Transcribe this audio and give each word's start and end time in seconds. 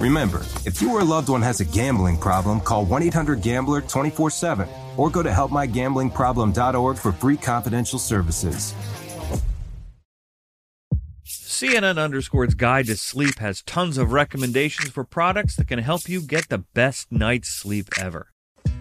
Remember, 0.00 0.44
if 0.66 0.82
you 0.82 0.92
or 0.92 1.00
a 1.00 1.04
loved 1.04 1.28
one 1.30 1.42
has 1.42 1.60
a 1.60 1.64
gambling 1.64 2.18
problem, 2.18 2.60
call 2.60 2.84
1 2.84 3.02
800 3.04 3.40
Gambler 3.40 3.80
24 3.80 4.30
7 4.30 4.68
or 4.96 5.10
go 5.10 5.22
to 5.22 5.30
helpmygamblingproblem.org 5.30 6.98
for 6.98 7.12
free 7.12 7.36
confidential 7.36 7.98
services. 7.98 8.74
CNN 11.24 11.98
Underscore's 11.98 12.54
Guide 12.54 12.86
to 12.86 12.96
Sleep 12.96 13.38
has 13.38 13.62
tons 13.62 13.96
of 13.96 14.12
recommendations 14.12 14.90
for 14.90 15.04
products 15.04 15.56
that 15.56 15.68
can 15.68 15.78
help 15.78 16.06
you 16.06 16.20
get 16.20 16.50
the 16.50 16.58
best 16.58 17.10
night's 17.10 17.48
sleep 17.48 17.88
ever. 17.98 18.28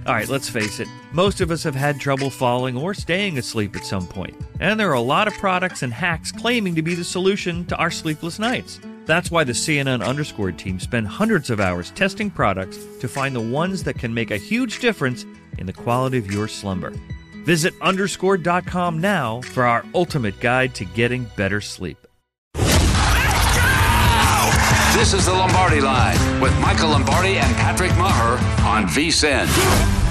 All 0.06 0.14
right, 0.14 0.28
let's 0.28 0.50
face 0.50 0.82
it, 0.82 0.88
most 1.14 1.40
of 1.40 1.50
us 1.50 1.64
have 1.64 1.74
had 1.74 2.00
trouble 2.00 2.30
falling 2.30 2.78
or 2.78 2.94
staying 2.94 3.38
asleep 3.38 3.76
at 3.78 3.86
some 3.86 4.06
point, 4.06 4.36
and 4.60 4.78
there 4.78 4.90
are 4.90 4.94
a 4.94 5.02
lot 5.02 5.28
of 5.28 5.34
products 5.36 5.82
and 5.82 5.94
hacks 5.94 6.32
claiming 6.34 6.76
to 6.76 6.82
be 6.82 6.94
the 6.94 7.04
solution 7.04 7.66
to 7.68 7.78
our 7.78 7.90
sleepless 7.90 8.38
nights. 8.38 8.80
That's 9.06 9.30
why 9.30 9.44
the 9.44 9.54
CNN 9.54 10.06
Underscore 10.06 10.52
team 10.52 10.80
spend 10.80 11.08
hundreds 11.08 11.50
of 11.50 11.60
hours 11.60 11.92
testing 11.92 12.32
products 12.32 12.80
to 13.00 13.08
find 13.08 13.36
the 13.36 13.42
ones 13.42 13.84
that 13.84 14.00
can 14.00 14.14
make 14.14 14.32
a 14.32 14.38
huge 14.38 14.80
difference 14.80 15.26
in 15.58 15.68
the 15.68 15.74
quality 15.74 16.18
of 16.18 16.32
your 16.32 16.48
slumber. 16.48 16.94
Visit 17.46 17.74
underscore.com 17.82 19.00
now 19.00 19.42
for 19.42 19.64
our 19.64 19.86
ultimate 19.94 20.40
guide 20.40 20.74
to 20.76 20.86
getting 20.86 21.26
better 21.36 21.62
sleep. 21.62 21.98
This 24.96 25.14
is 25.14 25.26
the 25.26 25.34
Lombardi 25.34 25.82
Line 25.82 26.42
with 26.42 26.58
Michael 26.60 26.90
Lombardi 26.90 27.38
and 27.38 27.56
Patrick 27.58 27.92
Meagher 27.92 28.40
on 28.66 28.86
VSIN. 28.86 30.05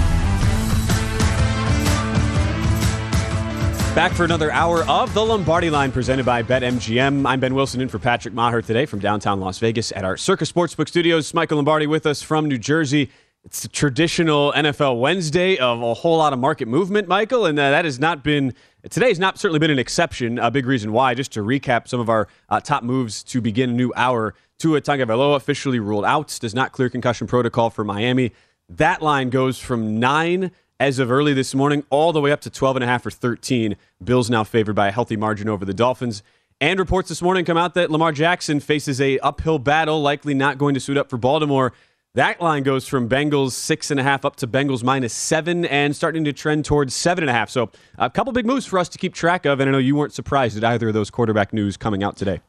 Back 3.95 4.11
for 4.11 4.25
another 4.25 4.51
hour 4.51 4.83
of 4.89 5.13
the 5.13 5.25
Lombardi 5.25 5.69
Line 5.69 5.89
presented 5.89 6.25
by 6.25 6.43
BetMGM. 6.43 7.25
I'm 7.25 7.39
Ben 7.39 7.55
Wilson 7.55 7.79
in 7.79 7.87
for 7.87 7.97
Patrick 7.97 8.33
Meagher 8.33 8.63
today 8.63 8.85
from 8.85 8.99
downtown 8.99 9.39
Las 9.39 9.57
Vegas 9.59 9.93
at 9.93 10.03
our 10.03 10.17
Circa 10.17 10.43
Sportsbook 10.43 10.89
studios. 10.89 11.33
Michael 11.33 11.55
Lombardi 11.55 11.87
with 11.87 12.05
us 12.05 12.21
from 12.21 12.49
New 12.49 12.57
Jersey. 12.57 13.09
It's 13.45 13.63
a 13.63 13.69
traditional 13.69 14.51
NFL 14.51 14.99
Wednesday 14.99 15.55
of 15.55 15.81
a 15.81 15.93
whole 15.93 16.17
lot 16.17 16.33
of 16.33 16.39
market 16.39 16.67
movement, 16.67 17.07
Michael, 17.07 17.45
and 17.45 17.57
uh, 17.57 17.69
that 17.69 17.85
has 17.85 17.97
not 17.97 18.21
been 18.21 18.53
today 18.89 19.07
has 19.07 19.17
not 19.17 19.37
certainly 19.37 19.59
been 19.59 19.71
an 19.71 19.79
exception. 19.79 20.39
A 20.39 20.51
big 20.51 20.65
reason 20.65 20.91
why. 20.91 21.13
Just 21.13 21.31
to 21.31 21.39
recap 21.39 21.87
some 21.87 22.01
of 22.01 22.09
our 22.09 22.27
uh, 22.49 22.59
top 22.59 22.83
moves 22.83 23.23
to 23.23 23.39
begin 23.39 23.69
a 23.69 23.73
new 23.73 23.93
hour. 23.95 24.35
Tua 24.59 24.81
Tagovailoa 24.81 25.37
officially 25.37 25.79
ruled 25.79 26.03
out. 26.03 26.37
Does 26.41 26.53
not 26.53 26.73
clear 26.73 26.89
concussion 26.89 27.27
protocol 27.27 27.69
for 27.69 27.85
Miami. 27.85 28.33
That 28.67 29.01
line 29.01 29.29
goes 29.29 29.57
from 29.57 30.01
nine 30.01 30.51
as 30.79 30.99
of 30.99 31.11
early 31.11 31.33
this 31.33 31.55
morning, 31.55 31.83
all 31.89 32.11
the 32.13 32.21
way 32.21 32.31
up 32.31 32.41
to 32.41 32.49
12 32.49 32.77
and 32.77 32.83
a 32.83 32.87
half 32.87 33.05
or 33.05 33.11
13. 33.11 33.75
Bills 34.03 34.29
now 34.29 34.43
favored 34.43 34.75
by 34.75 34.89
a 34.89 34.91
healthy 34.91 35.15
margin 35.15 35.49
over 35.49 35.65
the 35.65 35.73
Dolphins. 35.73 36.23
And 36.61 36.79
reports 36.79 37.09
this 37.09 37.21
morning 37.21 37.43
come 37.43 37.57
out 37.57 37.73
that 37.73 37.91
Lamar 37.91 38.11
Jackson 38.11 38.59
faces 38.59 39.01
a 39.01 39.19
uphill 39.19 39.59
battle, 39.59 40.01
likely 40.01 40.33
not 40.33 40.57
going 40.57 40.73
to 40.73 40.79
suit 40.79 40.97
up 40.97 41.09
for 41.09 41.17
Baltimore. 41.17 41.73
That 42.13 42.39
line 42.39 42.63
goes 42.63 42.87
from 42.87 43.09
Bengals 43.09 43.51
six 43.51 43.91
and 43.91 43.99
a 43.99 44.03
half 44.03 44.23
up 44.23 44.37
to 44.37 44.47
Bengals 44.47 44.81
minus 44.81 45.13
seven 45.13 45.65
and 45.65 45.93
starting 45.93 46.23
to 46.23 46.31
trend 46.31 46.63
towards 46.63 46.93
seven 46.93 47.25
and 47.25 47.29
a 47.29 47.33
half. 47.33 47.49
So 47.49 47.71
a 47.97 48.09
couple 48.09 48.31
big 48.31 48.45
moves 48.45 48.65
for 48.65 48.79
us 48.79 48.87
to 48.89 48.97
keep 48.97 49.13
track 49.13 49.45
of. 49.45 49.59
And 49.59 49.69
I 49.69 49.71
know 49.73 49.79
you 49.79 49.97
weren't 49.97 50.13
surprised 50.13 50.55
at 50.55 50.63
either 50.63 50.87
of 50.87 50.93
those 50.93 51.09
quarterback 51.09 51.51
news 51.51 51.75
coming 51.75 52.03
out 52.03 52.15
today. 52.15 52.39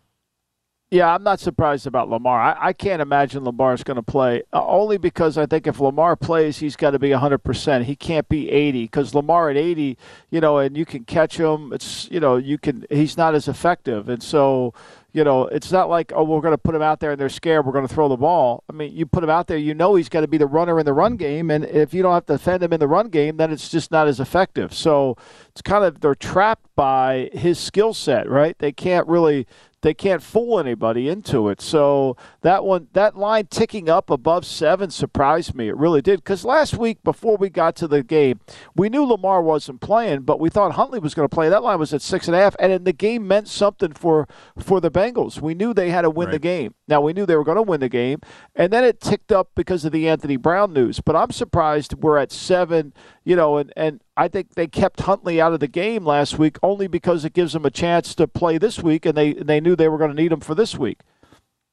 Yeah, 0.89 1.13
I'm 1.13 1.25
not 1.25 1.41
surprised 1.41 1.89
about 1.89 2.09
Lamar. 2.09 2.41
I, 2.41 2.69
I 2.69 2.73
can't 2.73 3.03
imagine 3.03 3.43
Lamar's 3.43 3.83
going 3.83 3.97
to 3.97 4.05
play 4.05 4.45
uh, 4.53 4.65
only 4.65 4.99
because 4.99 5.37
I 5.37 5.45
think 5.45 5.67
if 5.67 5.81
Lamar 5.81 6.15
plays, 6.15 6.59
he's 6.59 6.77
got 6.77 6.93
to 6.93 7.01
be 7.01 7.09
100%. 7.09 7.83
He 7.83 7.97
can't 7.97 8.29
be 8.29 8.49
80 8.53 8.85
because 8.85 9.13
Lamar 9.13 9.51
at 9.51 9.57
80, 9.57 9.99
you 10.31 10.41
know, 10.41 10.59
and 10.59 10.77
you 10.77 10.85
can 10.85 11.05
catch 11.05 11.39
him. 11.39 11.73
It's 11.73 12.09
you 12.09 12.21
know, 12.21 12.37
you 12.37 12.57
can. 12.57 12.87
He's 12.89 13.17
not 13.17 13.35
as 13.35 13.49
effective, 13.49 14.09
and 14.09 14.23
so 14.23 14.75
you 15.13 15.25
know, 15.25 15.47
it's 15.47 15.73
not 15.73 15.89
like 15.89 16.13
oh, 16.15 16.23
we're 16.23 16.41
going 16.41 16.53
to 16.53 16.59
put 16.59 16.75
him 16.77 16.83
out 16.83 17.01
there 17.01 17.11
and 17.11 17.21
they're 17.21 17.31
scared. 17.31 17.67
We're 17.67 17.73
going 17.73 17.89
to 17.89 17.93
throw 17.93 18.09
the 18.09 18.17
ball. 18.17 18.63
I 18.71 18.73
mean, 18.73 18.95
you 18.95 19.07
put 19.07 19.25
him 19.25 19.31
out 19.31 19.49
there, 19.49 19.57
you 19.57 19.75
know, 19.75 19.97
he's 19.97 20.09
got 20.09 20.21
to 20.21 20.29
be 20.29 20.39
the 20.39 20.47
runner 20.47 20.79
in 20.79 20.87
the 20.87 20.93
run 20.93 21.17
game, 21.17 21.51
and 21.51 21.65
if 21.65 21.95
you 21.95 22.03
don't 22.03 22.15
have 22.15 22.27
to 22.27 22.35
defend 22.35 22.63
him 22.63 22.73
in 22.73 22.79
the 22.79 22.87
run 22.87 23.09
game, 23.09 23.39
then 23.39 23.51
it's 23.51 23.71
just 23.71 23.91
not 23.91 24.07
as 24.07 24.21
effective. 24.21 24.73
So 24.73 25.17
it's 25.49 25.63
kind 25.63 25.85
of 25.85 26.01
they're 26.01 26.15
trapped 26.15 26.69
by 26.77 27.31
his 27.33 27.59
skill 27.59 27.93
set, 27.93 28.29
right? 28.29 28.57
They 28.59 28.71
can't 28.71 29.09
really 29.09 29.49
they 29.87 29.95
can't 29.95 30.21
fool 30.21 30.59
anybody 30.59 31.09
into 31.09 31.49
it. 31.49 31.61
So 31.61 32.17
that 32.41 32.65
one, 32.65 32.89
that 32.95 33.17
line 33.17 33.47
ticking 33.47 33.89
up 33.89 34.11
above 34.11 34.45
seven 34.45 34.91
surprised 34.91 35.55
me. 35.55 35.69
It 35.69 35.77
really 35.77 36.03
did. 36.03 36.25
Because 36.25 36.45
last 36.45 36.77
week, 36.77 37.05
before 37.05 37.37
we 37.37 37.51
got 37.51 37.77
to 37.77 37.87
the 37.87 38.03
game, 38.03 38.41
we 38.75 38.89
knew 38.89 39.05
Lamar 39.05 39.41
wasn't 39.41 39.81
playing, 39.81 40.23
but 40.23 40.41
we 40.41 40.51
thought 40.51 40.73
Huntley 40.73 40.99
was 40.99 41.15
going 41.15 41.29
to 41.29 41.33
play. 41.33 41.49
That 41.49 41.63
line 41.63 41.79
was 41.79 41.95
at 41.95 42.03
six 42.03 42.27
and 42.27 42.35
a 42.35 42.41
half, 42.41 42.57
and 42.59 42.73
in 42.73 42.83
the 42.83 42.93
game 42.93 43.29
meant 43.29 43.47
something 43.47 43.93
for 43.93 44.27
for 44.59 44.81
the 44.81 44.91
Bengals. 44.91 45.41
We 45.41 45.55
knew 45.55 45.73
they 45.73 45.91
had 45.91 46.03
to 46.03 46.11
win 46.11 46.27
right. 46.27 46.33
the 46.33 46.41
game. 46.41 46.75
Now 46.89 47.01
we 47.01 47.13
knew 47.13 47.25
they 47.25 47.37
were 47.37 47.45
going 47.45 47.55
to 47.55 47.63
win 47.63 47.79
the 47.79 47.89
game, 47.89 48.19
and 48.57 48.73
then 48.73 48.83
it 48.83 49.01
ticked 49.01 49.31
up 49.31 49.51
because 49.55 49.85
of 49.85 49.93
the 49.93 50.09
Anthony 50.09 50.37
Brown 50.37 50.73
news. 50.73 50.99
But 50.99 51.15
I'm 51.15 51.31
surprised 51.31 51.95
we're 51.95 52.19
at 52.19 52.33
seven. 52.33 52.93
You 53.23 53.37
know, 53.37 53.57
and 53.57 53.73
and 53.77 54.01
I 54.17 54.29
think 54.29 54.55
they 54.55 54.67
kept 54.67 55.01
Huntley 55.01 55.41
out 55.41 55.53
of 55.53 55.61
the 55.61 55.69
game 55.69 56.05
last 56.05 56.39
week 56.39 56.59
only 56.63 56.87
because 56.87 57.25
it 57.25 57.35
gives 57.35 57.53
them 57.53 57.67
a 57.67 57.71
chance 57.71 58.15
to 58.15 58.27
play 58.27 58.57
this 58.59 58.83
week, 58.83 59.05
and 59.05 59.17
they 59.17 59.35
they 59.35 59.61
knew 59.61 59.77
they 59.77 59.89
were 59.89 59.99
going 59.99 60.15
to 60.15 60.23
need 60.23 60.33
him 60.33 60.41
for 60.41 60.55
this 60.55 60.77
week. 60.77 61.01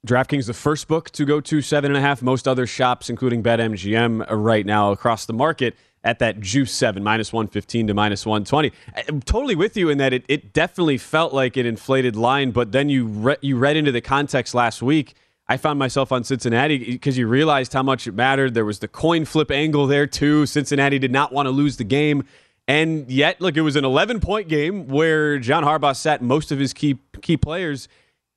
DraftKings, 0.05 0.47
the 0.47 0.53
first 0.53 0.89
book 0.89 1.11
to 1.11 1.25
go 1.25 1.39
to 1.39 1.61
seven 1.61 1.91
and 1.91 1.97
a 1.97 2.01
half. 2.01 2.21
Most 2.21 2.45
other 2.45 2.67
shops, 2.67 3.09
including 3.09 3.41
BetMGM, 3.41 4.29
uh, 4.29 4.35
right 4.35 4.65
now 4.65 4.91
across 4.91 5.25
the 5.25 5.33
market 5.33 5.77
at 6.03 6.19
that 6.19 6.41
juice 6.41 6.73
seven, 6.73 7.01
minus 7.01 7.31
115 7.31 7.87
to 7.87 7.93
minus 7.93 8.25
120. 8.25 8.73
I'm 9.07 9.21
totally 9.21 9.55
with 9.55 9.77
you 9.77 9.87
in 9.87 9.97
that 9.99 10.11
it, 10.11 10.25
it 10.27 10.51
definitely 10.51 10.97
felt 10.97 11.33
like 11.33 11.55
an 11.55 11.65
inflated 11.65 12.17
line, 12.17 12.51
but 12.51 12.73
then 12.73 12.89
you, 12.89 13.05
re- 13.05 13.37
you 13.39 13.57
read 13.57 13.77
into 13.77 13.93
the 13.93 14.01
context 14.01 14.53
last 14.53 14.81
week. 14.81 15.13
I 15.47 15.57
found 15.57 15.77
myself 15.77 16.11
on 16.11 16.23
Cincinnati 16.23 16.77
because 16.77 17.17
you 17.17 17.27
realized 17.27 17.73
how 17.73 17.83
much 17.83 18.07
it 18.07 18.13
mattered. 18.13 18.53
There 18.53 18.65
was 18.65 18.79
the 18.79 18.87
coin 18.87 19.25
flip 19.25 19.51
angle 19.51 19.87
there, 19.87 20.07
too. 20.07 20.45
Cincinnati 20.45 20.99
did 20.99 21.11
not 21.11 21.33
want 21.33 21.47
to 21.47 21.51
lose 21.51 21.77
the 21.77 21.83
game. 21.83 22.23
And 22.67 23.09
yet, 23.11 23.41
look, 23.41 23.57
it 23.57 23.61
was 23.61 23.75
an 23.75 23.83
11 23.83 24.21
point 24.21 24.47
game 24.47 24.87
where 24.87 25.37
John 25.39 25.63
Harbaugh 25.63 25.95
sat 25.95 26.21
most 26.21 26.51
of 26.51 26.59
his 26.59 26.73
key 26.73 26.97
key 27.21 27.35
players. 27.35 27.89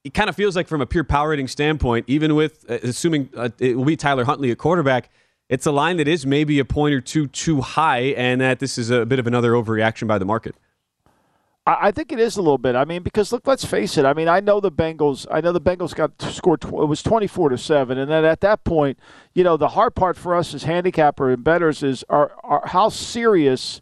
It 0.03 0.15
kind 0.15 0.29
of 0.29 0.37
feels 0.37 0.57
like, 0.57 0.69
from 0.69 0.81
a 0.81 0.87
pure 0.87 1.05
power 1.05 1.31
rating 1.31 1.49
standpoint, 1.49 2.07
even 2.09 2.35
with 2.35 2.65
uh, 2.69 2.79
assuming 2.83 3.29
uh, 3.37 3.51
it 3.59 3.77
will 3.77 3.85
be 3.85 3.97
Tyler 3.97 4.25
Huntley 4.25 4.51
at 4.51 4.59
quarterback, 4.59 5.11
it's 5.49 5.67
a 5.67 5.73
line 5.73 5.97
that 5.99 6.09
is 6.09 6.27
maybe 6.27 6.59
a 6.59 6.65
point 6.65 6.95
or 6.95 7.01
two 7.01 7.29
too 7.29 7.61
high, 7.61 8.15
and 8.17 8.41
that 8.41 8.59
this 8.59 8.79
is 8.79 8.91
a 8.91 9.07
bit 9.07 9.19
of 9.21 9.27
another 9.29 9.53
overreaction 9.53 10.09
by 10.09 10.19
the 10.19 10.25
market. 10.25 10.57
I 11.69 11.91
think 11.91 12.13
it 12.13 12.21
is 12.21 12.37
a 12.37 12.43
little 12.43 12.59
bit. 12.59 12.77
I 12.77 12.85
mean, 12.85 13.03
because 13.03 13.33
look, 13.33 13.45
let's 13.45 13.65
face 13.65 13.99
it. 13.99 14.05
I 14.05 14.15
mean, 14.15 14.29
I 14.29 14.39
know 14.39 14.61
the 14.61 14.71
Bengals. 14.71 15.27
I 15.33 15.41
know 15.41 15.51
the 15.51 15.61
Bengals 15.61 15.97
got 15.97 16.13
scored. 16.23 16.63
It 16.63 16.71
was 16.71 17.03
twenty-four 17.03 17.49
to 17.49 17.59
seven, 17.59 17.99
and 17.99 18.09
then 18.09 18.25
at 18.25 18.41
that 18.43 18.63
point, 18.63 19.01
you 19.35 19.43
know, 19.43 19.57
the 19.57 19.69
hard 19.69 19.97
part 19.97 20.17
for 20.17 20.37
us 20.37 20.55
as 20.55 20.63
handicapper 20.63 21.31
and 21.31 21.43
betters 21.43 21.83
is 21.83 22.05
are, 22.09 22.31
are 22.45 22.63
how 22.67 22.89
serious 22.89 23.81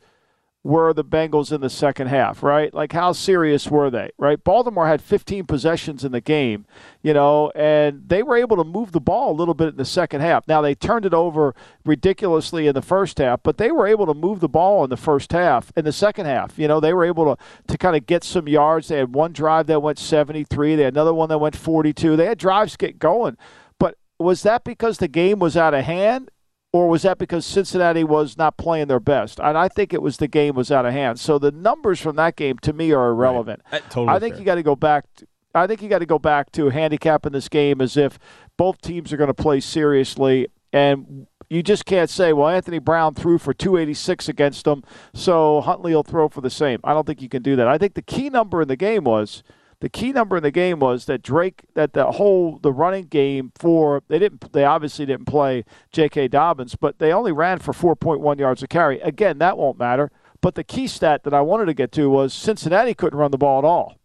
were 0.64 0.94
the 0.94 1.04
Bengals 1.04 1.52
in 1.52 1.60
the 1.60 1.68
second 1.68 2.06
half, 2.06 2.42
right? 2.42 2.72
Like, 2.72 2.92
how 2.92 3.12
serious 3.12 3.70
were 3.70 3.90
they, 3.90 4.10
right? 4.16 4.42
Baltimore 4.42 4.88
had 4.88 5.02
15 5.02 5.44
possessions 5.44 6.04
in 6.04 6.12
the 6.12 6.22
game, 6.22 6.64
you 7.02 7.12
know, 7.12 7.50
and 7.54 8.08
they 8.08 8.22
were 8.22 8.36
able 8.36 8.56
to 8.56 8.64
move 8.64 8.92
the 8.92 9.00
ball 9.00 9.30
a 9.30 9.36
little 9.36 9.52
bit 9.52 9.68
in 9.68 9.76
the 9.76 9.84
second 9.84 10.22
half. 10.22 10.48
Now, 10.48 10.62
they 10.62 10.74
turned 10.74 11.04
it 11.04 11.12
over 11.12 11.54
ridiculously 11.84 12.66
in 12.66 12.74
the 12.74 12.80
first 12.80 13.18
half, 13.18 13.42
but 13.42 13.58
they 13.58 13.70
were 13.70 13.86
able 13.86 14.06
to 14.06 14.14
move 14.14 14.40
the 14.40 14.48
ball 14.48 14.82
in 14.84 14.90
the 14.90 14.96
first 14.96 15.32
half. 15.32 15.70
In 15.76 15.84
the 15.84 15.92
second 15.92 16.24
half, 16.24 16.58
you 16.58 16.66
know, 16.66 16.80
they 16.80 16.94
were 16.94 17.04
able 17.04 17.36
to, 17.36 17.42
to 17.68 17.76
kind 17.76 17.94
of 17.94 18.06
get 18.06 18.24
some 18.24 18.48
yards. 18.48 18.88
They 18.88 18.96
had 18.96 19.14
one 19.14 19.34
drive 19.34 19.66
that 19.66 19.80
went 19.80 19.98
73, 19.98 20.76
they 20.76 20.84
had 20.84 20.94
another 20.94 21.12
one 21.12 21.28
that 21.28 21.38
went 21.38 21.56
42. 21.56 22.16
They 22.16 22.24
had 22.24 22.38
drives 22.38 22.76
get 22.76 22.98
going. 22.98 23.36
But 23.78 23.98
was 24.18 24.42
that 24.44 24.64
because 24.64 24.96
the 24.96 25.08
game 25.08 25.40
was 25.40 25.58
out 25.58 25.74
of 25.74 25.84
hand? 25.84 26.30
Or 26.74 26.88
was 26.88 27.02
that 27.02 27.18
because 27.18 27.46
Cincinnati 27.46 28.02
was 28.02 28.36
not 28.36 28.56
playing 28.56 28.88
their 28.88 28.98
best? 28.98 29.38
And 29.38 29.56
I 29.56 29.68
think 29.68 29.94
it 29.94 30.02
was 30.02 30.16
the 30.16 30.26
game 30.26 30.56
was 30.56 30.72
out 30.72 30.84
of 30.84 30.92
hand. 30.92 31.20
So 31.20 31.38
the 31.38 31.52
numbers 31.52 32.00
from 32.00 32.16
that 32.16 32.34
game 32.34 32.58
to 32.62 32.72
me 32.72 32.90
are 32.90 33.10
irrelevant. 33.10 33.62
Right. 33.70 33.80
Totally 33.90 34.08
I 34.08 34.18
think 34.18 34.34
fair. 34.34 34.40
you 34.40 34.44
got 34.44 34.54
to 34.56 34.64
go 34.64 34.74
back. 34.74 35.04
To, 35.18 35.26
I 35.54 35.68
think 35.68 35.82
you 35.82 35.88
got 35.88 36.00
to 36.00 36.06
go 36.06 36.18
back 36.18 36.50
to 36.50 36.70
handicapping 36.70 37.30
this 37.30 37.48
game 37.48 37.80
as 37.80 37.96
if 37.96 38.18
both 38.56 38.80
teams 38.80 39.12
are 39.12 39.16
going 39.16 39.28
to 39.28 39.34
play 39.34 39.60
seriously, 39.60 40.48
and 40.72 41.28
you 41.48 41.62
just 41.62 41.84
can't 41.84 42.10
say, 42.10 42.32
"Well, 42.32 42.48
Anthony 42.48 42.80
Brown 42.80 43.14
threw 43.14 43.38
for 43.38 43.54
286 43.54 44.28
against 44.28 44.64
them, 44.64 44.82
so 45.14 45.60
Huntley 45.60 45.94
will 45.94 46.02
throw 46.02 46.28
for 46.28 46.40
the 46.40 46.50
same." 46.50 46.80
I 46.82 46.92
don't 46.92 47.06
think 47.06 47.22
you 47.22 47.28
can 47.28 47.42
do 47.44 47.54
that. 47.54 47.68
I 47.68 47.78
think 47.78 47.94
the 47.94 48.02
key 48.02 48.30
number 48.30 48.62
in 48.62 48.66
the 48.66 48.74
game 48.74 49.04
was 49.04 49.44
the 49.80 49.88
key 49.88 50.12
number 50.12 50.36
in 50.36 50.42
the 50.42 50.50
game 50.50 50.78
was 50.78 51.06
that 51.06 51.22
Drake 51.22 51.64
that 51.74 51.92
the 51.92 52.12
whole 52.12 52.58
the 52.58 52.72
running 52.72 53.04
game 53.04 53.52
for 53.54 54.02
they 54.08 54.18
didn't 54.18 54.52
they 54.52 54.64
obviously 54.64 55.06
didn't 55.06 55.26
play 55.26 55.64
J.K. 55.92 56.28
Dobbins, 56.28 56.76
but 56.76 56.98
they 56.98 57.12
only 57.12 57.32
ran 57.32 57.58
for 57.58 57.72
4.1 57.72 58.38
yards 58.38 58.62
a 58.62 58.66
carry. 58.66 59.00
Again, 59.00 59.38
that 59.38 59.58
won't 59.58 59.78
matter. 59.78 60.10
But 60.40 60.54
the 60.56 60.64
key 60.64 60.86
stat 60.86 61.24
that 61.24 61.32
I 61.32 61.40
wanted 61.40 61.66
to 61.66 61.74
get 61.74 61.92
to 61.92 62.10
was 62.10 62.34
Cincinnati 62.34 62.94
couldn't 62.94 63.18
run 63.18 63.30
the 63.30 63.38
ball 63.38 63.58
at 63.58 63.64
all. 63.64 63.96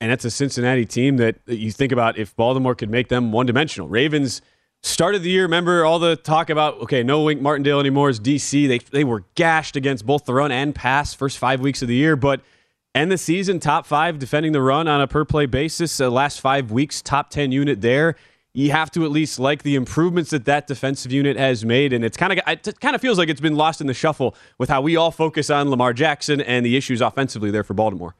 And 0.00 0.10
that's 0.10 0.24
a 0.24 0.30
Cincinnati 0.30 0.86
team 0.86 1.16
that 1.16 1.40
you 1.46 1.72
think 1.72 1.92
about 1.92 2.16
if 2.16 2.34
Baltimore 2.36 2.74
could 2.74 2.88
make 2.88 3.08
them 3.08 3.32
one 3.32 3.44
dimensional. 3.46 3.88
Ravens 3.88 4.40
started 4.82 5.22
the 5.22 5.30
year, 5.30 5.42
remember 5.42 5.84
all 5.84 5.98
the 5.98 6.14
talk 6.14 6.50
about, 6.50 6.80
okay, 6.82 7.02
no 7.02 7.22
Wink 7.22 7.42
Martindale 7.42 7.80
anymore 7.80 8.08
is 8.08 8.20
DC. 8.20 8.68
They, 8.68 8.78
they 8.78 9.02
were 9.02 9.24
gashed 9.34 9.74
against 9.74 10.06
both 10.06 10.24
the 10.24 10.32
run 10.32 10.52
and 10.52 10.72
pass 10.72 11.14
first 11.14 11.36
five 11.36 11.60
weeks 11.60 11.82
of 11.82 11.88
the 11.88 11.96
year, 11.96 12.16
but– 12.16 12.40
end 12.98 13.12
the 13.12 13.18
season 13.18 13.60
top 13.60 13.86
five 13.86 14.18
defending 14.18 14.52
the 14.52 14.60
run 14.60 14.88
on 14.88 15.00
a 15.00 15.06
per 15.06 15.24
play 15.24 15.46
basis. 15.46 16.00
Uh, 16.00 16.10
last 16.10 16.40
five 16.40 16.70
weeks, 16.70 17.00
top 17.00 17.30
10 17.30 17.52
unit 17.52 17.80
there. 17.80 18.16
You 18.52 18.72
have 18.72 18.90
to 18.92 19.04
at 19.04 19.10
least 19.10 19.38
like 19.38 19.62
the 19.62 19.76
improvements 19.76 20.30
that 20.30 20.44
that 20.46 20.66
defensive 20.66 21.12
unit 21.12 21.36
has 21.36 21.64
made, 21.64 21.92
and 21.92 22.04
it's 22.04 22.16
kind 22.16 22.32
of 22.32 22.40
it 22.46 22.80
kind 22.80 22.96
of 22.96 23.00
feels 23.00 23.16
like 23.16 23.28
it's 23.28 23.40
been 23.40 23.54
lost 23.54 23.80
in 23.80 23.86
the 23.86 23.94
shuffle 23.94 24.34
with 24.58 24.68
how 24.68 24.80
we 24.80 24.96
all 24.96 25.12
focus 25.12 25.48
on 25.48 25.70
Lamar 25.70 25.92
Jackson 25.92 26.40
and 26.40 26.66
the 26.66 26.76
issues 26.76 27.00
offensively 27.00 27.50
there 27.52 27.62
for 27.62 27.74
Baltimore. 27.74 28.16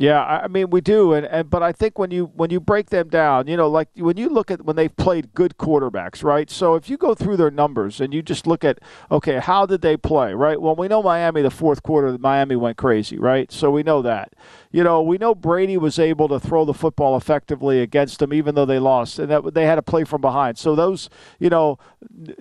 Yeah, 0.00 0.22
I 0.24 0.46
mean 0.46 0.70
we 0.70 0.80
do, 0.80 1.12
and, 1.12 1.26
and 1.26 1.50
but 1.50 1.60
I 1.60 1.72
think 1.72 1.98
when 1.98 2.12
you 2.12 2.26
when 2.26 2.50
you 2.50 2.60
break 2.60 2.90
them 2.90 3.08
down, 3.08 3.48
you 3.48 3.56
know, 3.56 3.68
like 3.68 3.88
when 3.96 4.16
you 4.16 4.28
look 4.28 4.48
at 4.48 4.64
when 4.64 4.76
they've 4.76 4.96
played 4.96 5.34
good 5.34 5.56
quarterbacks, 5.58 6.22
right? 6.22 6.48
So 6.48 6.76
if 6.76 6.88
you 6.88 6.96
go 6.96 7.16
through 7.16 7.36
their 7.36 7.50
numbers 7.50 8.00
and 8.00 8.14
you 8.14 8.22
just 8.22 8.46
look 8.46 8.62
at 8.62 8.78
okay, 9.10 9.40
how 9.40 9.66
did 9.66 9.80
they 9.82 9.96
play, 9.96 10.34
right? 10.34 10.60
Well, 10.62 10.76
we 10.76 10.86
know 10.86 11.02
Miami 11.02 11.42
the 11.42 11.50
fourth 11.50 11.82
quarter, 11.82 12.16
Miami 12.16 12.54
went 12.54 12.76
crazy, 12.76 13.18
right? 13.18 13.50
So 13.50 13.72
we 13.72 13.82
know 13.82 14.00
that. 14.02 14.34
You 14.70 14.84
know, 14.84 15.02
we 15.02 15.18
know 15.18 15.34
Brady 15.34 15.76
was 15.76 15.98
able 15.98 16.28
to 16.28 16.38
throw 16.38 16.64
the 16.64 16.74
football 16.74 17.16
effectively 17.16 17.80
against 17.80 18.20
them, 18.20 18.32
even 18.32 18.54
though 18.54 18.66
they 18.66 18.78
lost, 18.78 19.18
and 19.18 19.28
that 19.32 19.52
they 19.52 19.66
had 19.66 19.76
to 19.76 19.82
play 19.82 20.04
from 20.04 20.20
behind. 20.20 20.58
So 20.58 20.76
those, 20.76 21.10
you 21.40 21.50
know, 21.50 21.76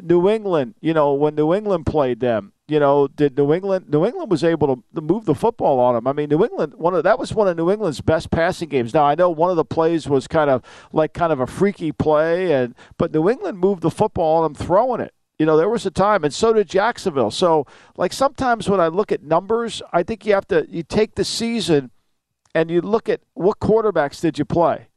New 0.04 0.30
England, 0.30 0.76
you 0.80 0.94
know, 0.94 1.12
when 1.14 1.34
New 1.34 1.56
England 1.56 1.88
played 1.88 2.20
them, 2.20 2.54
you 2.68 2.80
know, 2.80 3.08
did 3.08 3.38
New 3.38 3.54
England? 3.54 3.90
New 3.90 4.06
England 4.06 4.30
was 4.30 4.44
able 4.44 4.76
to, 4.94 5.02
move 5.02 5.26
the 5.26 5.36
football 5.36 5.80
on 5.80 5.96
them. 5.96 6.06
I 6.06 6.12
mean, 6.12 6.30
New 6.30 6.44
England 6.44 6.74
one 6.76 6.94
of 6.94 7.04
that 7.04 7.18
was 7.18 7.34
one 7.34 7.48
of 7.48 7.56
New 7.56 7.72
England's 7.72 8.02
best 8.02 8.30
passing 8.30 8.68
games. 8.68 8.94
Now 8.94 9.06
I 9.06 9.16
know 9.16 9.30
one 9.30 9.50
of 9.50 9.56
the 9.56 9.64
plays 9.64 10.10
was 10.10 10.28
kind 10.28 10.50
of 10.50 10.64
like 10.92 11.14
kind 11.14 11.32
of 11.32 11.40
a 11.40 11.48
freaky 11.48 11.92
play, 11.92 12.52
and 12.52 12.76
but 12.98 13.14
New 13.14 13.30
England 13.30 13.60
moved 13.60 13.82
the 13.82 13.92
football 13.92 14.38
on 14.38 14.44
them, 14.44 14.56
throwing 14.56 15.00
it. 15.00 15.14
You 15.40 15.46
know, 15.46 15.56
there 15.56 15.70
was 15.70 15.86
a 15.86 15.92
time, 15.92 16.24
and 16.24 16.34
so 16.34 16.52
did 16.52 16.68
Jacksonville. 16.68 17.32
So, 17.32 17.66
like 17.96 18.12
sometimes 18.12 18.70
when 18.70 18.80
I 18.80 18.88
look 18.88 19.12
at 19.12 19.24
numbers, 19.24 19.82
I 19.94 20.04
think 20.04 20.26
you 20.26 20.34
have 20.34 20.48
to 20.48 20.68
you 20.70 20.84
take 20.84 21.16
the 21.16 21.24
season 21.24 21.92
and 22.54 22.70
you 22.70 22.82
look 22.82 23.08
at 23.08 23.22
what 23.34 23.60
quarterbacks 23.60 24.20
did 24.20 24.38
you 24.38 24.46
play. 24.46 24.88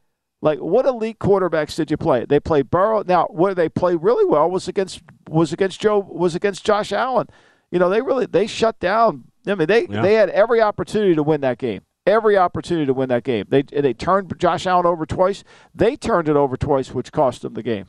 Like 0.42 0.58
what 0.58 0.86
elite 0.86 1.18
quarterbacks 1.18 1.76
did 1.76 1.90
you 1.90 1.98
play? 1.98 2.24
They 2.24 2.40
played 2.40 2.70
Burrow. 2.70 3.04
Now, 3.06 3.26
where 3.26 3.54
they 3.54 3.68
played 3.68 4.02
really 4.02 4.24
well 4.24 4.50
was 4.50 4.66
against 4.66 5.02
was 5.28 5.52
against 5.52 5.80
Joe 5.80 5.98
was 5.98 6.34
against 6.34 6.64
Josh 6.64 6.90
Allen 6.90 7.28
you 7.70 7.78
know, 7.78 7.88
they 7.88 8.02
really 8.02 8.26
they 8.26 8.46
shut 8.46 8.78
down. 8.80 9.24
I 9.46 9.54
mean, 9.54 9.68
they 9.68 9.86
yeah. 9.86 10.02
they 10.02 10.14
had 10.14 10.30
every 10.30 10.60
opportunity 10.60 11.14
to 11.14 11.22
win 11.22 11.40
that 11.42 11.58
game. 11.58 11.82
Every 12.06 12.36
opportunity 12.36 12.86
to 12.86 12.94
win 12.94 13.08
that 13.10 13.24
game. 13.24 13.46
They 13.48 13.62
they 13.62 13.94
turned 13.94 14.32
Josh 14.38 14.66
Allen 14.66 14.86
over 14.86 15.06
twice. 15.06 15.44
They 15.74 15.96
turned 15.96 16.28
it 16.28 16.36
over 16.36 16.56
twice, 16.56 16.92
which 16.92 17.12
cost 17.12 17.42
them 17.42 17.54
the 17.54 17.62
game. 17.62 17.86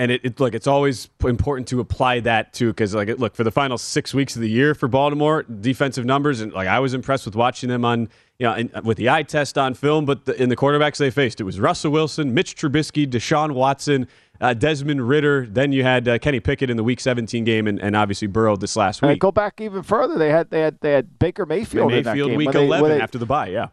And 0.00 0.12
it, 0.12 0.20
it 0.24 0.38
look, 0.38 0.54
it's 0.54 0.68
always 0.68 1.10
important 1.24 1.66
to 1.68 1.80
apply 1.80 2.20
that 2.20 2.52
too, 2.52 2.68
because 2.68 2.94
like, 2.94 3.08
look 3.18 3.34
for 3.34 3.42
the 3.42 3.50
final 3.50 3.76
six 3.76 4.14
weeks 4.14 4.36
of 4.36 4.42
the 4.42 4.48
year 4.48 4.72
for 4.72 4.86
Baltimore, 4.86 5.42
defensive 5.42 6.04
numbers, 6.04 6.40
and 6.40 6.52
like 6.52 6.68
I 6.68 6.78
was 6.78 6.94
impressed 6.94 7.24
with 7.24 7.34
watching 7.34 7.68
them 7.68 7.84
on, 7.84 8.08
you 8.38 8.46
know, 8.46 8.54
in, 8.54 8.70
with 8.84 8.96
the 8.96 9.10
eye 9.10 9.24
test 9.24 9.58
on 9.58 9.74
film. 9.74 10.04
But 10.04 10.24
the, 10.24 10.40
in 10.40 10.50
the 10.50 10.56
quarterbacks 10.56 10.98
they 10.98 11.10
faced, 11.10 11.40
it 11.40 11.44
was 11.44 11.58
Russell 11.58 11.90
Wilson, 11.90 12.32
Mitch 12.32 12.54
Trubisky, 12.54 13.08
Deshaun 13.08 13.54
Watson, 13.54 14.06
uh, 14.40 14.54
Desmond 14.54 15.08
Ridder. 15.08 15.46
Then 15.46 15.72
you 15.72 15.82
had 15.82 16.08
uh, 16.08 16.18
Kenny 16.18 16.40
Pickett 16.40 16.70
in 16.70 16.76
the 16.76 16.84
Week 16.84 17.00
17 17.00 17.44
game, 17.44 17.66
and, 17.66 17.80
and 17.80 17.96
obviously 17.96 18.28
Burrow 18.28 18.56
this 18.56 18.76
last 18.76 19.02
week. 19.02 19.18
go 19.18 19.32
back 19.32 19.60
even 19.60 19.82
further. 19.82 20.18
They 20.18 20.30
had 20.30 20.50
they 20.50 20.60
had 20.60 20.78
they 20.80 20.92
had 20.92 21.18
Baker 21.18 21.46
Mayfield, 21.46 21.90
Mayfield 21.90 21.92
in 21.92 22.04
that 22.04 22.28
game. 22.30 22.36
Week 22.36 22.52
they, 22.52 22.64
11 22.64 22.90
they, 22.90 23.00
after 23.00 23.18
the 23.18 23.26
bye. 23.26 23.48
Yeah. 23.48 23.68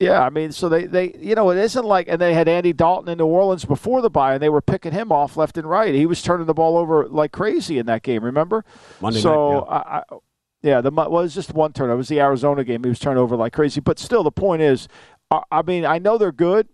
Yeah, 0.00 0.22
I 0.22 0.30
mean, 0.30 0.50
so 0.50 0.70
they, 0.70 0.86
they, 0.86 1.14
you 1.18 1.34
know, 1.34 1.50
it 1.50 1.58
isn't 1.58 1.84
like, 1.84 2.08
and 2.08 2.18
they 2.18 2.32
had 2.32 2.48
Andy 2.48 2.72
Dalton 2.72 3.10
in 3.10 3.18
New 3.18 3.26
Orleans 3.26 3.66
before 3.66 4.00
the 4.00 4.08
bye, 4.08 4.32
and 4.32 4.42
they 4.42 4.48
were 4.48 4.62
picking 4.62 4.92
him 4.92 5.12
off 5.12 5.36
left 5.36 5.58
and 5.58 5.68
right. 5.68 5.94
He 5.94 6.06
was 6.06 6.22
turning 6.22 6.46
the 6.46 6.54
ball 6.54 6.78
over 6.78 7.06
like 7.06 7.32
crazy 7.32 7.76
in 7.76 7.84
that 7.84 8.02
game. 8.02 8.24
Remember? 8.24 8.64
Monday 9.02 9.20
so, 9.20 9.50
night, 9.50 9.66
yeah. 9.68 9.74
I, 9.74 9.98
I, 9.98 10.18
yeah, 10.62 10.80
the 10.80 10.90
well, 10.90 11.06
it 11.06 11.10
was 11.10 11.34
just 11.34 11.52
one 11.52 11.74
turn. 11.74 11.90
It 11.90 11.96
was 11.96 12.08
the 12.08 12.18
Arizona 12.18 12.64
game. 12.64 12.82
He 12.82 12.88
was 12.88 12.98
turning 12.98 13.18
over 13.18 13.36
like 13.36 13.52
crazy. 13.52 13.80
But 13.80 13.98
still, 13.98 14.22
the 14.22 14.30
point 14.30 14.62
is, 14.62 14.88
I, 15.30 15.42
I 15.50 15.62
mean, 15.62 15.84
I 15.84 15.98
know 15.98 16.16
they're 16.16 16.32
good 16.32 16.68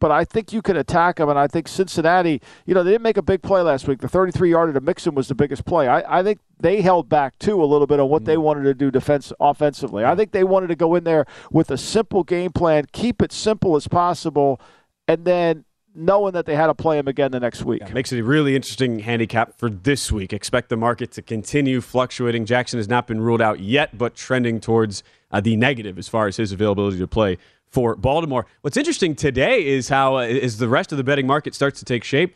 but 0.00 0.10
I 0.10 0.24
think 0.24 0.52
you 0.52 0.62
can 0.62 0.76
attack 0.76 1.16
them. 1.16 1.28
And 1.28 1.38
I 1.38 1.46
think 1.46 1.68
Cincinnati, 1.68 2.40
you 2.66 2.74
know, 2.74 2.82
they 2.82 2.90
didn't 2.90 3.02
make 3.02 3.18
a 3.18 3.22
big 3.22 3.42
play 3.42 3.60
last 3.60 3.86
week. 3.86 4.00
The 4.00 4.08
33 4.08 4.50
yarder 4.50 4.72
to 4.72 4.80
Mixon 4.80 5.14
was 5.14 5.28
the 5.28 5.34
biggest 5.34 5.64
play. 5.64 5.86
I, 5.86 6.20
I 6.20 6.22
think 6.22 6.40
they 6.58 6.80
held 6.80 7.08
back 7.08 7.38
too 7.38 7.62
a 7.62 7.66
little 7.66 7.86
bit 7.86 8.00
on 8.00 8.08
what 8.08 8.24
they 8.24 8.36
mm. 8.36 8.42
wanted 8.42 8.64
to 8.64 8.74
do 8.74 8.90
defense 8.90 9.32
offensively. 9.38 10.04
I 10.04 10.16
think 10.16 10.32
they 10.32 10.44
wanted 10.44 10.68
to 10.68 10.76
go 10.76 10.94
in 10.94 11.04
there 11.04 11.26
with 11.52 11.70
a 11.70 11.78
simple 11.78 12.24
game 12.24 12.50
plan, 12.50 12.86
keep 12.92 13.22
it 13.22 13.30
simple 13.30 13.76
as 13.76 13.86
possible, 13.86 14.60
and 15.06 15.24
then 15.24 15.64
knowing 15.94 16.32
that 16.32 16.46
they 16.46 16.54
had 16.54 16.68
to 16.68 16.74
play 16.74 16.98
him 16.98 17.08
again 17.08 17.32
the 17.32 17.40
next 17.40 17.64
week. 17.64 17.82
Yeah, 17.84 17.92
makes 17.92 18.12
it 18.12 18.20
a 18.20 18.24
really 18.24 18.54
interesting 18.54 19.00
handicap 19.00 19.58
for 19.58 19.68
this 19.68 20.12
week. 20.12 20.32
Expect 20.32 20.68
the 20.68 20.76
market 20.76 21.10
to 21.12 21.22
continue 21.22 21.80
fluctuating. 21.80 22.46
Jackson 22.46 22.78
has 22.78 22.88
not 22.88 23.06
been 23.06 23.20
ruled 23.20 23.42
out 23.42 23.60
yet, 23.60 23.98
but 23.98 24.14
trending 24.14 24.60
towards 24.60 25.02
uh, 25.32 25.40
the 25.40 25.56
negative 25.56 25.98
as 25.98 26.08
far 26.08 26.26
as 26.26 26.36
his 26.36 26.52
availability 26.52 26.98
to 26.98 27.06
play 27.06 27.38
for 27.70 27.96
Baltimore. 27.96 28.46
What's 28.62 28.76
interesting 28.76 29.14
today 29.14 29.66
is 29.66 29.88
how, 29.88 30.16
uh, 30.16 30.22
as 30.22 30.58
the 30.58 30.68
rest 30.68 30.92
of 30.92 30.98
the 30.98 31.04
betting 31.04 31.26
market 31.26 31.54
starts 31.54 31.78
to 31.78 31.84
take 31.84 32.04
shape, 32.04 32.34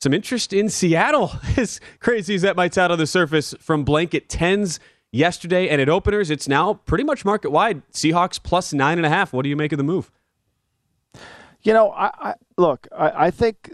some 0.00 0.12
interest 0.12 0.52
in 0.52 0.68
Seattle. 0.68 1.32
as 1.56 1.80
crazy 2.00 2.34
as 2.34 2.42
that 2.42 2.56
might 2.56 2.74
sound 2.74 2.92
on 2.92 2.98
the 2.98 3.06
surface, 3.06 3.54
from 3.60 3.84
blanket 3.84 4.28
tens 4.28 4.80
yesterday 5.12 5.68
and 5.68 5.80
at 5.80 5.88
openers, 5.88 6.30
it's 6.30 6.48
now 6.48 6.74
pretty 6.74 7.04
much 7.04 7.24
market 7.24 7.50
wide. 7.50 7.82
Seahawks 7.92 8.42
plus 8.42 8.72
nine 8.72 8.98
and 8.98 9.06
a 9.06 9.10
half. 9.10 9.32
What 9.32 9.42
do 9.42 9.48
you 9.48 9.56
make 9.56 9.72
of 9.72 9.78
the 9.78 9.84
move? 9.84 10.10
You 11.62 11.72
know, 11.72 11.92
I, 11.92 12.10
I 12.18 12.34
look. 12.56 12.88
I, 12.96 13.26
I 13.26 13.30
think, 13.30 13.72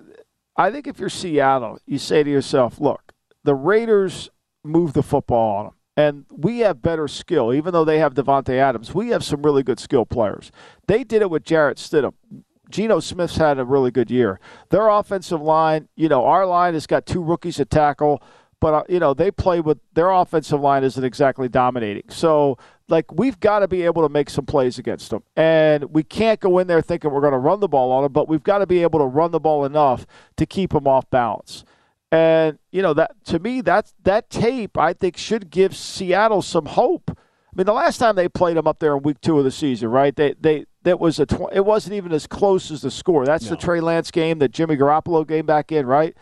I 0.57 0.71
think 0.71 0.87
if 0.87 0.99
you're 0.99 1.09
Seattle, 1.09 1.79
you 1.87 1.97
say 1.97 2.23
to 2.23 2.31
yourself, 2.31 2.79
"Look, 2.79 3.15
the 3.45 3.55
Raiders 3.55 4.29
move 4.63 4.93
the 4.93 5.03
football 5.03 5.57
on 5.57 5.65
them. 5.65 5.75
And 5.99 6.27
we 6.31 6.61
have 6.61 6.81
better 6.81 7.09
skill, 7.09 7.53
even 7.53 7.73
though 7.73 7.85
they 7.85 7.99
have 7.99 8.15
Davante 8.15 8.57
Adams. 8.57 8.95
We 8.95 9.09
have 9.09 9.25
some 9.25 9.43
really 9.43 9.65
good 9.65 9.81
skill 9.81 10.07
players. 10.07 10.53
They 10.87 11.03
did 11.03 11.23
it 11.23 11.29
with 11.29 11.43
Jarrett 11.43 11.77
Stidham. 11.77 12.13
Geno 12.71 13.01
Smith's 13.01 13.35
had 13.35 13.59
a 13.59 13.65
really 13.65 13.91
good 13.91 14.09
year. 14.09 14.39
Their 14.69 14.89
offensive 14.91 15.43
line, 15.43 15.89
you 15.97 16.09
know, 16.09 16.25
our 16.25 16.47
line 16.47 16.75
has 16.75 16.87
got 16.87 17.05
two 17.05 17.21
rookies 17.21 17.59
at 17.59 17.69
tackle, 17.69 18.23
but 18.61 18.75
uh, 18.75 18.85
you 18.89 19.01
know 19.01 19.13
they 19.13 19.33
play 19.33 19.61
with 19.61 19.79
their 19.95 20.11
offensive 20.11 20.61
line 20.61 20.85
isn't 20.85 21.03
exactly 21.03 21.49
dominating. 21.49 22.05
So, 22.11 22.59
like, 22.89 23.13
we've 23.13 23.41
got 23.41 23.61
to 23.61 23.69
be 23.69 23.83
able 23.83 24.03
to 24.03 24.09
make 24.09 24.31
some 24.31 24.47
plays 24.47 24.79
against 24.79 25.11
them, 25.11 25.25
and 25.35 25.93
we 25.93 26.05
can't 26.05 26.39
go 26.39 26.59
in 26.59 26.69
there 26.69 26.81
thinking 26.81 27.11
we're 27.11 27.23
going 27.23 27.33
to 27.33 27.39
run 27.39 27.59
the 27.59 27.67
ball 27.67 27.91
on 27.91 28.05
them. 28.05 28.13
But 28.13 28.29
we've 28.29 28.45
got 28.45 28.59
to 28.59 28.69
be 28.69 28.83
able 28.83 29.01
to 29.01 29.07
run 29.07 29.33
the 29.33 29.41
ball 29.41 29.65
enough 29.65 30.07
to 30.37 30.47
keep 30.47 30.73
them 30.73 30.87
off 30.87 31.11
balance. 31.11 31.65
And 32.11 32.59
you 32.73 32.81
know 32.81 32.95
that 32.95 33.23
to 33.27 33.39
me 33.39 33.61
that 33.63 33.93
that 34.05 34.31
tape 34.31 34.79
I 34.79 34.95
think 34.95 35.17
should 35.17 35.51
give 35.51 35.77
Seattle 35.77 36.41
some 36.41 36.67
hope. 36.67 37.11
I 37.11 37.53
mean, 37.55 37.67
the 37.67 37.73
last 37.73 37.99
time 37.99 38.17
they 38.17 38.29
played 38.29 38.57
them 38.57 38.67
up 38.67 38.79
there 38.79 38.97
in 38.97 39.03
week 39.03 39.21
two 39.21 39.39
of 39.39 39.45
the 39.45 39.51
season, 39.51 39.91
right? 39.91 40.17
They 40.17 40.35
they 40.41 40.65
that 40.85 41.01
was 41.01 41.19
a 41.19 41.27
tw- 41.27 41.53
it 41.53 41.67
wasn't 41.67 41.95
even 41.95 42.13
as 42.13 42.27
close 42.27 42.71
as 42.71 42.83
the 42.83 42.91
score. 42.91 43.27
That's 43.27 43.45
no. 43.45 43.51
the 43.51 43.57
Trey 43.57 43.81
Lance 43.81 44.11
game, 44.11 44.39
the 44.39 44.49
Jimmy 44.49 44.77
Garoppolo 44.77 45.27
game 45.27 45.45
back 45.45 45.71
in, 45.71 45.85
right? 45.85 46.17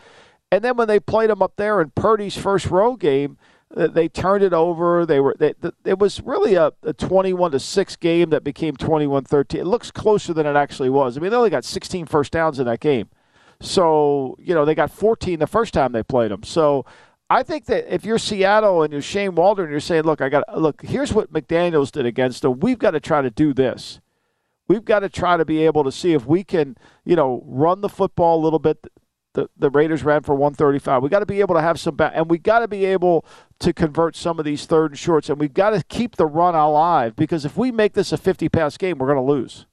And 0.51 0.63
then 0.63 0.77
when 0.77 0.87
they 0.87 0.99
played 0.99 1.29
them 1.29 1.41
up 1.41 1.53
there 1.57 1.81
in 1.81 1.91
Purdy's 1.91 2.37
first 2.37 2.67
row 2.67 2.95
game, 2.95 3.37
uh, 3.75 3.87
they 3.87 4.07
turned 4.07 4.43
it 4.43 4.53
over. 4.53 5.05
They 5.05 5.19
were 5.19 5.35
they, 5.37 5.53
it 5.85 5.99
was 5.99 6.21
really 6.21 6.55
a, 6.55 6.71
a 6.83 6.93
21 6.93 7.51
to 7.51 7.59
6 7.59 7.95
game 7.97 8.29
that 8.29 8.43
became 8.43 8.75
21-13. 8.75 9.55
It 9.55 9.65
looks 9.65 9.91
closer 9.91 10.33
than 10.33 10.45
it 10.45 10.55
actually 10.55 10.89
was. 10.89 11.17
I 11.17 11.21
mean, 11.21 11.31
they 11.31 11.37
only 11.37 11.49
got 11.49 11.65
16 11.65 12.05
first 12.05 12.31
downs 12.31 12.59
in 12.59 12.65
that 12.65 12.79
game. 12.79 13.09
So, 13.61 14.37
you 14.39 14.53
know, 14.53 14.65
they 14.65 14.75
got 14.75 14.91
14 14.91 15.39
the 15.39 15.47
first 15.47 15.73
time 15.73 15.91
they 15.91 16.03
played 16.03 16.31
them. 16.31 16.43
So, 16.43 16.85
I 17.29 17.43
think 17.43 17.65
that 17.65 17.93
if 17.93 18.05
you're 18.05 18.17
Seattle 18.19 18.83
and 18.83 18.93
you're 18.93 19.01
Shane 19.01 19.35
Waldron, 19.35 19.65
and 19.65 19.71
you're 19.71 19.81
saying, 19.81 20.03
"Look, 20.03 20.21
I 20.21 20.29
got 20.29 20.43
look. 20.57 20.81
Here's 20.81 21.13
what 21.13 21.33
McDaniels 21.33 21.91
did 21.91 22.05
against 22.05 22.41
them. 22.41 22.61
We've 22.61 22.79
got 22.79 22.91
to 22.91 23.01
try 23.01 23.21
to 23.21 23.29
do 23.29 23.53
this. 23.53 23.99
We've 24.69 24.85
got 24.85 24.99
to 24.99 25.09
try 25.09 25.35
to 25.35 25.43
be 25.43 25.65
able 25.65 25.83
to 25.83 25.91
see 25.91 26.13
if 26.13 26.25
we 26.25 26.45
can, 26.45 26.77
you 27.03 27.17
know, 27.17 27.43
run 27.45 27.81
the 27.81 27.89
football 27.89 28.39
a 28.39 28.43
little 28.43 28.59
bit 28.59 28.87
the, 29.37 29.47
the 29.55 29.69
Raiders 29.69 30.03
ran 30.03 30.23
for 30.23 30.33
135. 30.33 31.03
We 31.03 31.09
got 31.09 31.19
to 31.19 31.25
be 31.27 31.41
able 31.41 31.53
to 31.55 31.61
have 31.61 31.79
some 31.79 31.95
back, 31.95 32.11
and 32.15 32.27
we 32.27 32.39
got 32.39 32.59
to 32.59 32.67
be 32.67 32.85
able 32.85 33.23
to 33.59 33.71
convert 33.71 34.15
some 34.15 34.39
of 34.39 34.45
these 34.45 34.65
third 34.65 34.91
and 34.91 34.99
shorts, 34.99 35.29
and 35.29 35.39
we've 35.39 35.53
got 35.53 35.69
to 35.69 35.83
keep 35.83 36.15
the 36.15 36.25
run 36.25 36.55
alive 36.55 37.15
because 37.15 37.45
if 37.45 37.55
we 37.55 37.71
make 37.71 37.93
this 37.93 38.11
a 38.11 38.17
50 38.17 38.49
pass 38.49 38.77
game, 38.77 38.97
we're 38.97 39.13
going 39.13 39.23
to 39.23 39.31
lose. 39.31 39.67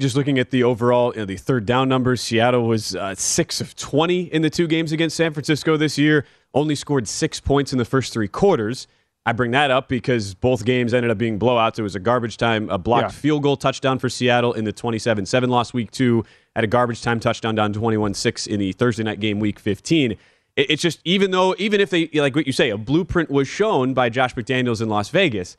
Just 0.00 0.16
looking 0.16 0.38
at 0.38 0.50
the 0.50 0.64
overall, 0.64 1.12
you 1.12 1.20
know, 1.20 1.26
the 1.26 1.36
third 1.36 1.66
down 1.66 1.88
numbers, 1.88 2.22
Seattle 2.22 2.66
was 2.66 2.96
uh, 2.96 3.14
six 3.14 3.60
of 3.60 3.76
20 3.76 4.22
in 4.22 4.40
the 4.40 4.48
two 4.48 4.66
games 4.66 4.92
against 4.92 5.14
San 5.14 5.34
Francisco 5.34 5.76
this 5.76 5.98
year. 5.98 6.24
Only 6.54 6.74
scored 6.74 7.06
six 7.06 7.38
points 7.38 7.72
in 7.72 7.78
the 7.78 7.84
first 7.84 8.12
three 8.12 8.26
quarters. 8.26 8.86
I 9.26 9.32
bring 9.32 9.50
that 9.50 9.70
up 9.70 9.88
because 9.88 10.34
both 10.34 10.64
games 10.64 10.94
ended 10.94 11.10
up 11.10 11.18
being 11.18 11.38
blowouts. 11.38 11.78
It 11.78 11.82
was 11.82 11.94
a 11.94 12.00
garbage 12.00 12.38
time, 12.38 12.70
a 12.70 12.78
blocked 12.78 13.12
yeah. 13.12 13.20
field 13.20 13.42
goal 13.42 13.56
touchdown 13.56 13.98
for 13.98 14.08
Seattle 14.08 14.54
in 14.54 14.64
the 14.64 14.72
27 14.72 15.26
7 15.26 15.50
loss 15.50 15.74
week 15.74 15.90
two 15.90 16.24
at 16.56 16.64
a 16.64 16.66
garbage 16.66 17.02
time 17.02 17.20
touchdown 17.20 17.54
down 17.54 17.72
21 17.72 18.14
6 18.14 18.46
in 18.46 18.58
the 18.58 18.72
Thursday 18.72 19.02
night 19.02 19.20
game, 19.20 19.38
week 19.38 19.58
15. 19.58 20.16
It's 20.56 20.82
just, 20.82 21.00
even 21.04 21.30
though, 21.30 21.54
even 21.58 21.80
if 21.80 21.90
they, 21.90 22.08
like 22.14 22.34
what 22.34 22.46
you 22.46 22.52
say, 22.52 22.70
a 22.70 22.78
blueprint 22.78 23.30
was 23.30 23.46
shown 23.46 23.92
by 23.94 24.08
Josh 24.08 24.34
McDaniels 24.34 24.80
in 24.80 24.88
Las 24.88 25.10
Vegas, 25.10 25.56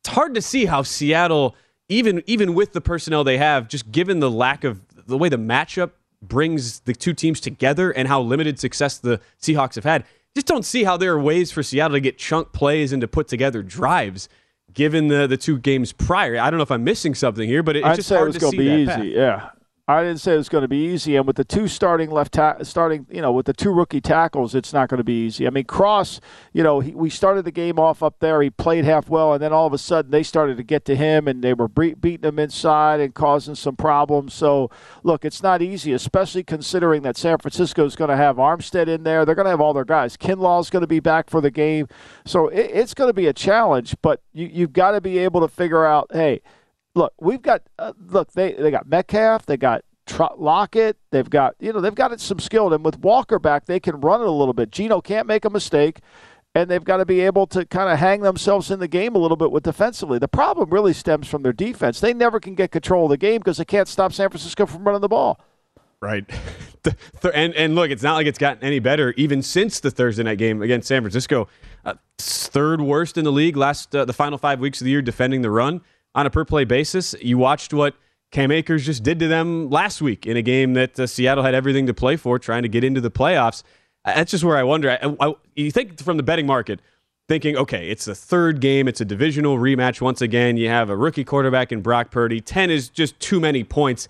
it's 0.00 0.12
hard 0.12 0.34
to 0.34 0.42
see 0.42 0.66
how 0.66 0.82
Seattle, 0.82 1.54
even 1.92 2.22
even 2.26 2.54
with 2.54 2.72
the 2.72 2.80
personnel 2.80 3.24
they 3.24 3.38
have, 3.38 3.68
just 3.68 3.92
given 3.92 4.20
the 4.20 4.30
lack 4.30 4.64
of 4.64 4.80
the 5.06 5.18
way 5.18 5.28
the 5.28 5.36
matchup 5.36 5.90
brings 6.20 6.80
the 6.80 6.94
two 6.94 7.12
teams 7.12 7.40
together 7.40 7.90
and 7.90 8.08
how 8.08 8.20
limited 8.20 8.58
success 8.58 8.98
the 8.98 9.20
Seahawks 9.40 9.74
have 9.74 9.84
had, 9.84 10.04
just 10.34 10.46
don't 10.46 10.64
see 10.64 10.84
how 10.84 10.96
there 10.96 11.12
are 11.12 11.20
ways 11.20 11.50
for 11.50 11.62
Seattle 11.62 11.96
to 11.96 12.00
get 12.00 12.16
chunk 12.18 12.52
plays 12.52 12.92
and 12.92 13.00
to 13.00 13.08
put 13.08 13.28
together 13.28 13.62
drives 13.62 14.28
given 14.72 15.08
the 15.08 15.26
the 15.26 15.36
two 15.36 15.58
games 15.58 15.92
prior. 15.92 16.38
I 16.38 16.50
don't 16.50 16.58
know 16.58 16.62
if 16.62 16.70
I'm 16.70 16.84
missing 16.84 17.14
something 17.14 17.46
here, 17.46 17.62
but 17.62 17.76
it, 17.76 17.84
it's 17.84 17.96
just 17.96 18.08
hard 18.08 18.22
it 18.22 18.26
was 18.26 18.36
to 18.36 18.48
see 18.48 18.58
be 18.58 18.64
easy. 18.64 18.86
Path. 18.86 19.04
Yeah, 19.04 19.50
I 19.92 20.02
didn't 20.02 20.20
say 20.20 20.34
it 20.34 20.38
was 20.38 20.48
going 20.48 20.62
to 20.62 20.68
be 20.68 20.84
easy, 20.86 21.16
and 21.16 21.26
with 21.26 21.36
the 21.36 21.44
two 21.44 21.68
starting 21.68 22.10
left 22.10 22.34
ta- 22.34 22.62
starting, 22.62 23.06
you 23.10 23.20
know, 23.20 23.32
with 23.32 23.46
the 23.46 23.52
two 23.52 23.70
rookie 23.70 24.00
tackles, 24.00 24.54
it's 24.54 24.72
not 24.72 24.88
going 24.88 24.98
to 24.98 25.04
be 25.04 25.26
easy. 25.26 25.46
I 25.46 25.50
mean, 25.50 25.64
Cross, 25.64 26.20
you 26.52 26.62
know, 26.62 26.80
he, 26.80 26.92
we 26.92 27.10
started 27.10 27.44
the 27.44 27.52
game 27.52 27.78
off 27.78 28.02
up 28.02 28.18
there. 28.20 28.40
He 28.42 28.50
played 28.50 28.84
half 28.84 29.08
well, 29.08 29.32
and 29.32 29.42
then 29.42 29.52
all 29.52 29.66
of 29.66 29.72
a 29.72 29.78
sudden 29.78 30.10
they 30.10 30.22
started 30.22 30.56
to 30.56 30.62
get 30.62 30.84
to 30.86 30.96
him, 30.96 31.28
and 31.28 31.42
they 31.42 31.54
were 31.54 31.68
beating 31.68 32.28
him 32.28 32.38
inside 32.38 33.00
and 33.00 33.14
causing 33.14 33.54
some 33.54 33.76
problems. 33.76 34.34
So, 34.34 34.70
look, 35.02 35.24
it's 35.24 35.42
not 35.42 35.62
easy, 35.62 35.92
especially 35.92 36.42
considering 36.42 37.02
that 37.02 37.16
San 37.16 37.38
Francisco 37.38 37.84
is 37.84 37.96
going 37.96 38.10
to 38.10 38.16
have 38.16 38.36
Armstead 38.36 38.88
in 38.88 39.02
there. 39.02 39.24
They're 39.24 39.34
going 39.34 39.46
to 39.46 39.50
have 39.50 39.60
all 39.60 39.74
their 39.74 39.84
guys. 39.84 40.16
Kinlaw's 40.16 40.70
going 40.70 40.82
to 40.82 40.86
be 40.86 41.00
back 41.00 41.28
for 41.28 41.40
the 41.40 41.50
game, 41.50 41.88
so 42.24 42.48
it, 42.48 42.70
it's 42.72 42.94
going 42.94 43.08
to 43.08 43.14
be 43.14 43.26
a 43.26 43.32
challenge. 43.32 43.96
But 44.02 44.22
you, 44.32 44.46
you've 44.46 44.72
got 44.72 44.92
to 44.92 45.00
be 45.00 45.18
able 45.18 45.40
to 45.40 45.48
figure 45.48 45.84
out, 45.84 46.10
hey 46.12 46.42
look, 46.94 47.12
we've 47.20 47.42
got 47.42 47.62
uh, 47.78 47.92
look 48.08 48.32
they 48.32 48.52
they 48.52 48.70
got 48.70 48.88
Metcalf, 48.88 49.46
they 49.46 49.56
got 49.56 49.84
Tr- 50.06 50.24
Lockett, 50.36 50.96
they've 51.10 51.28
got 51.28 51.54
you 51.60 51.72
know 51.72 51.80
they've 51.80 51.94
got 51.94 52.18
some 52.20 52.38
skill, 52.38 52.72
and 52.72 52.84
with 52.84 52.98
Walker 52.98 53.38
back, 53.38 53.66
they 53.66 53.80
can 53.80 54.00
run 54.00 54.20
it 54.20 54.26
a 54.26 54.30
little 54.30 54.54
bit. 54.54 54.70
Geno 54.70 55.00
can't 55.00 55.26
make 55.26 55.44
a 55.44 55.50
mistake, 55.50 56.00
and 56.54 56.70
they've 56.70 56.84
got 56.84 56.98
to 56.98 57.06
be 57.06 57.20
able 57.20 57.46
to 57.48 57.64
kind 57.64 57.90
of 57.90 57.98
hang 57.98 58.20
themselves 58.20 58.70
in 58.70 58.78
the 58.78 58.88
game 58.88 59.14
a 59.14 59.18
little 59.18 59.36
bit 59.36 59.50
with 59.50 59.62
defensively. 59.62 60.18
The 60.18 60.28
problem 60.28 60.70
really 60.70 60.92
stems 60.92 61.28
from 61.28 61.42
their 61.42 61.52
defense. 61.52 62.00
They 62.00 62.14
never 62.14 62.40
can 62.40 62.54
get 62.54 62.70
control 62.70 63.04
of 63.04 63.10
the 63.10 63.16
game 63.16 63.38
because 63.38 63.56
they 63.56 63.64
can't 63.64 63.88
stop 63.88 64.12
San 64.12 64.28
Francisco 64.28 64.66
from 64.66 64.84
running 64.84 65.00
the 65.00 65.08
ball. 65.08 65.40
Right. 66.00 66.28
and 67.34 67.54
and 67.54 67.76
look, 67.76 67.90
it's 67.90 68.02
not 68.02 68.14
like 68.14 68.26
it's 68.26 68.38
gotten 68.38 68.64
any 68.64 68.80
better 68.80 69.14
even 69.16 69.40
since 69.40 69.78
the 69.78 69.90
Thursday 69.90 70.24
night 70.24 70.38
game 70.38 70.60
against 70.60 70.88
San 70.88 71.00
Francisco. 71.00 71.46
Uh, 71.84 71.94
third 72.18 72.80
worst 72.80 73.16
in 73.16 73.24
the 73.24 73.32
league 73.32 73.56
last 73.56 73.94
uh, 73.94 74.04
the 74.04 74.12
final 74.12 74.36
five 74.36 74.58
weeks 74.58 74.80
of 74.80 74.84
the 74.84 74.90
year 74.90 75.00
defending 75.00 75.42
the 75.42 75.50
run 75.50 75.80
on 76.14 76.26
a 76.26 76.30
per 76.30 76.44
play 76.44 76.64
basis. 76.64 77.14
You 77.20 77.38
watched 77.38 77.72
what 77.72 77.94
Cam 78.30 78.50
Akers 78.50 78.86
just 78.86 79.02
did 79.02 79.18
to 79.18 79.28
them 79.28 79.70
last 79.70 80.00
week 80.00 80.26
in 80.26 80.36
a 80.36 80.42
game 80.42 80.74
that 80.74 80.98
uh, 80.98 81.06
Seattle 81.06 81.44
had 81.44 81.54
everything 81.54 81.86
to 81.86 81.94
play 81.94 82.16
for, 82.16 82.38
trying 82.38 82.62
to 82.62 82.68
get 82.68 82.82
into 82.82 83.00
the 83.00 83.10
playoffs. 83.10 83.62
Uh, 84.04 84.14
that's 84.14 84.30
just 84.30 84.42
where 84.42 84.56
I 84.56 84.62
wonder. 84.62 84.90
I, 84.90 85.16
I, 85.20 85.34
you 85.54 85.70
think 85.70 86.02
from 86.02 86.16
the 86.16 86.22
betting 86.22 86.46
market, 86.46 86.80
thinking, 87.28 87.56
okay, 87.56 87.88
it's 87.88 88.06
the 88.06 88.14
third 88.14 88.60
game, 88.60 88.88
it's 88.88 89.00
a 89.00 89.04
divisional 89.04 89.58
rematch 89.58 90.00
once 90.00 90.20
again. 90.20 90.56
You 90.56 90.68
have 90.68 90.90
a 90.90 90.96
rookie 90.96 91.24
quarterback 91.24 91.72
in 91.72 91.82
Brock 91.82 92.10
Purdy. 92.10 92.40
10 92.40 92.70
is 92.70 92.88
just 92.88 93.18
too 93.20 93.38
many 93.38 93.64
points. 93.64 94.08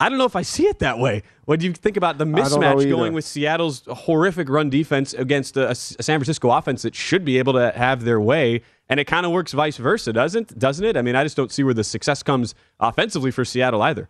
I 0.00 0.08
don't 0.08 0.16
know 0.16 0.24
if 0.24 0.34
I 0.34 0.42
see 0.42 0.66
it 0.66 0.78
that 0.78 0.98
way. 0.98 1.22
What 1.44 1.60
do 1.60 1.66
you 1.66 1.74
think 1.74 1.98
about 1.98 2.16
the 2.16 2.24
mismatch 2.24 2.88
going 2.88 3.12
with 3.12 3.26
Seattle's 3.26 3.82
horrific 3.86 4.48
run 4.48 4.70
defense 4.70 5.12
against 5.12 5.58
a, 5.58 5.70
a 5.70 5.74
San 5.74 6.18
Francisco 6.18 6.50
offense 6.50 6.82
that 6.82 6.94
should 6.94 7.22
be 7.22 7.36
able 7.38 7.52
to 7.52 7.70
have 7.76 8.04
their 8.04 8.20
way? 8.20 8.62
And 8.88 8.98
it 8.98 9.04
kind 9.04 9.26
of 9.26 9.32
works 9.32 9.52
vice 9.52 9.76
versa, 9.76 10.12
doesn't 10.12 10.58
doesn't 10.58 10.84
it? 10.84 10.96
I 10.96 11.02
mean, 11.02 11.16
I 11.16 11.22
just 11.22 11.36
don't 11.36 11.52
see 11.52 11.62
where 11.62 11.74
the 11.74 11.84
success 11.84 12.22
comes 12.22 12.54
offensively 12.80 13.30
for 13.30 13.44
Seattle 13.44 13.82
either. 13.82 14.08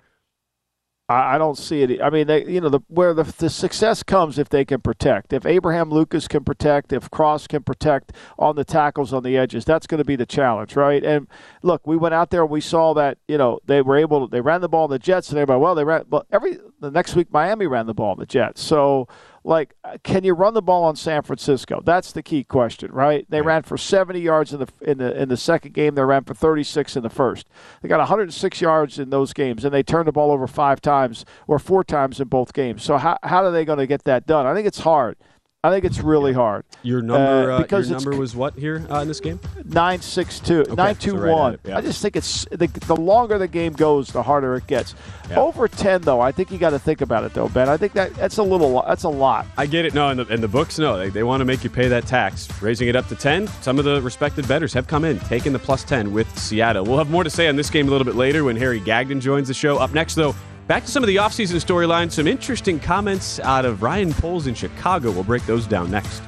I, 1.10 1.38
don't 1.38 1.58
see 1.58 1.82
it. 1.82 2.00
I 2.00 2.08
mean, 2.08 2.28
they, 2.28 2.44
you 2.46 2.60
know, 2.60 2.68
the, 2.68 2.80
where 2.86 3.12
the, 3.12 3.24
the 3.24 3.50
success 3.50 4.02
comes 4.02 4.38
if 4.38 4.48
they 4.48 4.64
can 4.64 4.80
protect. 4.80 5.32
If 5.32 5.44
Abraham 5.44 5.90
Lucas 5.90 6.28
can 6.28 6.44
protect, 6.44 6.92
if 6.92 7.10
Cross 7.10 7.48
can 7.48 7.64
protect 7.64 8.12
on 8.38 8.54
the 8.54 8.64
tackles 8.64 9.12
on 9.12 9.24
the 9.24 9.36
edges, 9.36 9.64
that's 9.64 9.88
going 9.88 9.98
to 9.98 10.04
be 10.04 10.14
the 10.14 10.26
challenge, 10.26 10.76
right? 10.76 11.02
And 11.02 11.26
look, 11.62 11.84
we 11.84 11.96
went 11.96 12.14
out 12.14 12.30
there 12.30 12.42
and 12.42 12.50
we 12.50 12.60
saw 12.60 12.94
that, 12.94 13.18
you 13.26 13.38
know, 13.38 13.58
they 13.66 13.82
were 13.82 13.96
able 13.96 14.28
to, 14.28 14.30
they 14.30 14.40
ran 14.40 14.60
the 14.60 14.68
ball 14.68 14.84
in 14.84 14.90
the 14.92 14.98
Jets 15.00 15.30
and 15.30 15.38
everybody, 15.38 15.60
well, 15.60 15.74
they 15.74 15.84
ran, 15.84 16.04
well, 16.08 16.24
every, 16.30 16.58
the 16.78 16.90
next 16.92 17.16
week 17.16 17.32
Miami 17.32 17.66
ran 17.66 17.86
the 17.86 17.94
ball 17.94 18.12
in 18.12 18.20
the 18.20 18.26
Jets. 18.26 18.62
So, 18.62 19.08
like 19.44 19.74
uh, 19.84 19.96
can 20.02 20.24
you 20.24 20.34
run 20.34 20.54
the 20.54 20.62
ball 20.62 20.84
on 20.84 20.96
San 20.96 21.22
Francisco? 21.22 21.80
That's 21.84 22.12
the 22.12 22.22
key 22.22 22.44
question, 22.44 22.92
right? 22.92 23.26
They 23.28 23.40
ran 23.40 23.62
for 23.62 23.78
70 23.78 24.20
yards 24.20 24.52
in 24.52 24.60
the 24.60 24.68
in 24.82 24.98
the 24.98 25.20
in 25.20 25.28
the 25.28 25.36
second 25.36 25.72
game. 25.72 25.94
They 25.94 26.02
ran 26.02 26.24
for 26.24 26.34
36 26.34 26.96
in 26.96 27.02
the 27.02 27.10
first. 27.10 27.48
They 27.82 27.88
got 27.88 27.98
106 27.98 28.60
yards 28.60 28.98
in 28.98 29.10
those 29.10 29.32
games, 29.32 29.64
and 29.64 29.72
they 29.72 29.82
turned 29.82 30.08
the 30.08 30.12
ball 30.12 30.30
over 30.30 30.46
five 30.46 30.80
times 30.80 31.24
or 31.46 31.58
four 31.58 31.84
times 31.84 32.20
in 32.20 32.28
both 32.28 32.52
games. 32.52 32.82
So 32.82 32.98
how 32.98 33.18
how 33.22 33.44
are 33.44 33.50
they 33.50 33.64
going 33.64 33.78
to 33.78 33.86
get 33.86 34.04
that 34.04 34.26
done? 34.26 34.46
I 34.46 34.54
think 34.54 34.66
it's 34.66 34.80
hard. 34.80 35.16
I 35.62 35.68
think 35.68 35.84
it's 35.84 35.98
really 36.00 36.32
hard. 36.32 36.64
Your 36.82 37.02
number, 37.02 37.52
uh, 37.52 37.58
uh, 37.58 37.62
because 37.62 37.90
your 37.90 37.98
number 37.98 38.16
was 38.16 38.34
what 38.34 38.54
here 38.54 38.82
uh, 38.90 39.00
in 39.00 39.08
this 39.08 39.20
game? 39.20 39.38
Nine 39.66 40.00
six 40.00 40.40
two, 40.40 40.60
okay, 40.60 40.74
nine 40.74 40.96
two 40.96 41.18
so 41.18 41.30
one. 41.30 41.58
yeah. 41.66 41.76
I 41.76 41.82
just 41.82 42.00
think 42.00 42.16
it's 42.16 42.46
the, 42.46 42.66
the 42.66 42.96
longer 42.96 43.36
the 43.36 43.46
game 43.46 43.74
goes, 43.74 44.08
the 44.08 44.22
harder 44.22 44.56
it 44.56 44.66
gets. 44.66 44.94
Yeah. 45.28 45.38
Over 45.38 45.68
ten 45.68 46.00
though, 46.00 46.18
I 46.18 46.32
think 46.32 46.50
you 46.50 46.56
got 46.56 46.70
to 46.70 46.78
think 46.78 47.02
about 47.02 47.24
it 47.24 47.34
though, 47.34 47.50
Ben. 47.50 47.68
I 47.68 47.76
think 47.76 47.92
that 47.92 48.14
that's 48.14 48.38
a 48.38 48.42
little, 48.42 48.82
that's 48.88 49.04
a 49.04 49.10
lot. 49.10 49.44
I 49.58 49.66
get 49.66 49.84
it. 49.84 49.92
No, 49.92 50.08
and 50.08 50.20
the, 50.20 50.26
in 50.32 50.40
the 50.40 50.48
books, 50.48 50.78
no, 50.78 50.96
they, 50.96 51.10
they 51.10 51.24
want 51.24 51.42
to 51.42 51.44
make 51.44 51.62
you 51.62 51.68
pay 51.68 51.88
that 51.88 52.06
tax, 52.06 52.48
raising 52.62 52.88
it 52.88 52.96
up 52.96 53.06
to 53.08 53.14
ten. 53.14 53.46
Some 53.60 53.78
of 53.78 53.84
the 53.84 54.00
respected 54.00 54.48
bettors 54.48 54.72
have 54.72 54.86
come 54.86 55.04
in, 55.04 55.18
taking 55.18 55.52
the 55.52 55.58
plus 55.58 55.84
ten 55.84 56.14
with 56.14 56.38
Seattle. 56.38 56.86
We'll 56.86 56.96
have 56.96 57.10
more 57.10 57.22
to 57.22 57.28
say 57.28 57.48
on 57.48 57.56
this 57.56 57.68
game 57.68 57.86
a 57.86 57.90
little 57.90 58.06
bit 58.06 58.14
later 58.14 58.44
when 58.44 58.56
Harry 58.56 58.80
Gagnon 58.80 59.20
joins 59.20 59.48
the 59.48 59.54
show. 59.54 59.76
Up 59.76 59.92
next 59.92 60.14
though. 60.14 60.34
Back 60.70 60.84
to 60.84 60.88
some 60.92 61.02
of 61.02 61.08
the 61.08 61.16
offseason 61.16 61.56
storylines, 61.56 62.12
some 62.12 62.28
interesting 62.28 62.78
comments 62.78 63.40
out 63.40 63.64
of 63.64 63.82
Ryan 63.82 64.12
Poles 64.12 64.46
in 64.46 64.54
Chicago. 64.54 65.10
We'll 65.10 65.24
break 65.24 65.44
those 65.44 65.66
down 65.66 65.90
next. 65.90 66.22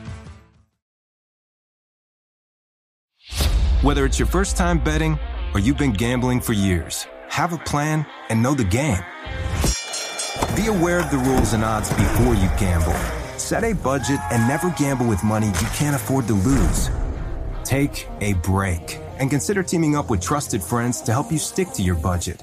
Whether 3.83 4.05
it's 4.05 4.19
your 4.19 4.27
first 4.27 4.57
time 4.57 4.83
betting 4.83 5.17
or 5.55 5.61
you've 5.61 5.79
been 5.79 5.93
gambling 5.93 6.41
for 6.41 6.55
years, 6.55 7.07
have 7.29 7.53
a 7.53 7.59
plan 7.59 8.05
and 8.31 8.43
know 8.43 8.55
the 8.55 8.65
game. 8.65 8.99
Be 10.57 10.67
aware 10.67 10.99
of 10.99 11.13
the 11.13 11.23
rules 11.25 11.53
and 11.53 11.63
odds 11.63 11.91
before 11.91 12.35
you 12.35 12.51
gamble. 12.59 12.99
Set 13.39 13.63
a 13.63 13.75
budget 13.75 14.19
and 14.33 14.49
never 14.49 14.71
gamble 14.71 15.07
with 15.07 15.23
money 15.23 15.47
you 15.47 15.69
can't 15.73 15.95
afford 15.95 16.27
to 16.27 16.35
lose. 16.35 16.91
Take 17.63 18.09
a 18.21 18.33
break 18.33 18.99
and 19.21 19.31
consider 19.31 19.63
teaming 19.63 19.95
up 19.95 20.11
with 20.11 20.21
trusted 20.21 20.65
friends 20.65 21.01
to 21.03 21.13
help 21.13 21.31
you 21.31 21.39
stick 21.39 21.69
to 21.75 21.83
your 21.83 21.95
budget. 21.95 22.43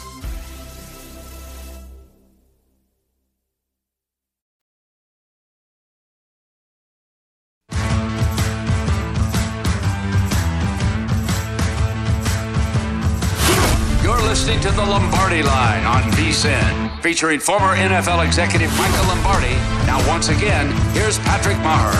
the 14.85 14.91
Lombardi 14.91 15.43
Line 15.43 15.85
on 15.85 16.01
VSIN, 16.13 17.01
featuring 17.01 17.39
former 17.39 17.75
NFL 17.75 18.25
executive 18.25 18.75
Michael 18.77 19.07
Lombardi. 19.07 19.53
Now, 19.85 20.03
once 20.07 20.29
again, 20.29 20.71
here's 20.93 21.19
Patrick 21.19 21.57
Meagher. 21.57 21.93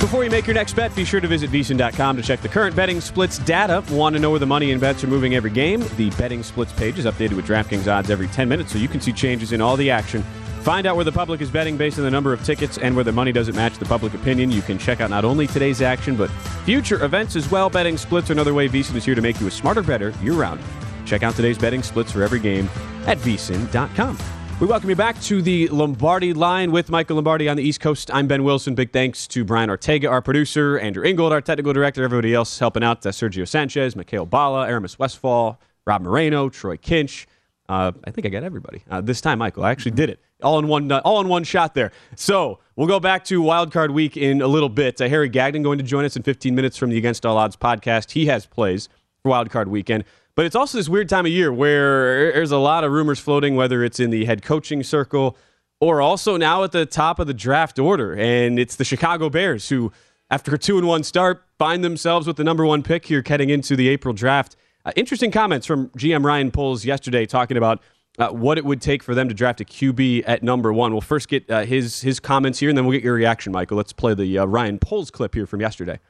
Before 0.00 0.22
you 0.22 0.30
make 0.30 0.46
your 0.46 0.54
next 0.54 0.74
bet, 0.74 0.94
be 0.94 1.04
sure 1.04 1.20
to 1.20 1.26
visit 1.26 1.50
VSIN.com 1.50 2.16
to 2.16 2.22
check 2.22 2.40
the 2.40 2.48
current 2.48 2.76
betting 2.76 3.00
splits 3.00 3.38
data. 3.38 3.82
Want 3.90 4.14
to 4.14 4.20
know 4.20 4.30
where 4.30 4.38
the 4.38 4.46
money 4.46 4.70
and 4.70 4.80
bets 4.80 5.02
are 5.02 5.08
moving 5.08 5.34
every 5.34 5.50
game? 5.50 5.84
The 5.96 6.10
betting 6.10 6.44
splits 6.44 6.72
page 6.72 6.98
is 6.98 7.04
updated 7.04 7.34
with 7.34 7.46
DraftKings 7.46 7.92
odds 7.92 8.08
every 8.08 8.28
10 8.28 8.48
minutes, 8.48 8.72
so 8.72 8.78
you 8.78 8.88
can 8.88 9.00
see 9.00 9.12
changes 9.12 9.52
in 9.52 9.60
all 9.60 9.76
the 9.76 9.90
action 9.90 10.24
Find 10.68 10.86
out 10.86 10.96
where 10.96 11.04
the 11.06 11.10
public 11.12 11.40
is 11.40 11.50
betting 11.50 11.78
based 11.78 11.96
on 11.96 12.04
the 12.04 12.10
number 12.10 12.30
of 12.30 12.44
tickets 12.44 12.76
and 12.76 12.94
where 12.94 13.02
the 13.02 13.10
money 13.10 13.32
doesn't 13.32 13.56
match 13.56 13.78
the 13.78 13.86
public 13.86 14.12
opinion. 14.12 14.50
You 14.50 14.60
can 14.60 14.76
check 14.76 15.00
out 15.00 15.08
not 15.08 15.24
only 15.24 15.46
today's 15.46 15.80
action, 15.80 16.14
but 16.14 16.28
future 16.66 17.02
events 17.02 17.36
as 17.36 17.50
well. 17.50 17.70
Betting 17.70 17.96
splits 17.96 18.28
are 18.28 18.34
another 18.34 18.52
way 18.52 18.68
VSIN 18.68 18.96
is 18.96 19.02
here 19.06 19.14
to 19.14 19.22
make 19.22 19.40
you 19.40 19.46
a 19.46 19.50
smarter 19.50 19.82
better 19.82 20.10
year 20.22 20.34
round. 20.34 20.60
Check 21.06 21.22
out 21.22 21.34
today's 21.34 21.56
betting 21.56 21.82
splits 21.82 22.12
for 22.12 22.22
every 22.22 22.38
game 22.38 22.68
at 23.06 23.16
VSIN.com. 23.16 24.18
We 24.60 24.66
welcome 24.66 24.90
you 24.90 24.94
back 24.94 25.18
to 25.22 25.40
the 25.40 25.68
Lombardi 25.68 26.34
line 26.34 26.70
with 26.70 26.90
Michael 26.90 27.16
Lombardi 27.16 27.48
on 27.48 27.56
the 27.56 27.62
East 27.62 27.80
Coast. 27.80 28.10
I'm 28.12 28.26
Ben 28.26 28.44
Wilson. 28.44 28.74
Big 28.74 28.92
thanks 28.92 29.26
to 29.28 29.44
Brian 29.44 29.70
Ortega, 29.70 30.08
our 30.08 30.20
producer, 30.20 30.78
Andrew 30.78 31.02
Ingold, 31.02 31.32
our 31.32 31.40
technical 31.40 31.72
director, 31.72 32.04
everybody 32.04 32.34
else 32.34 32.58
helping 32.58 32.84
out. 32.84 33.00
That's 33.00 33.18
Sergio 33.18 33.48
Sanchez, 33.48 33.96
Mikhail 33.96 34.26
Bala, 34.26 34.68
Aramis 34.68 34.98
Westfall, 34.98 35.58
Rob 35.86 36.02
Moreno, 36.02 36.50
Troy 36.50 36.76
Kinch. 36.76 37.24
Uh, 37.70 37.92
I 38.04 38.10
think 38.10 38.26
I 38.26 38.28
got 38.28 38.44
everybody. 38.44 38.82
Uh, 38.90 39.00
this 39.00 39.22
time, 39.22 39.38
Michael, 39.38 39.64
I 39.64 39.70
actually 39.70 39.92
did 39.92 40.10
it 40.10 40.20
all 40.42 40.58
in 40.58 40.68
one, 40.68 40.90
uh, 40.90 41.00
all 41.04 41.20
in 41.20 41.28
one 41.28 41.44
shot 41.44 41.74
there. 41.74 41.92
So 42.16 42.60
we'll 42.76 42.86
go 42.86 43.00
back 43.00 43.24
to 43.24 43.42
Wild 43.42 43.72
Card 43.72 43.90
Week 43.90 44.16
in 44.16 44.40
a 44.40 44.46
little 44.46 44.68
bit. 44.68 45.00
Uh, 45.00 45.08
Harry 45.08 45.28
Gagnon 45.28 45.62
going 45.62 45.78
to 45.78 45.84
join 45.84 46.04
us 46.04 46.16
in 46.16 46.22
15 46.22 46.54
minutes 46.54 46.76
from 46.76 46.90
the 46.90 46.98
Against 46.98 47.26
All 47.26 47.36
Odds 47.36 47.56
podcast. 47.56 48.12
He 48.12 48.26
has 48.26 48.46
plays 48.46 48.88
for 49.22 49.30
Wild 49.30 49.50
Card 49.50 49.68
Weekend. 49.68 50.04
But 50.34 50.46
it's 50.46 50.54
also 50.54 50.78
this 50.78 50.88
weird 50.88 51.08
time 51.08 51.26
of 51.26 51.32
year 51.32 51.52
where 51.52 52.32
there's 52.32 52.52
a 52.52 52.58
lot 52.58 52.84
of 52.84 52.92
rumors 52.92 53.18
floating, 53.18 53.56
whether 53.56 53.82
it's 53.82 53.98
in 53.98 54.10
the 54.10 54.24
head 54.24 54.42
coaching 54.42 54.84
circle 54.84 55.36
or 55.80 56.00
also 56.00 56.36
now 56.36 56.62
at 56.62 56.72
the 56.72 56.86
top 56.86 57.18
of 57.18 57.26
the 57.26 57.34
draft 57.34 57.78
order. 57.78 58.14
And 58.14 58.58
it's 58.58 58.76
the 58.76 58.84
Chicago 58.84 59.30
Bears 59.30 59.68
who, 59.68 59.90
after 60.30 60.54
a 60.54 60.58
two 60.58 60.78
and 60.78 60.86
one 60.86 61.02
start, 61.02 61.44
find 61.58 61.82
themselves 61.82 62.28
with 62.28 62.36
the 62.36 62.44
number 62.44 62.64
one 62.64 62.84
pick 62.84 63.06
here 63.06 63.22
heading 63.26 63.50
into 63.50 63.74
the 63.74 63.88
April 63.88 64.14
draft. 64.14 64.54
Uh, 64.84 64.92
interesting 64.94 65.32
comments 65.32 65.66
from 65.66 65.88
GM 65.90 66.24
Ryan 66.24 66.52
Poles 66.52 66.84
yesterday 66.84 67.26
talking 67.26 67.56
about 67.56 67.82
uh, 68.18 68.30
what 68.30 68.58
it 68.58 68.64
would 68.64 68.82
take 68.82 69.02
for 69.02 69.14
them 69.14 69.28
to 69.28 69.34
draft 69.34 69.60
a 69.60 69.64
QB 69.64 70.24
at 70.26 70.42
number 70.42 70.72
one. 70.72 70.92
We'll 70.92 71.00
first 71.00 71.28
get 71.28 71.48
uh, 71.50 71.64
his 71.64 72.00
his 72.00 72.18
comments 72.20 72.58
here, 72.58 72.68
and 72.68 72.76
then 72.76 72.84
we'll 72.84 72.96
get 72.96 73.04
your 73.04 73.14
reaction, 73.14 73.52
Michael. 73.52 73.76
Let's 73.76 73.92
play 73.92 74.14
the 74.14 74.38
uh, 74.38 74.44
Ryan 74.46 74.78
Poles 74.78 75.10
clip 75.10 75.34
here 75.34 75.46
from 75.46 75.60
yesterday. 75.60 76.00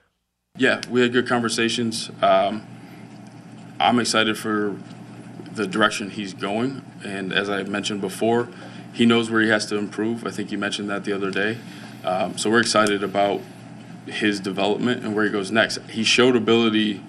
Yeah, 0.57 0.81
we 0.91 1.03
had 1.03 1.13
good 1.13 1.29
conversations. 1.29 2.11
Um, 2.23 2.67
I'm 3.79 4.01
excited 4.01 4.39
for 4.39 4.77
the 5.53 5.67
direction 5.67 6.11
he's 6.11 6.35
going, 6.35 6.83
and 7.05 7.33
as 7.33 7.51
I 7.51 7.63
mentioned 7.65 8.01
before, 8.01 8.49
he 8.93 9.07
knows 9.07 9.31
where 9.31 9.41
he 9.41 9.49
has 9.51 9.67
to 9.67 9.77
improve. 9.77 10.27
I 10.27 10.31
think 10.31 10.51
you 10.51 10.59
mentioned 10.59 10.89
that 10.91 11.05
the 11.05 11.13
other 11.13 11.31
day. 11.31 11.59
Um, 12.05 12.39
so 12.39 12.51
we're 12.51 12.61
excited 12.61 13.03
about 13.03 13.41
his 14.07 14.41
development 14.41 15.05
and 15.05 15.15
where 15.15 15.25
he 15.25 15.31
goes 15.31 15.51
next. 15.51 15.79
He 15.91 16.03
showed 16.03 16.35
ability 16.35 17.03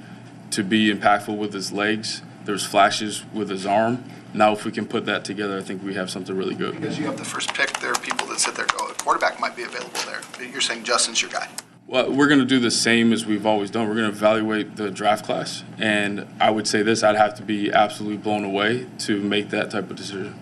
to 0.51 0.63
be 0.63 0.93
impactful 0.93 1.37
with 1.37 1.53
his 1.53 1.71
legs. 1.71 2.21
There's 2.43 2.65
flashes 2.65 3.23
with 3.33 3.49
his 3.49 3.65
arm 3.65 4.03
now 4.33 4.53
if 4.53 4.65
we 4.65 4.71
can 4.71 4.85
put 4.85 5.05
that 5.05 5.25
together, 5.25 5.57
I 5.57 5.61
think 5.61 5.83
we 5.83 5.93
have 5.95 6.09
something 6.09 6.35
really 6.35 6.55
good. 6.55 6.75
Because 6.75 6.97
you 6.97 7.05
have 7.05 7.17
the 7.17 7.25
first 7.25 7.53
pick, 7.53 7.77
there 7.79 7.91
are 7.91 7.99
people 7.99 8.27
that 8.27 8.39
sit 8.39 8.55
there 8.55 8.65
go, 8.65 8.87
a 8.87 8.93
quarterback 8.93 9.39
might 9.39 9.55
be 9.55 9.63
available 9.63 9.99
there. 10.05 10.21
You're 10.47 10.61
saying 10.61 10.83
Justin's 10.83 11.21
your 11.21 11.31
guy. 11.31 11.49
Well, 11.87 12.11
we're 12.11 12.27
going 12.27 12.39
to 12.39 12.45
do 12.45 12.59
the 12.59 12.69
same 12.69 13.11
as 13.11 13.25
we've 13.25 13.47
always 13.47 13.71
done. 13.71 13.87
We're 13.87 13.95
going 13.95 14.11
to 14.11 14.15
evaluate 14.15 14.75
the 14.75 14.91
draft 14.91 15.25
class. 15.25 15.63
And 15.79 16.27
I 16.39 16.51
would 16.51 16.67
say 16.67 16.83
this 16.83 17.01
I'd 17.01 17.15
have 17.15 17.33
to 17.35 17.41
be 17.41 17.71
absolutely 17.71 18.17
blown 18.17 18.43
away 18.43 18.85
to 18.99 19.19
make 19.19 19.49
that 19.49 19.71
type 19.71 19.89
of 19.89 19.95
decision. 19.95 20.35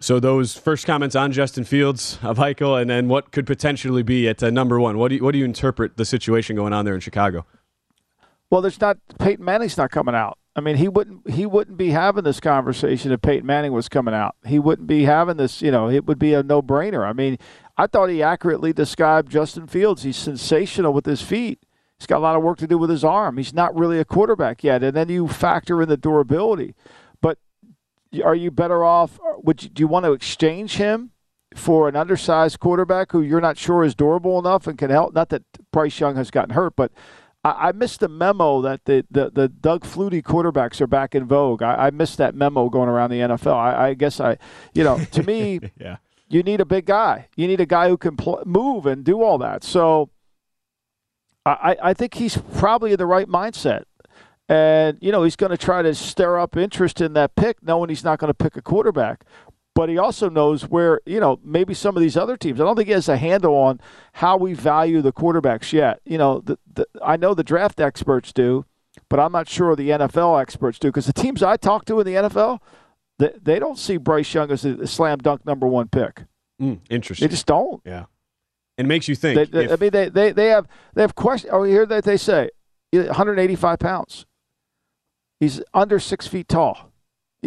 So, 0.00 0.20
those 0.20 0.54
first 0.54 0.86
comments 0.86 1.16
on 1.16 1.32
Justin 1.32 1.64
Fields 1.64 2.18
of 2.22 2.36
Heichel, 2.36 2.80
and 2.80 2.88
then 2.88 3.08
what 3.08 3.32
could 3.32 3.46
potentially 3.46 4.04
be 4.04 4.28
at 4.28 4.42
uh, 4.42 4.50
number 4.50 4.78
one. 4.78 4.96
What 4.96 5.08
do, 5.08 5.16
you, 5.16 5.24
what 5.24 5.32
do 5.32 5.38
you 5.38 5.44
interpret 5.44 5.96
the 5.96 6.04
situation 6.04 6.54
going 6.54 6.72
on 6.72 6.84
there 6.84 6.94
in 6.94 7.00
Chicago? 7.00 7.44
Well, 8.50 8.60
there's 8.60 8.80
not, 8.80 8.98
Peyton 9.18 9.44
Manning's 9.44 9.76
not 9.76 9.90
coming 9.90 10.14
out. 10.14 10.37
I 10.58 10.60
mean, 10.60 10.76
he 10.76 10.88
wouldn't 10.88 11.30
he 11.30 11.46
wouldn't 11.46 11.78
be 11.78 11.90
having 11.90 12.24
this 12.24 12.40
conversation 12.40 13.12
if 13.12 13.22
Peyton 13.22 13.46
Manning 13.46 13.72
was 13.72 13.88
coming 13.88 14.12
out. 14.12 14.34
He 14.44 14.58
wouldn't 14.58 14.88
be 14.88 15.04
having 15.04 15.36
this. 15.36 15.62
You 15.62 15.70
know, 15.70 15.88
it 15.88 16.04
would 16.06 16.18
be 16.18 16.34
a 16.34 16.42
no 16.42 16.60
brainer. 16.60 17.08
I 17.08 17.12
mean, 17.12 17.38
I 17.76 17.86
thought 17.86 18.10
he 18.10 18.24
accurately 18.24 18.72
described 18.72 19.30
Justin 19.30 19.68
Fields. 19.68 20.02
He's 20.02 20.16
sensational 20.16 20.92
with 20.92 21.06
his 21.06 21.22
feet. 21.22 21.60
He's 21.96 22.06
got 22.06 22.18
a 22.18 22.26
lot 22.26 22.34
of 22.34 22.42
work 22.42 22.58
to 22.58 22.66
do 22.66 22.76
with 22.76 22.90
his 22.90 23.04
arm. 23.04 23.36
He's 23.36 23.54
not 23.54 23.76
really 23.78 24.00
a 24.00 24.04
quarterback 24.04 24.64
yet. 24.64 24.82
And 24.82 24.96
then 24.96 25.08
you 25.08 25.28
factor 25.28 25.80
in 25.80 25.88
the 25.88 25.96
durability. 25.96 26.74
But 27.20 27.38
are 28.24 28.34
you 28.34 28.50
better 28.50 28.84
off? 28.84 29.20
Would 29.42 29.62
you, 29.62 29.68
do 29.68 29.80
you 29.80 29.86
want 29.86 30.06
to 30.06 30.12
exchange 30.12 30.76
him 30.76 31.12
for 31.54 31.88
an 31.88 31.94
undersized 31.94 32.58
quarterback 32.58 33.12
who 33.12 33.20
you're 33.22 33.40
not 33.40 33.58
sure 33.58 33.84
is 33.84 33.94
durable 33.94 34.40
enough 34.40 34.66
and 34.66 34.76
can 34.76 34.90
help? 34.90 35.14
Not 35.14 35.28
that 35.28 35.42
Bryce 35.72 35.98
Young 36.00 36.16
has 36.16 36.32
gotten 36.32 36.54
hurt, 36.54 36.74
but 36.74 36.90
I, 37.52 37.68
I 37.68 37.72
missed 37.72 38.00
the 38.00 38.08
memo 38.08 38.62
that 38.62 38.84
the, 38.84 39.04
the, 39.10 39.30
the 39.30 39.48
Doug 39.48 39.84
Flutie 39.84 40.22
quarterbacks 40.22 40.80
are 40.80 40.86
back 40.86 41.14
in 41.14 41.24
vogue. 41.24 41.62
I, 41.62 41.86
I 41.86 41.90
missed 41.90 42.18
that 42.18 42.34
memo 42.34 42.68
going 42.68 42.88
around 42.88 43.10
the 43.10 43.20
NFL. 43.20 43.54
I, 43.54 43.88
I 43.88 43.94
guess 43.94 44.20
I, 44.20 44.38
you 44.74 44.84
know, 44.84 44.98
to 45.12 45.22
me, 45.22 45.60
yeah. 45.80 45.96
you 46.28 46.42
need 46.42 46.60
a 46.60 46.64
big 46.64 46.86
guy. 46.86 47.28
You 47.36 47.46
need 47.46 47.60
a 47.60 47.66
guy 47.66 47.88
who 47.88 47.96
can 47.96 48.16
pl- 48.16 48.42
move 48.44 48.86
and 48.86 49.04
do 49.04 49.22
all 49.22 49.38
that. 49.38 49.64
So 49.64 50.10
I, 51.46 51.76
I 51.82 51.94
think 51.94 52.14
he's 52.14 52.36
probably 52.36 52.92
in 52.92 52.98
the 52.98 53.06
right 53.06 53.28
mindset. 53.28 53.84
And, 54.48 54.96
you 55.00 55.12
know, 55.12 55.24
he's 55.24 55.36
going 55.36 55.50
to 55.50 55.58
try 55.58 55.82
to 55.82 55.94
stir 55.94 56.38
up 56.38 56.56
interest 56.56 57.00
in 57.02 57.12
that 57.12 57.36
pick, 57.36 57.62
knowing 57.62 57.90
he's 57.90 58.04
not 58.04 58.18
going 58.18 58.30
to 58.30 58.34
pick 58.34 58.56
a 58.56 58.62
quarterback. 58.62 59.24
But 59.78 59.88
he 59.88 59.96
also 59.96 60.28
knows 60.28 60.68
where, 60.68 61.00
you 61.06 61.20
know, 61.20 61.38
maybe 61.44 61.72
some 61.72 61.96
of 61.96 62.00
these 62.00 62.16
other 62.16 62.36
teams. 62.36 62.60
I 62.60 62.64
don't 62.64 62.74
think 62.74 62.88
he 62.88 62.94
has 62.94 63.08
a 63.08 63.16
handle 63.16 63.54
on 63.54 63.80
how 64.14 64.36
we 64.36 64.52
value 64.52 65.00
the 65.00 65.12
quarterbacks 65.12 65.72
yet. 65.72 66.00
You 66.04 66.18
know, 66.18 66.40
the, 66.40 66.58
the, 66.74 66.84
I 67.00 67.16
know 67.16 67.32
the 67.32 67.44
draft 67.44 67.78
experts 67.78 68.32
do, 68.32 68.64
but 69.08 69.20
I'm 69.20 69.30
not 69.30 69.48
sure 69.48 69.76
the 69.76 69.90
NFL 69.90 70.42
experts 70.42 70.80
do 70.80 70.88
because 70.88 71.06
the 71.06 71.12
teams 71.12 71.44
I 71.44 71.56
talk 71.56 71.84
to 71.84 72.00
in 72.00 72.06
the 72.06 72.14
NFL, 72.14 72.58
they, 73.20 73.30
they 73.40 73.58
don't 73.60 73.78
see 73.78 73.98
Bryce 73.98 74.34
Young 74.34 74.50
as 74.50 74.64
a 74.64 74.84
slam 74.84 75.18
dunk 75.18 75.46
number 75.46 75.68
one 75.68 75.86
pick. 75.86 76.24
Mm, 76.60 76.80
interesting. 76.90 77.28
They 77.28 77.30
just 77.30 77.46
don't. 77.46 77.80
Yeah. 77.84 78.06
It 78.78 78.84
makes 78.84 79.06
you 79.06 79.14
think. 79.14 79.36
They, 79.36 79.44
they, 79.44 79.64
if, 79.66 79.70
I 79.70 79.76
mean, 79.76 79.90
they, 79.90 80.08
they, 80.08 80.32
they 80.32 80.46
have 80.48 80.66
they 80.94 81.02
have 81.02 81.14
questions. 81.14 81.52
Oh, 81.54 81.62
hear 81.62 81.86
that 81.86 82.02
they 82.02 82.16
say 82.16 82.50
185 82.90 83.78
pounds. 83.78 84.26
He's 85.38 85.62
under 85.72 86.00
six 86.00 86.26
feet 86.26 86.48
tall. 86.48 86.90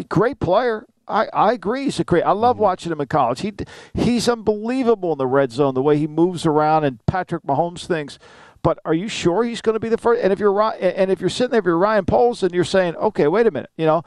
Great 0.07 0.39
player. 0.39 0.85
I, 1.11 1.27
I 1.33 1.53
agree. 1.53 1.83
He's 1.85 1.99
a 1.99 2.03
great. 2.03 2.23
I 2.23 2.31
love 2.31 2.55
mm-hmm. 2.55 2.63
watching 2.63 2.91
him 2.91 3.01
in 3.01 3.07
college. 3.07 3.41
He 3.41 3.53
he's 3.93 4.27
unbelievable 4.29 5.11
in 5.11 5.17
the 5.17 5.27
red 5.27 5.51
zone. 5.51 5.73
The 5.73 5.81
way 5.81 5.97
he 5.97 6.07
moves 6.07 6.45
around 6.45 6.85
and 6.85 7.05
Patrick 7.05 7.43
Mahomes 7.43 7.85
things. 7.85 8.17
But 8.63 8.79
are 8.85 8.93
you 8.93 9.07
sure 9.07 9.43
he's 9.43 9.61
going 9.61 9.73
to 9.73 9.79
be 9.79 9.89
the 9.89 9.97
first? 9.97 10.23
And 10.23 10.31
if 10.31 10.39
you're 10.39 10.59
and 10.61 11.11
if 11.11 11.19
you're 11.19 11.29
sitting 11.29 11.51
there, 11.51 11.59
if 11.59 11.65
you're 11.65 11.77
Ryan 11.77 12.05
Poles, 12.05 12.43
and 12.43 12.53
you're 12.53 12.63
saying, 12.63 12.95
okay, 12.95 13.27
wait 13.27 13.47
a 13.47 13.51
minute, 13.51 13.71
you 13.75 13.85
know, 13.85 14.03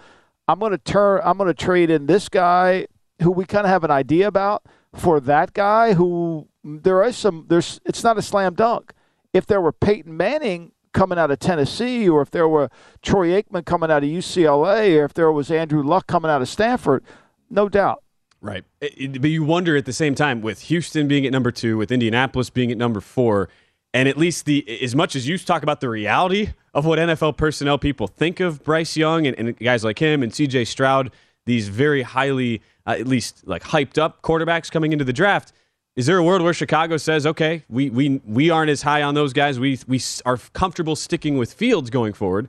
I'm 0.46 0.58
going 0.58 0.72
to 0.72 0.78
turn, 0.78 1.20
I'm 1.24 1.38
going 1.38 1.48
to 1.48 1.54
trade 1.54 1.90
in 1.90 2.06
this 2.06 2.28
guy 2.28 2.86
who 3.20 3.30
we 3.30 3.44
kind 3.44 3.64
of 3.66 3.70
have 3.70 3.84
an 3.84 3.90
idea 3.90 4.28
about 4.28 4.64
for 4.94 5.20
that 5.20 5.54
guy 5.54 5.94
who 5.94 6.48
there 6.62 7.02
is 7.02 7.16
some. 7.16 7.46
There's 7.48 7.80
it's 7.84 8.04
not 8.04 8.18
a 8.18 8.22
slam 8.22 8.54
dunk. 8.54 8.92
If 9.32 9.46
there 9.46 9.60
were 9.60 9.72
Peyton 9.72 10.16
Manning 10.16 10.72
coming 10.94 11.18
out 11.18 11.30
of 11.30 11.38
Tennessee, 11.38 12.08
or 12.08 12.22
if 12.22 12.30
there 12.30 12.48
were 12.48 12.70
Troy 13.02 13.28
Aikman 13.28 13.66
coming 13.66 13.90
out 13.90 14.02
of 14.02 14.08
UCLA, 14.08 14.98
or 14.98 15.04
if 15.04 15.12
there 15.12 15.30
was 15.30 15.50
Andrew 15.50 15.82
Luck 15.82 16.06
coming 16.06 16.30
out 16.30 16.40
of 16.40 16.48
Stanford, 16.48 17.04
no 17.50 17.68
doubt. 17.68 18.02
Right. 18.40 18.64
Eh, 18.80 18.88
eh, 18.98 19.08
but 19.20 19.28
you 19.28 19.44
wonder 19.44 19.76
at 19.76 19.84
the 19.84 19.92
same 19.92 20.14
time, 20.14 20.40
with 20.40 20.62
Houston 20.62 21.06
being 21.06 21.26
at 21.26 21.32
number 21.32 21.50
two, 21.50 21.76
with 21.76 21.92
Indianapolis 21.92 22.48
being 22.48 22.70
at 22.70 22.78
number 22.78 23.00
four, 23.00 23.50
and 23.92 24.08
at 24.08 24.16
least 24.16 24.46
the 24.46 24.64
eh, 24.66 24.78
as 24.82 24.94
much 24.94 25.14
as 25.14 25.28
you 25.28 25.36
talk 25.36 25.62
about 25.62 25.80
the 25.80 25.90
reality 25.90 26.50
of 26.72 26.86
what 26.86 26.98
NFL 26.98 27.36
personnel 27.36 27.78
people 27.78 28.06
think 28.06 28.40
of 28.40 28.64
Bryce 28.64 28.96
Young 28.96 29.26
and, 29.26 29.38
and 29.38 29.58
guys 29.58 29.84
like 29.84 29.98
him 29.98 30.22
and 30.22 30.32
CJ 30.32 30.66
Stroud, 30.66 31.10
these 31.44 31.68
very 31.68 32.02
highly, 32.02 32.62
uh, 32.86 32.92
at 32.92 33.06
least 33.06 33.46
like 33.46 33.62
hyped 33.62 33.98
up 33.98 34.22
quarterbacks 34.22 34.70
coming 34.70 34.92
into 34.92 35.04
the 35.04 35.12
draft– 35.12 35.52
is 35.96 36.06
there 36.06 36.18
a 36.18 36.24
world 36.24 36.42
where 36.42 36.52
Chicago 36.52 36.96
says, 36.96 37.24
okay, 37.26 37.64
we, 37.68 37.88
we, 37.88 38.20
we 38.26 38.50
aren't 38.50 38.70
as 38.70 38.82
high 38.82 39.02
on 39.02 39.14
those 39.14 39.32
guys. 39.32 39.60
We, 39.60 39.78
we 39.86 40.00
are 40.26 40.38
comfortable 40.52 40.96
sticking 40.96 41.38
with 41.38 41.52
Fields 41.52 41.88
going 41.90 42.14
forward. 42.14 42.48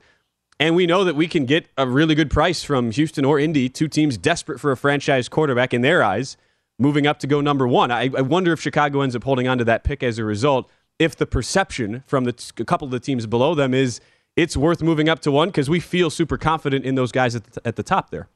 And 0.60 0.76
we 0.76 0.88
know 0.88 1.04
that 1.04 1.16
we 1.16 1.28
can 1.28 1.46
get 1.46 1.68
a 1.78 1.86
really 1.86 2.16
good 2.16 2.32
price 2.32 2.64
from 2.64 2.92
Houston 2.92 3.26
or 3.26 3.38
Indy, 3.38 3.70
two 3.70 3.88
teams 3.88 4.18
desperate 4.18 4.60
for 4.60 4.72
a 4.72 4.78
franchise 4.78 5.28
quarterback 5.28 5.74
in 5.74 5.82
their 5.82 6.02
eyes, 6.02 6.38
moving 6.80 7.06
up 7.06 7.20
to 7.20 7.28
go 7.28 7.42
number 7.42 7.68
one. 7.68 7.92
I, 7.92 8.10
I 8.18 8.22
wonder 8.22 8.54
if 8.54 8.62
Chicago 8.62 9.02
ends 9.02 9.16
up 9.16 9.24
holding 9.26 9.48
on 9.48 9.58
to 9.58 9.66
that 9.66 9.84
pick 9.84 10.02
as 10.02 10.18
a 10.18 10.24
result. 10.24 10.70
If 10.98 11.16
the 11.18 11.26
perception 11.26 12.04
from 12.08 12.24
the 12.24 12.32
t- 12.32 12.52
a 12.58 12.66
couple 12.66 12.86
of 12.86 12.92
the 12.92 13.02
teams 13.02 13.28
below 13.28 13.54
them 13.54 13.74
is 13.74 14.00
it's 14.38 14.56
worth 14.56 14.82
moving 14.82 15.10
up 15.10 15.20
to 15.22 15.32
one 15.32 15.50
because 15.50 15.70
we 15.70 15.82
feel 15.82 16.10
super 16.10 16.38
confident 16.38 16.86
in 16.86 16.96
those 16.96 17.12
guys 17.12 17.36
at 17.36 17.44
the, 17.44 17.68
at 17.68 17.76
the 17.76 17.84
top 17.84 18.10
there. 18.10 18.30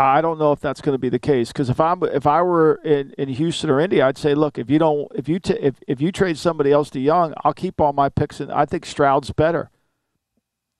I 0.00 0.22
don't 0.22 0.38
know 0.38 0.52
if 0.52 0.60
that's 0.60 0.80
going 0.80 0.94
to 0.94 0.98
be 0.98 1.10
the 1.10 1.18
case 1.18 1.48
because 1.48 1.68
if 1.68 1.78
I'm 1.78 2.02
if 2.04 2.26
I 2.26 2.40
were 2.40 2.76
in, 2.84 3.12
in 3.18 3.28
Houston 3.28 3.68
or 3.68 3.80
Indy, 3.80 4.00
I'd 4.00 4.16
say, 4.16 4.34
look, 4.34 4.58
if 4.58 4.70
you 4.70 4.78
don't 4.78 5.12
if 5.14 5.28
you 5.28 5.38
t- 5.38 5.58
if 5.60 5.74
if 5.86 6.00
you 6.00 6.10
trade 6.10 6.38
somebody 6.38 6.72
else 6.72 6.88
to 6.90 7.00
Young, 7.00 7.34
I'll 7.44 7.52
keep 7.52 7.80
all 7.80 7.92
my 7.92 8.08
picks, 8.08 8.40
and 8.40 8.50
I 8.50 8.64
think 8.64 8.86
Stroud's 8.86 9.30
better. 9.30 9.68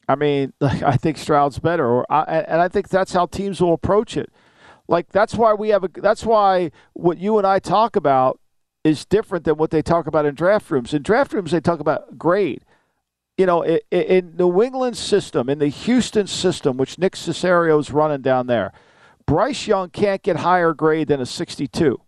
I 0.09 0.15
mean, 0.15 0.55
like, 0.61 0.83
I 0.83 0.97
think 0.97 1.19
Stroud's 1.19 1.59
better, 1.59 1.87
or 1.87 2.11
I, 2.11 2.23
and 2.23 2.63
I 2.63 2.69
think 2.69 2.89
that's 2.89 3.13
how 3.13 3.27
teams 3.27 3.61
will 3.61 3.75
approach 3.75 4.17
it. 4.17 4.33
Like 4.89 5.11
that's 5.13 5.35
why 5.35 5.53
we 5.53 5.69
have 5.69 5.85
a 5.85 5.91
that's 5.93 6.25
why 6.25 6.71
what 6.95 7.19
you 7.19 7.37
and 7.37 7.47
I 7.47 7.59
talk 7.59 7.97
about 7.97 8.41
is 8.85 9.05
different 9.05 9.45
than 9.45 9.59
what 9.59 9.71
they 9.71 9.83
talk 9.83 10.07
about 10.07 10.25
in 10.25 10.35
draft 10.35 10.71
rooms. 10.71 10.95
In 10.95 11.03
draft 11.03 11.35
rooms, 11.35 11.51
they 11.51 11.61
talk 11.61 11.81
about 11.81 12.17
grade. 12.19 12.65
You 13.37 13.45
know, 13.45 13.63
in, 13.63 13.81
in 13.91 14.37
New 14.37 14.63
England 14.63 14.97
system, 14.97 15.51
in 15.51 15.59
the 15.59 15.69
Houston 15.69 16.27
system, 16.27 16.79
which 16.79 16.99
Nick 16.99 17.13
Caserio's 17.13 17.91
running 17.91 18.23
down 18.23 18.47
there 18.47 18.73
Bryce 19.31 19.69
Young 19.69 19.91
can't 19.91 20.25
get 20.25 20.39
higher 20.39 20.75
grade 20.75 21.07
than 21.07 21.21
a 21.21 21.25
62, 21.25 22.01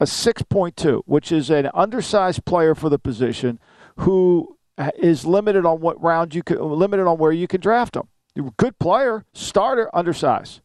a 0.00 0.04
6.2, 0.06 1.02
which 1.04 1.30
is 1.30 1.50
an 1.50 1.68
undersized 1.74 2.46
player 2.46 2.74
for 2.74 2.88
the 2.88 2.98
position 2.98 3.58
who 3.96 4.56
is 4.96 5.26
limited 5.26 5.66
on 5.66 5.82
what 5.82 6.02
round 6.02 6.34
you 6.34 6.42
can, 6.42 6.58
limited 6.58 7.06
on 7.06 7.18
where 7.18 7.32
you 7.32 7.46
can 7.46 7.60
draft 7.60 7.94
him. 7.96 8.08
Good 8.56 8.78
player, 8.78 9.26
starter, 9.34 9.94
undersized. 9.94 10.62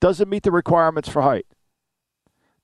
Doesn't 0.00 0.30
meet 0.30 0.44
the 0.44 0.50
requirements 0.50 1.10
for 1.10 1.20
height. 1.20 1.44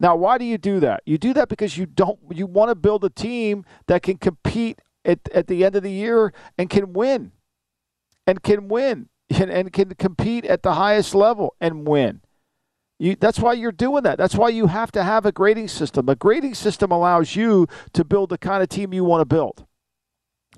Now, 0.00 0.16
why 0.16 0.38
do 0.38 0.46
you 0.46 0.56
do 0.56 0.80
that? 0.80 1.02
You 1.04 1.18
do 1.18 1.34
that 1.34 1.50
because 1.50 1.76
you 1.76 1.84
don't 1.84 2.18
you 2.30 2.46
want 2.46 2.70
to 2.70 2.74
build 2.74 3.04
a 3.04 3.11
team 3.11 3.66
that 3.88 4.02
can 4.02 4.16
compete 4.16 4.80
at, 5.04 5.18
at 5.34 5.48
the 5.48 5.66
end 5.66 5.76
of 5.76 5.82
the 5.82 5.92
year 5.92 6.32
and 6.56 6.70
can 6.70 6.94
win. 6.94 7.32
And 8.26 8.42
can 8.42 8.68
win 8.68 9.11
and, 9.28 9.50
and 9.50 9.70
can 9.70 9.90
compete 9.96 10.46
at 10.46 10.62
the 10.62 10.72
highest 10.72 11.14
level 11.14 11.54
and 11.61 11.87
win. 11.87 12.22
You, 12.98 13.14
that's 13.14 13.38
why 13.38 13.52
you're 13.52 13.70
doing 13.70 14.02
that. 14.02 14.18
That's 14.18 14.34
why 14.34 14.48
you 14.48 14.66
have 14.66 14.90
to 14.92 15.04
have 15.04 15.24
a 15.24 15.30
grading 15.30 15.68
system. 15.68 16.08
A 16.08 16.16
grading 16.16 16.54
system 16.54 16.90
allows 16.90 17.37
you 17.37 17.68
to 17.92 18.04
build 18.04 18.30
the 18.30 18.38
kind 18.38 18.62
of 18.62 18.68
team 18.68 18.92
you 18.92 19.04
want 19.04 19.20
to 19.20 19.24
build. 19.24 19.66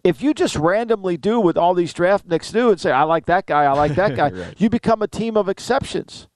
If 0.02 0.22
you 0.22 0.32
just 0.32 0.56
randomly 0.56 1.18
do 1.18 1.38
what 1.38 1.58
all 1.58 1.74
these 1.74 1.92
draft 1.92 2.26
nicks 2.26 2.50
do 2.50 2.70
and 2.70 2.80
say, 2.80 2.90
I 2.90 3.02
like 3.02 3.26
that 3.26 3.44
guy, 3.44 3.64
I 3.64 3.72
like 3.72 3.94
that 3.96 4.16
guy, 4.16 4.30
right. 4.30 4.54
you 4.58 4.70
become 4.70 5.02
a 5.02 5.08
team 5.08 5.36
of 5.36 5.50
exceptions. 5.50 6.28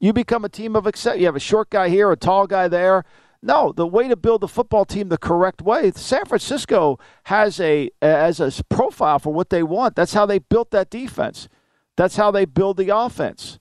You 0.00 0.12
become 0.12 0.44
a 0.44 0.48
team 0.48 0.74
of 0.74 0.88
exceptions. 0.88 1.20
You 1.20 1.26
have 1.26 1.36
a 1.36 1.40
short 1.40 1.70
guy 1.70 1.88
here, 1.88 2.10
a 2.10 2.16
tall 2.16 2.48
guy 2.48 2.66
there. 2.66 3.04
No, 3.40 3.72
the 3.72 3.86
way 3.86 4.08
to 4.08 4.16
build 4.16 4.42
a 4.42 4.48
football 4.48 4.84
team 4.84 5.08
the 5.08 5.18
correct 5.18 5.62
way. 5.62 5.92
San 5.92 6.24
Francisco 6.24 6.98
has 7.24 7.60
a 7.60 7.90
as 8.00 8.40
a 8.40 8.52
profile 8.64 9.18
for 9.18 9.32
what 9.32 9.50
they 9.50 9.64
want. 9.64 9.96
That's 9.96 10.14
how 10.14 10.26
they 10.26 10.38
built 10.38 10.70
that 10.70 10.90
defense. 10.90 11.48
That's 11.96 12.16
how 12.16 12.30
they 12.30 12.44
build 12.44 12.76
the 12.76 12.90
offense 12.90 13.58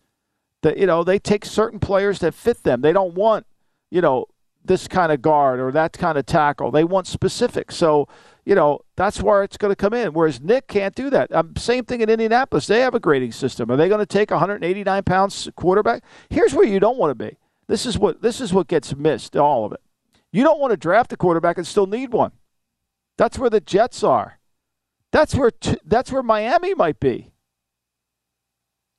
that 0.61 0.77
you 0.77 0.85
know 0.85 1.03
they 1.03 1.19
take 1.19 1.45
certain 1.45 1.79
players 1.79 2.19
that 2.19 2.33
fit 2.33 2.63
them. 2.63 2.81
They 2.81 2.93
don't 2.93 3.13
want 3.13 3.45
you 3.89 4.01
know 4.01 4.27
this 4.63 4.87
kind 4.87 5.11
of 5.11 5.21
guard 5.21 5.59
or 5.59 5.71
that 5.71 5.93
kind 5.93 6.17
of 6.17 6.25
tackle. 6.25 6.71
They 6.71 6.83
want 6.83 7.07
specific. 7.07 7.71
So 7.71 8.07
you 8.45 8.55
know 8.55 8.81
that's 8.95 9.21
where 9.21 9.43
it's 9.43 9.57
going 9.57 9.71
to 9.71 9.75
come 9.75 9.93
in. 9.93 10.13
Whereas 10.13 10.41
Nick 10.41 10.67
can't 10.67 10.95
do 10.95 11.09
that. 11.09 11.33
Um, 11.33 11.55
same 11.55 11.85
thing 11.85 12.01
in 12.01 12.09
Indianapolis. 12.09 12.67
They 12.67 12.81
have 12.81 12.95
a 12.95 12.99
grading 12.99 13.31
system. 13.31 13.71
Are 13.71 13.75
they 13.75 13.89
going 13.89 13.99
to 13.99 14.05
take 14.05 14.31
189 14.31 15.03
pounds 15.03 15.49
quarterback? 15.55 16.03
Here's 16.29 16.53
where 16.53 16.65
you 16.65 16.79
don't 16.79 16.97
want 16.97 17.11
to 17.11 17.15
be. 17.15 17.37
This 17.67 17.85
is 17.85 17.97
what 17.97 18.21
this 18.21 18.41
is 18.41 18.53
what 18.53 18.67
gets 18.67 18.95
missed. 18.95 19.35
All 19.35 19.65
of 19.65 19.73
it. 19.73 19.81
You 20.31 20.43
don't 20.43 20.59
want 20.59 20.71
to 20.71 20.77
draft 20.77 21.11
a 21.13 21.17
quarterback 21.17 21.57
and 21.57 21.67
still 21.67 21.87
need 21.87 22.13
one. 22.13 22.31
That's 23.17 23.37
where 23.37 23.49
the 23.49 23.59
Jets 23.59 24.03
are. 24.03 24.39
That's 25.11 25.35
where 25.35 25.51
t- 25.51 25.77
that's 25.85 26.11
where 26.11 26.23
Miami 26.23 26.73
might 26.73 26.99
be 26.99 27.30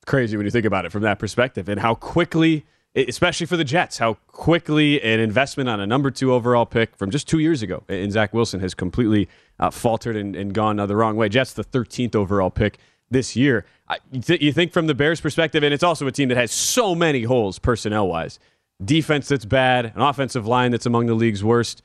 crazy 0.06 0.36
when 0.36 0.46
you 0.46 0.50
think 0.50 0.66
about 0.66 0.84
it 0.84 0.92
from 0.92 1.02
that 1.02 1.18
perspective 1.18 1.68
and 1.68 1.80
how 1.80 1.94
quickly 1.94 2.64
especially 2.94 3.46
for 3.46 3.56
the 3.56 3.64
Jets, 3.64 3.98
how 3.98 4.14
quickly 4.26 5.02
an 5.02 5.18
investment 5.18 5.68
on 5.68 5.80
a 5.80 5.86
number 5.86 6.10
two 6.10 6.32
overall 6.32 6.66
pick 6.66 6.94
from 6.96 7.10
just 7.10 7.26
two 7.26 7.38
years 7.38 7.62
ago 7.62 7.82
in 7.88 8.10
Zach 8.10 8.34
Wilson 8.34 8.60
has 8.60 8.74
completely 8.74 9.28
uh, 9.58 9.70
faltered 9.70 10.16
and, 10.16 10.36
and, 10.36 10.52
gone 10.52 10.78
uh, 10.78 10.86
the 10.86 10.96
wrong 10.96 11.16
way. 11.16 11.28
Jets, 11.28 11.54
the 11.54 11.64
13th 11.64 12.14
overall 12.14 12.50
pick 12.50 12.78
this 13.10 13.34
year. 13.34 13.64
I, 13.88 13.98
you 14.10 14.52
think 14.52 14.72
from 14.72 14.86
the 14.86 14.94
Bears' 14.94 15.20
perspective, 15.20 15.62
and 15.62 15.72
it's 15.72 15.82
also 15.82 16.06
a 16.06 16.12
team 16.12 16.28
that 16.28 16.36
has 16.36 16.52
so 16.52 16.94
many 16.94 17.22
holes 17.22 17.58
personnel 17.58 18.08
wise 18.08 18.38
defense 18.84 19.28
that's 19.28 19.44
bad, 19.44 19.92
an 19.94 20.00
offensive 20.00 20.46
line 20.46 20.72
that's 20.72 20.86
among 20.86 21.06
the 21.06 21.14
league's 21.14 21.44
worst. 21.44 21.82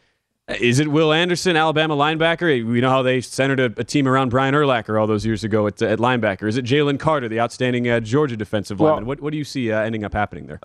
Is 0.47 0.79
it 0.79 0.87
Will 0.87 1.11
Anderson, 1.11 1.57
Alabama 1.57 1.93
linebacker? 1.97 2.65
We 2.65 2.79
know 2.79 2.89
how 2.89 3.01
they 3.01 3.19
centered 3.19 3.59
a, 3.59 3.65
a 3.81 3.83
team 3.83 4.07
around 4.07 4.29
Brian 4.29 4.55
Urlacher 4.55 4.99
all 4.99 5.05
those 5.05 5.25
years 5.25 5.43
ago 5.43 5.67
at, 5.67 5.81
at 5.81 5.99
linebacker. 5.99 6.47
Is 6.47 6.55
it 6.55 6.63
Jalen 6.63 6.99
Carter, 6.99 7.27
the 7.27 7.39
outstanding 7.39 7.89
uh, 7.89 7.99
Georgia 7.99 8.37
defensive 8.37 8.79
well, 8.79 8.93
lineman? 8.93 9.07
What, 9.07 9.19
what 9.19 9.31
do 9.31 9.37
you 9.37 9.43
see 9.43 9.73
uh, 9.73 9.81
ending 9.81 10.05
up 10.05 10.13
happening 10.13 10.47
there? 10.47 10.61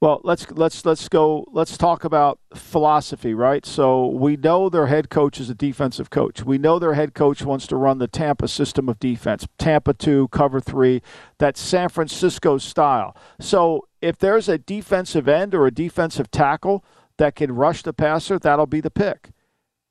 Well, 0.00 0.20
let's 0.24 0.50
let's 0.50 0.84
let's 0.84 1.08
go. 1.08 1.46
Let's 1.52 1.78
talk 1.78 2.04
about 2.04 2.38
philosophy, 2.54 3.32
right? 3.32 3.64
So 3.64 4.08
we 4.08 4.36
know 4.36 4.68
their 4.68 4.88
head 4.88 5.08
coach 5.08 5.40
is 5.40 5.48
a 5.48 5.54
defensive 5.54 6.10
coach. 6.10 6.44
We 6.44 6.58
know 6.58 6.78
their 6.78 6.94
head 6.94 7.14
coach 7.14 7.42
wants 7.42 7.66
to 7.68 7.76
run 7.76 7.98
the 7.98 8.08
Tampa 8.08 8.48
system 8.48 8.88
of 8.88 8.98
defense, 8.98 9.46
Tampa 9.56 9.94
two, 9.94 10.28
cover 10.28 10.60
three, 10.60 11.00
that 11.38 11.56
San 11.56 11.88
Francisco 11.88 12.58
style. 12.58 13.16
So 13.40 13.86
if 14.02 14.18
there's 14.18 14.48
a 14.50 14.58
defensive 14.58 15.28
end 15.28 15.54
or 15.54 15.66
a 15.66 15.70
defensive 15.70 16.30
tackle 16.30 16.84
that 17.18 17.34
can 17.34 17.54
rush 17.54 17.82
the 17.82 17.92
passer, 17.92 18.38
that'll 18.38 18.66
be 18.66 18.80
the 18.80 18.90
pick. 18.90 19.30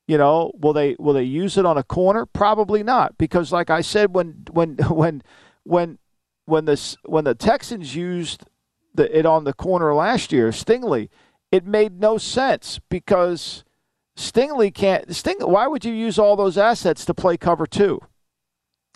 You 0.06 0.18
know, 0.18 0.52
will 0.54 0.72
they 0.72 0.94
will 0.98 1.14
they 1.14 1.24
use 1.24 1.58
it 1.58 1.66
on 1.66 1.76
a 1.76 1.82
corner? 1.82 2.26
Probably 2.26 2.82
not, 2.82 3.18
because 3.18 3.52
like 3.52 3.70
I 3.70 3.80
said, 3.80 4.14
when 4.14 4.44
when 4.52 4.76
when 4.88 5.22
when 5.64 5.98
when 6.44 6.64
this 6.64 6.96
when 7.04 7.24
the 7.24 7.34
Texans 7.34 7.96
used 7.96 8.44
the, 8.94 9.16
it 9.16 9.26
on 9.26 9.44
the 9.44 9.52
corner 9.52 9.94
last 9.94 10.32
year, 10.32 10.50
Stingley, 10.50 11.08
it 11.50 11.66
made 11.66 12.00
no 12.00 12.18
sense 12.18 12.80
because 12.88 13.64
Stingley 14.16 14.72
can't. 14.72 15.14
Sting. 15.14 15.38
Why 15.40 15.66
would 15.66 15.84
you 15.84 15.92
use 15.92 16.18
all 16.18 16.36
those 16.36 16.56
assets 16.56 17.04
to 17.04 17.14
play 17.14 17.36
cover 17.36 17.66
two? 17.66 18.00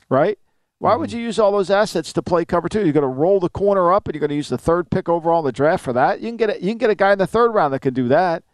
Right? 0.09 0.38
Why 0.81 0.97
would 0.97 1.11
mm-hmm. 1.11 1.19
you 1.19 1.25
use 1.27 1.38
all 1.38 1.53
those 1.53 1.69
assets 1.69 2.11
to 2.14 2.23
play 2.23 2.47
cover 2.47 2.66
two? 2.66 2.83
You're 2.83 2.95
going 2.95 3.03
to 3.03 3.07
roll 3.07 3.38
the 3.38 3.51
corner 3.51 3.93
up, 3.93 4.09
and 4.09 4.14
you're 4.14 4.21
going 4.21 4.31
to 4.31 4.35
use 4.35 4.49
the 4.49 4.57
third 4.57 4.90
pick 4.90 5.11
overall 5.11 5.40
in 5.40 5.45
the 5.45 5.53
draft 5.53 5.85
for 5.85 5.93
that. 5.93 6.21
You 6.21 6.29
can 6.29 6.38
get 6.38 6.51
a, 6.51 6.55
you 6.55 6.71
can 6.71 6.79
get 6.79 6.88
a 6.88 6.95
guy 6.95 7.12
in 7.12 7.19
the 7.19 7.27
third 7.27 7.51
round 7.51 7.75
that 7.75 7.81
can 7.81 7.93
do 7.93 8.09
that, 8.09 8.45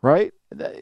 right? 0.00 0.32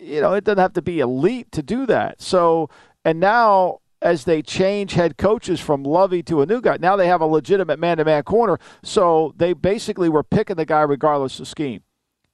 You 0.01 0.21
know, 0.21 0.33
it 0.35 0.45
doesn't 0.45 0.61
have 0.61 0.75
to 0.75 0.83
be 0.83 1.01
elite 1.01 1.51
to 1.53 1.63
do 1.63 1.87
that. 1.87 2.23
So, 2.23 2.71
and 3.05 3.19
now 3.19 3.81
as 4.01 4.25
they 4.25 4.43
change 4.43 4.93
head 4.93 5.19
coaches 5.19 5.59
from 5.59 5.83
Lovie 5.83 6.23
to 6.23 6.41
a 6.41 6.47
new 6.47 6.61
guy, 6.61 6.77
now 6.79 6.95
they 6.95 7.09
have 7.09 7.21
a 7.21 7.27
legitimate 7.27 7.81
man-to-man 7.81 8.23
corner. 8.23 8.61
So 8.85 9.35
they 9.37 9.55
basically 9.55 10.09
were 10.09 10.23
picking 10.23 10.57
the 10.57 10.65
guy 10.65 10.83
regardless 10.83 11.41
of 11.41 11.49
scheme. 11.49 11.83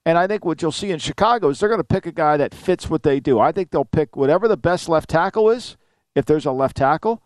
And 0.05 0.19
I 0.19 0.27
think 0.27 0.45
what 0.45 0.61
you'll 0.61 0.73
see 0.73 0.91
in 0.91 0.99
Chicago 0.99 1.49
is 1.49 1.59
they're 1.59 1.71
going 1.71 1.81
to 1.81 1.85
pick 1.85 2.05
a 2.05 2.13
guy 2.13 2.37
that 2.37 2.55
fits 2.55 2.91
what 2.91 3.03
they 3.03 3.19
do. 3.19 3.41
I 3.41 3.51
think 3.51 3.71
they'll 3.71 3.87
pick 3.87 4.15
whatever 4.15 4.47
the 4.47 4.59
best 4.59 4.91
left 4.91 5.09
tackle 5.09 5.49
is, 5.49 5.79
if 6.15 6.27
there's 6.27 6.47
a 6.47 6.53
left 6.53 6.77
tackle 6.77 7.23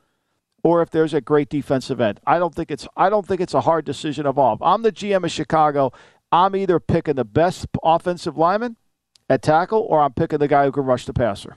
or 0.64 0.82
if 0.82 0.90
there's 0.90 1.14
a 1.14 1.20
great 1.20 1.48
defensive 1.48 2.00
end. 2.00 2.20
I 2.26 2.38
don't 2.38 2.54
think 2.54 2.70
it's 2.70 2.86
I 2.96 3.10
don't 3.10 3.26
think 3.26 3.40
it's 3.40 3.54
a 3.54 3.62
hard 3.62 3.84
decision 3.84 4.26
of 4.26 4.38
all. 4.38 4.54
If 4.54 4.62
I'm 4.62 4.82
the 4.82 4.92
GM 4.92 5.24
of 5.24 5.30
Chicago, 5.30 5.92
I'm 6.30 6.54
either 6.56 6.78
picking 6.80 7.14
the 7.16 7.24
best 7.24 7.66
offensive 7.82 8.36
lineman 8.36 8.76
at 9.28 9.42
tackle 9.42 9.80
or 9.80 10.00
I'm 10.02 10.12
picking 10.12 10.38
the 10.38 10.48
guy 10.48 10.64
who 10.64 10.72
can 10.72 10.84
rush 10.84 11.04
the 11.06 11.12
passer. 11.12 11.56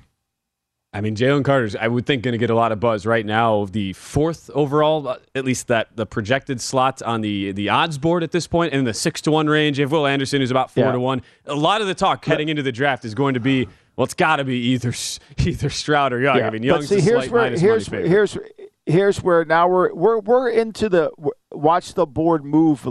I 0.94 1.02
mean, 1.02 1.14
Jalen 1.14 1.44
Carter's, 1.44 1.76
I 1.76 1.90
would 1.90 2.06
think, 2.06 2.24
going 2.24 2.32
to 2.32 2.38
get 2.38 2.50
a 2.50 2.56
lot 2.56 2.72
of 2.72 2.80
buzz 2.80 3.06
right 3.06 3.26
now. 3.26 3.66
The 3.66 3.92
fourth 3.92 4.50
overall, 4.54 5.18
at 5.36 5.44
least 5.44 5.68
that 5.68 5.90
the 5.98 6.06
projected 6.06 6.62
slot 6.62 7.02
on 7.02 7.20
the 7.20 7.52
the 7.52 7.68
odds 7.68 7.98
board 7.98 8.24
at 8.24 8.32
this 8.32 8.48
point, 8.48 8.72
in 8.72 8.86
the 8.86 8.94
six 8.94 9.20
to 9.24 9.32
one 9.32 9.48
range. 9.48 9.78
If 9.78 9.92
Will 9.92 10.08
Anderson 10.08 10.42
is 10.42 10.52
about 10.52 10.72
four 10.72 10.86
Yeah. 10.86 10.92
to 10.94 11.00
one, 11.02 11.22
a 11.48 11.54
lot 11.54 11.82
of 11.82 11.88
the 11.88 11.96
talk 11.96 12.24
heading 12.24 12.48
into 12.48 12.64
the 12.64 12.72
draft 12.72 13.04
is 13.04 13.14
going 13.14 13.34
to 13.34 13.42
be, 13.42 13.68
well, 13.98 14.06
it's 14.06 14.14
got 14.14 14.38
to 14.38 14.46
be 14.46 14.56
either 14.58 14.94
either 15.40 15.70
Stroud 15.70 16.14
or 16.14 16.22
Young. 16.22 16.42
I 16.42 16.50
mean, 16.50 16.62
but 16.62 16.68
Young's 16.68 16.88
see, 16.88 16.96
the 16.96 17.02
here's 17.02 17.24
slight 17.26 17.32
where 17.32 17.42
minus 17.42 17.60
here's 17.60 17.88
here's 17.88 18.38
here's 18.86 19.22
where 19.24 19.46
now 19.46 19.68
we're 19.68 19.94
we're 19.94 20.20
we're 20.20 20.50
into 20.50 20.90
the 20.90 21.12
watch 21.52 21.94
the 21.94 22.06
board 22.06 22.44
move 22.46 22.86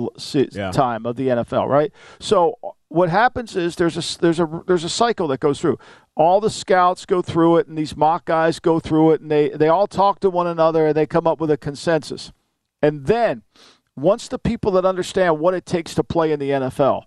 Yeah. 0.57 0.70
time 0.72 1.07
of 1.07 1.16
the 1.16 1.28
NFL, 1.28 1.68
right? 1.68 1.92
So 2.18 2.59
uh, 2.64 2.70
what 2.88 3.11
happens 3.11 3.57
is 3.57 3.76
there's 3.76 3.96
a 3.96 4.18
there's 4.20 4.40
a 4.40 4.62
there's 4.66 4.85
a 4.85 4.88
cycle 4.88 5.28
that 5.28 5.40
goes 5.40 5.61
through. 5.61 5.78
All 6.16 6.40
the 6.40 6.50
scouts 6.50 7.07
go 7.07 7.22
through 7.22 7.57
it, 7.59 7.66
and 7.66 7.76
these 7.76 7.96
mock 7.96 8.24
guys 8.24 8.61
go 8.61 8.78
through 8.78 9.12
it, 9.12 9.20
and 9.20 9.30
they 9.30 9.48
they 9.50 9.68
all 9.68 9.87
talk 9.87 10.20
to 10.20 10.30
one 10.30 10.46
another, 10.46 10.87
and 10.88 10.96
they 10.96 11.07
come 11.07 11.26
up 11.26 11.40
with 11.40 11.50
a 11.50 11.57
consensus. 11.57 12.33
And 12.83 13.07
then 13.07 13.42
once 13.96 14.28
the 14.28 14.38
people 14.38 14.70
that 14.72 14.85
understand 14.85 15.38
what 15.40 15.54
it 15.54 15.64
takes 15.66 15.94
to 15.94 16.04
play 16.04 16.30
in 16.33 16.38
the 16.40 16.50
NFL 16.50 17.04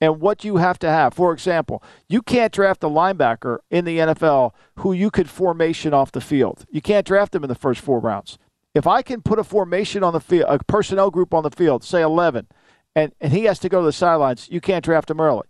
and 0.00 0.20
what 0.20 0.44
you 0.44 0.56
have 0.56 0.78
to 0.80 0.88
have. 0.88 1.14
For 1.14 1.32
example, 1.32 1.82
you 2.08 2.22
can't 2.22 2.52
draft 2.52 2.84
a 2.84 2.88
linebacker 2.88 3.58
in 3.70 3.84
the 3.84 3.98
NFL 3.98 4.52
who 4.76 4.92
you 4.92 5.10
could 5.10 5.28
formation 5.28 5.94
off 5.94 6.12
the 6.12 6.20
field. 6.20 6.64
You 6.70 6.80
can't 6.80 7.06
draft 7.06 7.34
him 7.34 7.44
in 7.44 7.48
the 7.48 7.54
first 7.54 7.80
four 7.80 7.98
rounds. 8.00 8.38
If 8.74 8.86
I 8.86 9.02
can 9.02 9.22
put 9.22 9.38
a 9.38 9.44
formation 9.44 10.04
on 10.04 10.12
the 10.12 10.20
field, 10.20 10.46
a 10.48 10.58
personnel 10.64 11.10
group 11.10 11.32
on 11.32 11.42
the 11.42 11.50
field, 11.50 11.82
say 11.82 12.02
11, 12.02 12.46
and, 12.94 13.12
and 13.20 13.32
he 13.32 13.44
has 13.44 13.58
to 13.60 13.68
go 13.68 13.80
to 13.80 13.86
the 13.86 13.92
sidelines, 13.92 14.48
you 14.50 14.60
can't 14.60 14.84
draft 14.84 15.10
him 15.10 15.20
early. 15.20 15.46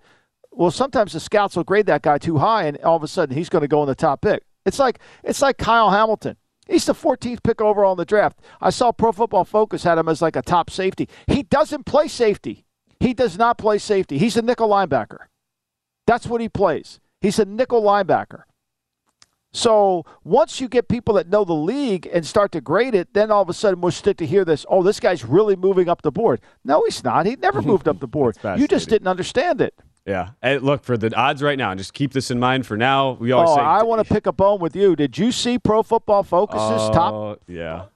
Well, 0.52 0.70
sometimes 0.70 1.12
the 1.12 1.20
scouts 1.20 1.56
will 1.56 1.64
grade 1.64 1.87
that 1.87 2.02
guy 2.02 2.18
too 2.18 2.38
high, 2.38 2.64
and 2.64 2.78
all 2.78 2.96
of 2.96 3.02
a 3.02 3.09
sudden 3.09 3.37
he's 3.37 3.48
going 3.48 3.62
to 3.62 3.68
go 3.68 3.82
in 3.82 3.88
the 3.88 3.94
top 3.94 4.22
pick. 4.22 4.42
It's 4.64 4.78
like 4.78 4.98
it's 5.22 5.42
like 5.42 5.59
Kyle 5.59 5.90
Hamilton. 5.90 6.37
He's 6.68 6.85
the 6.85 6.94
14th 6.94 7.42
pick 7.44 7.61
overall 7.61 7.92
in 7.92 7.98
the 7.98 8.04
draft. 8.04 8.40
I 8.61 8.70
saw 8.70 8.90
Pro 8.90 9.12
Football 9.12 9.44
Focus 9.44 9.85
had 9.85 9.98
him 9.98 10.09
as 10.09 10.20
like 10.20 10.35
a 10.35 10.42
top 10.42 10.68
safety. 10.70 11.09
He 11.28 11.44
doesn't 11.44 11.87
play 11.87 12.09
safety. 12.09 12.65
He 13.00 13.14
does 13.14 13.37
not 13.38 13.59
play 13.59 13.78
safety. 13.78 14.18
He's 14.18 14.37
a 14.37 14.42
nickel 14.42 14.68
linebacker. 14.68 15.26
That's 16.06 16.26
what 16.26 16.40
he 16.40 16.48
plays. 16.48 17.00
He's 17.20 17.38
a 17.38 17.44
nickel 17.44 17.82
linebacker. 17.82 18.42
So 19.52 20.04
once 20.22 20.61
you 20.61 20.68
get 20.68 20.87
people 20.88 21.14
that 21.14 21.28
know 21.28 21.44
the 21.44 21.54
league 21.54 22.09
and 22.12 22.26
start 22.26 22.52
to 22.52 22.61
grade 22.61 22.94
it, 22.94 23.14
then 23.14 23.30
all 23.30 23.40
of 23.42 23.48
a 23.48 23.54
sudden 23.54 23.80
we'll 23.80 23.90
start 23.92 24.18
to 24.18 24.26
hear 24.26 24.44
this. 24.44 24.66
Oh, 24.68 24.82
this 24.82 25.00
guy's 25.00 25.24
really 25.24 25.56
moving 25.56 25.88
up 25.88 26.02
the 26.02 26.12
board. 26.12 26.40
No, 26.64 26.82
he's 26.85 27.02
not. 27.02 27.24
He 27.26 27.37
never 27.37 27.62
moved 27.70 27.88
up 27.88 28.00
the 28.00 28.06
board. 28.06 28.37
You 28.56 28.68
just 28.68 28.88
didn't 28.90 29.09
understand 29.09 29.61
it. 29.62 29.74
Yeah. 30.04 30.30
And 30.42 30.62
look, 30.62 30.85
for 30.85 30.96
the 30.96 31.12
odds 31.16 31.42
right 31.42 31.56
now, 31.59 31.70
and 31.70 31.78
just 31.78 31.94
keep 31.94 32.12
this 32.12 32.30
in 32.30 32.38
mind 32.38 32.66
for 32.66 32.76
now, 32.76 33.12
we 33.12 33.32
always 33.32 33.50
Oh, 33.50 33.56
say. 33.56 33.62
I 33.62 33.82
want 33.82 34.06
to 34.06 34.12
pick 34.14 34.26
a 34.26 34.32
bone 34.32 34.61
with 34.61 34.76
you. 34.76 34.94
Did 34.94 35.16
you 35.18 35.32
see 35.32 35.59
Pro 35.59 35.82
Football 35.82 36.22
Focus's 36.22 36.90
top 36.94 37.14
Oh, 37.14 37.38
yeah. 37.48 37.87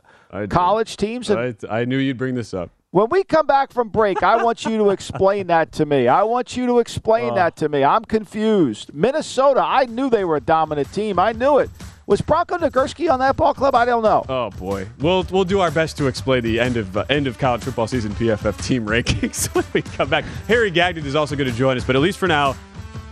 College 0.49 0.97
teams? 0.97 1.29
And 1.31 1.57
I, 1.71 1.81
I 1.81 1.85
knew 1.85 1.99
you'd 1.99 2.17
bring 2.19 2.35
this 2.35 2.55
up. 2.55 2.71
When 2.93 3.09
we 3.09 3.23
come 3.23 3.47
back 3.47 3.73
from 3.73 3.89
break, 3.89 4.23
I 4.23 4.43
want 4.43 4.65
you 4.65 4.77
to 4.79 4.91
explain 4.91 5.47
that 5.47 5.71
to 5.73 5.87
me. 5.87 6.09
I 6.09 6.23
want 6.25 6.57
you 6.57 6.67
to 6.67 6.79
explain 6.81 7.31
Oh. 7.31 7.35
that 7.37 7.57
to 7.57 7.69
me. 7.69 7.85
I'm 7.85 8.05
confused. 8.05 8.93
Minnesota, 8.93 9.63
I 9.65 9.85
knew 9.87 10.11
they 10.11 10.25
were 10.25 10.37
a 10.37 10.41
dominant 10.41 10.93
team. 10.93 11.19
I 11.19 11.33
knew 11.33 11.59
it. 11.59 11.71
Was 12.07 12.21
Bronco 12.21 12.57
Nagurski 12.59 13.09
on 13.09 13.21
that 13.21 13.37
ball 13.37 13.55
club? 13.55 13.77
I 13.77 13.85
don't 13.85 14.03
know. 14.03 14.25
Oh 14.29 14.51
boy, 14.51 14.89
we'll 14.99 15.25
we'll 15.31 15.45
do 15.45 15.61
our 15.61 15.71
best 15.71 15.97
to 15.99 16.09
explain 16.09 16.43
the 16.43 16.59
end 16.59 16.77
of 16.77 16.97
uh, 16.97 17.05
end 17.09 17.29
of 17.29 17.39
college 17.39 17.63
football 17.63 17.87
season 17.87 18.11
PFF 18.15 18.61
team 18.67 18.85
rankings 18.89 19.47
when 19.55 19.65
we 19.73 19.83
come 19.83 20.09
back. 20.09 20.25
Harry 20.49 20.73
Gagnon 20.73 21.07
is 21.07 21.15
also 21.15 21.37
going 21.37 21.49
to 21.49 21.57
join 21.57 21.77
us, 21.77 21.85
but 21.85 21.95
at 21.95 22.03
least 22.03 22.19
for 22.19 22.27
now, 22.27 22.57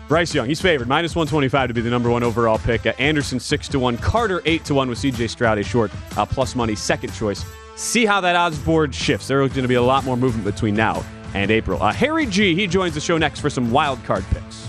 Bryce 0.09 0.35
Young 0.35 0.49
he's 0.49 0.61
favored 0.61 0.89
minus 0.89 1.15
one 1.15 1.29
twenty 1.29 1.47
five 1.49 1.69
to 1.69 1.75
be 1.75 1.81
the 1.81 1.91
number 1.91 2.11
one 2.11 2.25
overall 2.25 2.59
pick. 2.59 2.87
Uh, 2.87 2.93
Anderson 2.99 3.39
six 3.39 3.69
to 3.69 3.79
one, 3.79 3.97
Carter 3.99 4.43
eight 4.47 4.65
to 4.65 4.75
one 4.75 4.89
with 4.89 4.99
C.J. 4.99 5.29
Stroud 5.29 5.59
a 5.59 5.63
short 5.63 5.93
uh, 6.17 6.27
plus 6.27 6.57
money 6.57 6.75
second 6.75 7.13
choice. 7.15 7.45
See 7.79 8.05
how 8.05 8.21
that 8.23 8.35
odds 8.35 8.59
board 8.59 8.93
shifts. 8.93 9.29
There's 9.29 9.53
going 9.53 9.63
to 9.63 9.69
be 9.69 9.77
a 9.77 9.83
lot 9.83 10.05
more 10.05 10.17
movement 10.17 10.45
between 10.45 10.75
now 10.75 11.05
and 11.33 11.49
April. 11.49 11.81
Uh, 11.81 11.93
Harry 11.93 12.27
G 12.27 12.53
he 12.57 12.67
joins 12.67 12.93
the 12.93 13.01
show 13.01 13.17
next 13.17 13.39
for 13.39 13.49
some 13.49 13.71
wild 13.71 14.03
card 14.03 14.25
picks. 14.31 14.69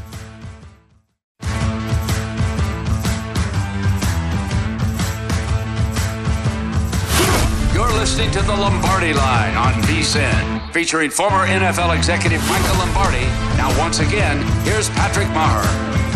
You're 7.73 7.91
listening 7.97 8.29
to 8.29 8.43
the 8.43 8.55
Lombardi 8.55 9.13
Line 9.13 9.55
on 9.55 9.73
VSIN, 9.83 10.71
featuring 10.71 11.09
former 11.09 11.47
NFL 11.47 11.97
executive 11.97 12.47
Michael 12.47 12.77
Lombardi. 12.77 13.25
Now, 13.57 13.75
once 13.79 14.01
again, 14.01 14.45
here's 14.63 14.87
Patrick 14.91 15.27
Meagher. 15.29 16.08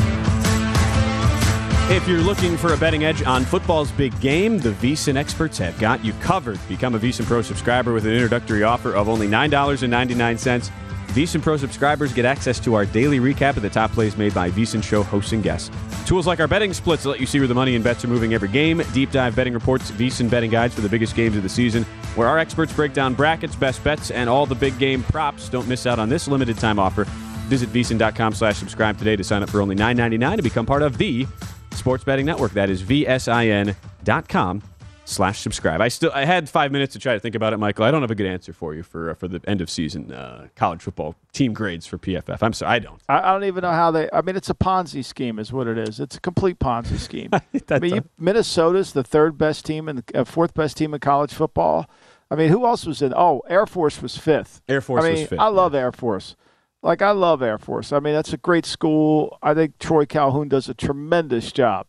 If 1.89 2.07
you're 2.07 2.21
looking 2.21 2.55
for 2.55 2.73
a 2.73 2.77
betting 2.77 3.03
edge 3.03 3.23
on 3.23 3.43
football's 3.43 3.91
big 3.91 4.17
game, 4.21 4.57
the 4.57 4.71
VSIN 4.71 5.17
experts 5.17 5.57
have 5.57 5.77
got 5.79 6.03
you 6.03 6.13
covered. 6.13 6.57
Become 6.69 6.95
a 6.95 6.99
VSIN 6.99 7.25
Pro 7.25 7.41
subscriber 7.41 7.93
with 7.93 8.05
an 8.05 8.13
introductory 8.13 8.63
offer 8.63 8.93
of 8.93 9.09
only 9.09 9.27
$9.99. 9.27 10.71
VSIN 11.07 11.41
Pro 11.41 11.57
subscribers 11.57 12.13
get 12.13 12.23
access 12.23 12.57
to 12.61 12.73
our 12.73 12.85
daily 12.85 13.19
recap 13.19 13.57
of 13.57 13.63
the 13.63 13.69
top 13.69 13.91
plays 13.91 14.15
made 14.15 14.33
by 14.33 14.49
VSIN 14.49 14.81
show 14.81 15.03
hosts 15.03 15.33
and 15.33 15.43
guests. 15.43 15.69
Tools 16.07 16.25
like 16.25 16.39
our 16.39 16.47
betting 16.47 16.73
splits 16.73 17.03
let 17.03 17.19
you 17.19 17.25
see 17.25 17.37
where 17.37 17.49
the 17.49 17.53
money 17.53 17.75
and 17.75 17.83
bets 17.83 18.03
are 18.05 18.07
moving 18.07 18.33
every 18.33 18.47
game, 18.47 18.81
deep 18.93 19.11
dive 19.11 19.35
betting 19.35 19.53
reports, 19.53 19.91
VSIN 19.91 20.29
betting 20.29 20.49
guides 20.49 20.73
for 20.73 20.81
the 20.81 20.89
biggest 20.89 21.17
games 21.17 21.35
of 21.35 21.43
the 21.43 21.49
season, 21.49 21.83
where 22.15 22.29
our 22.29 22.39
experts 22.39 22.71
break 22.71 22.93
down 22.93 23.13
brackets, 23.13 23.57
best 23.57 23.83
bets, 23.83 24.09
and 24.09 24.29
all 24.29 24.45
the 24.45 24.55
big 24.55 24.79
game 24.79 25.03
props. 25.03 25.49
Don't 25.49 25.67
miss 25.67 25.85
out 25.85 25.99
on 25.99 26.07
this 26.07 26.29
limited 26.29 26.57
time 26.57 26.79
offer. 26.79 27.03
Visit 27.49 27.69
VSIN.com 27.73 28.33
slash 28.33 28.55
subscribe 28.55 28.97
today 28.97 29.17
to 29.17 29.23
sign 29.23 29.43
up 29.43 29.49
for 29.49 29.61
only 29.61 29.75
$9.99 29.75 30.37
to 30.37 30.41
become 30.41 30.65
part 30.65 30.81
of 30.81 30.97
the 30.97 31.27
Sports 31.75 32.03
Betting 32.03 32.25
Network. 32.25 32.53
That 32.53 32.69
is 32.69 32.83
VSIN.com 32.83 34.63
slash 35.05 35.39
subscribe. 35.39 35.81
I 35.81 35.87
still 35.87 36.11
I 36.13 36.25
had 36.25 36.49
five 36.49 36.71
minutes 36.71 36.93
to 36.93 36.99
try 36.99 37.13
to 37.13 37.19
think 37.19 37.35
about 37.35 37.53
it, 37.53 37.57
Michael. 37.57 37.85
I 37.85 37.91
don't 37.91 38.01
have 38.01 38.11
a 38.11 38.15
good 38.15 38.27
answer 38.27 38.53
for 38.53 38.73
you 38.73 38.83
for 38.83 39.11
uh, 39.11 39.13
for 39.15 39.27
the 39.27 39.41
end 39.47 39.61
of 39.61 39.69
season 39.69 40.11
uh, 40.11 40.47
college 40.55 40.81
football 40.81 41.15
team 41.31 41.53
grades 41.53 41.85
for 41.85 41.97
PFF. 41.97 42.41
I'm 42.41 42.53
sorry, 42.53 42.73
I 42.73 42.79
don't. 42.79 43.01
I, 43.09 43.19
I 43.19 43.31
don't 43.33 43.43
even 43.43 43.61
know 43.61 43.71
how 43.71 43.91
they. 43.91 44.09
I 44.13 44.21
mean, 44.21 44.35
it's 44.35 44.49
a 44.49 44.53
Ponzi 44.53 45.03
scheme, 45.03 45.39
is 45.39 45.51
what 45.51 45.67
it 45.67 45.77
is. 45.77 45.99
It's 45.99 46.17
a 46.17 46.21
complete 46.21 46.59
Ponzi 46.59 46.97
scheme. 46.97 47.29
I 47.69 47.79
mean, 47.79 47.95
you, 47.95 48.03
Minnesota's 48.17 48.93
the 48.93 49.03
third 49.03 49.37
best 49.37 49.65
team 49.65 49.87
and 49.89 50.03
uh, 50.15 50.23
fourth 50.23 50.53
best 50.53 50.77
team 50.77 50.93
in 50.93 50.99
college 50.99 51.33
football. 51.33 51.89
I 52.31 52.35
mean, 52.35 52.49
who 52.49 52.65
else 52.65 52.85
was 52.85 53.01
in? 53.01 53.13
Oh, 53.15 53.41
Air 53.47 53.67
Force 53.67 54.01
was 54.01 54.17
fifth. 54.17 54.61
Air 54.67 54.81
Force 54.81 55.03
I 55.03 55.09
was 55.09 55.19
mean, 55.19 55.27
fifth, 55.27 55.39
I 55.39 55.47
love 55.47 55.75
Air 55.75 55.91
Force. 55.91 56.35
Like 56.83 57.01
I 57.01 57.11
love 57.11 57.41
Air 57.41 57.57
Force. 57.57 57.93
I 57.93 57.99
mean, 57.99 58.13
that's 58.13 58.33
a 58.33 58.37
great 58.37 58.65
school. 58.65 59.39
I 59.41 59.53
think 59.53 59.79
Troy 59.79 60.05
Calhoun 60.05 60.49
does 60.49 60.67
a 60.67 60.73
tremendous 60.73 61.51
job. 61.53 61.87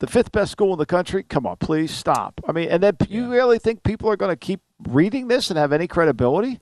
The 0.00 0.08
fifth 0.08 0.32
best 0.32 0.50
school 0.50 0.72
in 0.72 0.78
the 0.78 0.86
country. 0.86 1.22
Come 1.22 1.46
on, 1.46 1.56
please 1.56 1.92
stop. 1.92 2.40
I 2.46 2.52
mean, 2.52 2.68
and 2.68 2.82
then 2.82 2.96
you 3.08 3.30
really 3.30 3.60
think 3.60 3.84
people 3.84 4.10
are 4.10 4.16
going 4.16 4.32
to 4.32 4.36
keep 4.36 4.60
reading 4.88 5.28
this 5.28 5.50
and 5.50 5.58
have 5.58 5.72
any 5.72 5.86
credibility? 5.86 6.60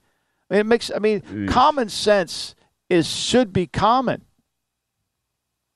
I 0.51 0.55
mean, 0.55 0.61
it 0.61 0.67
makes. 0.67 0.91
I 0.95 0.99
mean, 0.99 1.49
common 1.49 1.89
sense 1.89 2.55
is 2.91 3.09
should 3.09 3.55
be 3.55 3.67
common. 3.67 4.27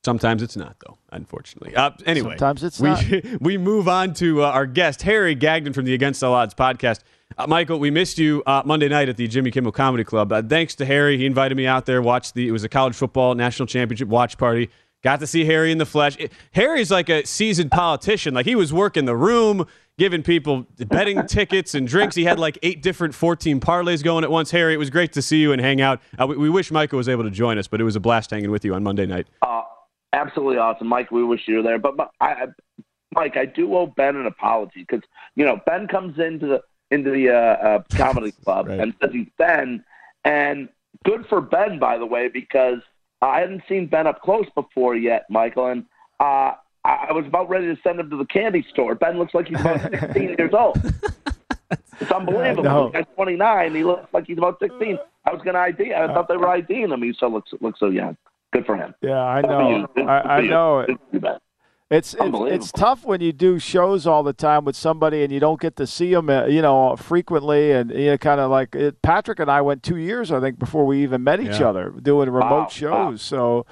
Sometimes 0.04 0.42
it's 0.42 0.56
not, 0.56 0.76
though, 0.86 0.98
unfortunately. 1.10 1.74
Uh, 1.74 1.90
anyway, 2.04 2.32
Sometimes 2.32 2.62
it's 2.62 2.78
we, 2.78 2.90
not. 2.90 3.04
we 3.40 3.58
move 3.58 3.88
on 3.88 4.12
to 4.14 4.44
uh, 4.44 4.50
our 4.50 4.66
guest, 4.66 5.02
Harry 5.02 5.34
Gagnon 5.34 5.72
from 5.72 5.86
the 5.86 5.94
Against 5.94 6.22
All 6.22 6.34
Odds 6.34 6.54
podcast. 6.54 7.00
Uh, 7.36 7.46
Michael, 7.46 7.78
we 7.78 7.90
missed 7.90 8.18
you 8.18 8.42
uh, 8.46 8.62
Monday 8.64 8.88
night 8.88 9.08
at 9.08 9.16
the 9.16 9.26
Jimmy 9.26 9.50
Kimmel 9.50 9.72
Comedy 9.72 10.04
Club. 10.04 10.32
Uh, 10.32 10.42
thanks 10.42 10.74
to 10.76 10.86
Harry, 10.86 11.18
he 11.18 11.26
invited 11.26 11.56
me 11.56 11.66
out 11.66 11.84
there. 11.84 12.00
Watched 12.00 12.34
the 12.34 12.46
it 12.48 12.52
was 12.52 12.64
a 12.64 12.68
college 12.68 12.94
football 12.94 13.34
national 13.34 13.66
championship 13.66 14.08
watch 14.08 14.38
party. 14.38 14.70
Got 15.02 15.20
to 15.20 15.26
see 15.26 15.44
Harry 15.44 15.70
in 15.72 15.78
the 15.78 15.86
flesh. 15.86 16.16
It- 16.18 16.32
Harry's 16.52 16.90
like 16.90 17.08
a 17.08 17.24
seasoned 17.26 17.70
politician. 17.70 18.32
Like 18.32 18.46
he 18.46 18.54
was 18.54 18.72
working 18.72 19.04
the 19.04 19.16
room, 19.16 19.66
giving 19.98 20.22
people 20.22 20.66
betting 20.78 21.26
tickets 21.28 21.74
and 21.74 21.86
drinks. 21.86 22.14
He 22.14 22.24
had 22.24 22.38
like 22.38 22.58
eight 22.62 22.80
different 22.80 23.14
14 23.14 23.60
parlays 23.60 24.02
going 24.02 24.24
at 24.24 24.30
once. 24.30 24.50
Harry, 24.52 24.72
it 24.72 24.78
was 24.78 24.90
great 24.90 25.12
to 25.12 25.22
see 25.22 25.38
you 25.38 25.52
and 25.52 25.60
hang 25.60 25.80
out. 25.80 26.00
Uh, 26.18 26.26
we, 26.28 26.36
we 26.36 26.48
wish 26.50 26.70
Michael 26.70 26.96
was 26.96 27.08
able 27.08 27.24
to 27.24 27.30
join 27.30 27.58
us, 27.58 27.66
but 27.66 27.80
it 27.80 27.84
was 27.84 27.96
a 27.96 28.00
blast 28.00 28.30
hanging 28.30 28.50
with 28.50 28.64
you 28.64 28.72
on 28.74 28.82
Monday 28.82 29.04
night. 29.04 29.26
Uh, 29.42 29.62
absolutely 30.12 30.58
awesome, 30.58 30.86
Mike. 30.86 31.10
We 31.10 31.22
wish 31.24 31.42
you 31.46 31.56
were 31.56 31.62
there. 31.62 31.78
But, 31.78 31.96
but 31.96 32.10
I, 32.20 32.26
I, 32.28 32.46
Mike, 33.12 33.36
I 33.36 33.44
do 33.46 33.74
owe 33.76 33.86
Ben 33.86 34.16
an 34.16 34.26
apology 34.26 34.80
because 34.88 35.02
you 35.34 35.44
know 35.44 35.58
Ben 35.66 35.86
comes 35.88 36.18
into 36.18 36.46
the 36.46 36.62
into 36.90 37.10
the 37.10 37.30
uh, 37.30 37.34
uh, 37.34 37.82
comedy 37.96 38.32
club 38.44 38.68
and 38.68 38.94
says 39.00 39.10
he's 39.12 39.28
Ben. 39.38 39.84
And 40.24 40.68
good 41.04 41.26
for 41.28 41.40
Ben, 41.40 41.78
by 41.78 41.98
the 41.98 42.06
way, 42.06 42.28
because 42.28 42.80
I 43.22 43.40
hadn't 43.40 43.62
seen 43.68 43.86
Ben 43.86 44.06
up 44.06 44.22
close 44.22 44.46
before 44.54 44.96
yet, 44.96 45.26
Michael. 45.30 45.66
And 45.66 45.84
uh, 46.20 46.52
I 46.84 47.12
was 47.12 47.26
about 47.26 47.48
ready 47.48 47.66
to 47.66 47.80
send 47.82 47.98
him 48.00 48.10
to 48.10 48.16
the 48.16 48.26
candy 48.26 48.64
store. 48.70 48.94
Ben 48.94 49.18
looks 49.18 49.34
like 49.34 49.48
he's 49.48 49.60
about 49.60 49.90
16 49.90 50.36
years 50.38 50.52
old. 50.52 50.78
It's 52.00 52.10
unbelievable. 52.10 52.92
He's 52.94 53.06
29. 53.14 53.74
He 53.74 53.84
looks 53.84 54.12
like 54.12 54.26
he's 54.26 54.38
about 54.38 54.58
16. 54.60 54.98
I 55.24 55.32
was 55.32 55.42
going 55.42 55.54
to 55.54 55.60
ID. 55.60 55.94
I 55.94 56.06
thought 56.08 56.28
they 56.28 56.36
were 56.36 56.48
IDing 56.48 56.90
him. 56.90 57.02
He 57.02 57.12
still 57.12 57.32
looks 57.32 57.52
looks 57.60 57.80
so 57.80 57.88
young. 57.88 58.16
Good 58.52 58.66
for 58.66 58.76
him. 58.76 58.94
Yeah, 59.00 59.20
I 59.20 59.40
know. 59.40 59.86
I, 59.96 60.02
I 60.02 60.40
know 60.42 60.80
it. 60.80 60.90
It's, 61.88 62.14
it's 62.18 62.36
it's 62.50 62.72
tough 62.72 63.04
when 63.04 63.20
you 63.20 63.32
do 63.32 63.60
shows 63.60 64.08
all 64.08 64.24
the 64.24 64.32
time 64.32 64.64
with 64.64 64.74
somebody 64.74 65.22
and 65.22 65.32
you 65.32 65.38
don't 65.38 65.60
get 65.60 65.76
to 65.76 65.86
see 65.86 66.12
them, 66.12 66.28
uh, 66.28 66.46
you 66.46 66.60
know, 66.60 66.96
frequently, 66.96 67.70
and 67.70 67.92
you 67.92 68.06
know, 68.06 68.18
kind 68.18 68.40
of 68.40 68.50
like 68.50 68.74
it, 68.74 69.00
Patrick 69.02 69.38
and 69.38 69.48
I 69.48 69.60
went 69.60 69.84
two 69.84 69.96
years, 69.96 70.32
I 70.32 70.40
think, 70.40 70.58
before 70.58 70.84
we 70.84 71.00
even 71.04 71.22
met 71.22 71.40
each 71.40 71.60
Yeah. 71.60 71.68
other 71.68 71.90
doing 71.90 72.28
remote 72.28 72.50
Wow, 72.50 72.68
shows. 72.68 73.22
So, 73.22 73.66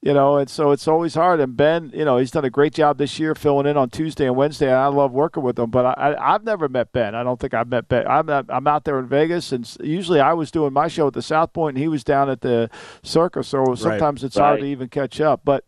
you 0.00 0.14
know, 0.14 0.38
and 0.38 0.48
so 0.48 0.70
it's 0.70 0.88
always 0.88 1.14
hard. 1.14 1.38
And 1.38 1.54
Ben, 1.54 1.90
you 1.92 2.06
know, 2.06 2.16
he's 2.16 2.30
done 2.30 2.46
a 2.46 2.50
great 2.50 2.72
job 2.72 2.96
this 2.96 3.18
year 3.18 3.34
filling 3.34 3.66
in 3.66 3.76
on 3.76 3.90
Tuesday 3.90 4.24
and 4.24 4.36
Wednesday, 4.36 4.68
and 4.68 4.76
I 4.76 4.86
love 4.86 5.12
working 5.12 5.42
with 5.42 5.58
him. 5.58 5.68
But 5.68 5.84
I, 5.84 6.12
I, 6.14 6.34
I've 6.34 6.44
never 6.44 6.66
met 6.66 6.94
Ben. 6.94 7.14
I 7.14 7.22
don't 7.22 7.38
think 7.38 7.52
I've 7.52 7.68
met 7.68 7.88
Ben. 7.88 8.06
I'm 8.06 8.24
not, 8.24 8.46
I'm 8.48 8.66
out 8.66 8.84
there 8.84 8.98
in 8.98 9.06
Vegas, 9.06 9.52
and 9.52 9.70
usually 9.82 10.18
I 10.18 10.32
was 10.32 10.50
doing 10.50 10.72
my 10.72 10.88
show 10.88 11.08
at 11.08 11.12
the 11.12 11.20
South 11.20 11.52
Point, 11.52 11.76
and 11.76 11.82
he 11.82 11.88
was 11.88 12.04
down 12.04 12.30
at 12.30 12.40
the 12.40 12.70
Circus. 13.02 13.48
So 13.48 13.74
sometimes 13.74 14.24
it's 14.24 14.38
hard 14.38 14.60
to 14.60 14.66
even 14.66 14.88
catch 14.88 15.20
up. 15.20 15.42
But 15.44 15.64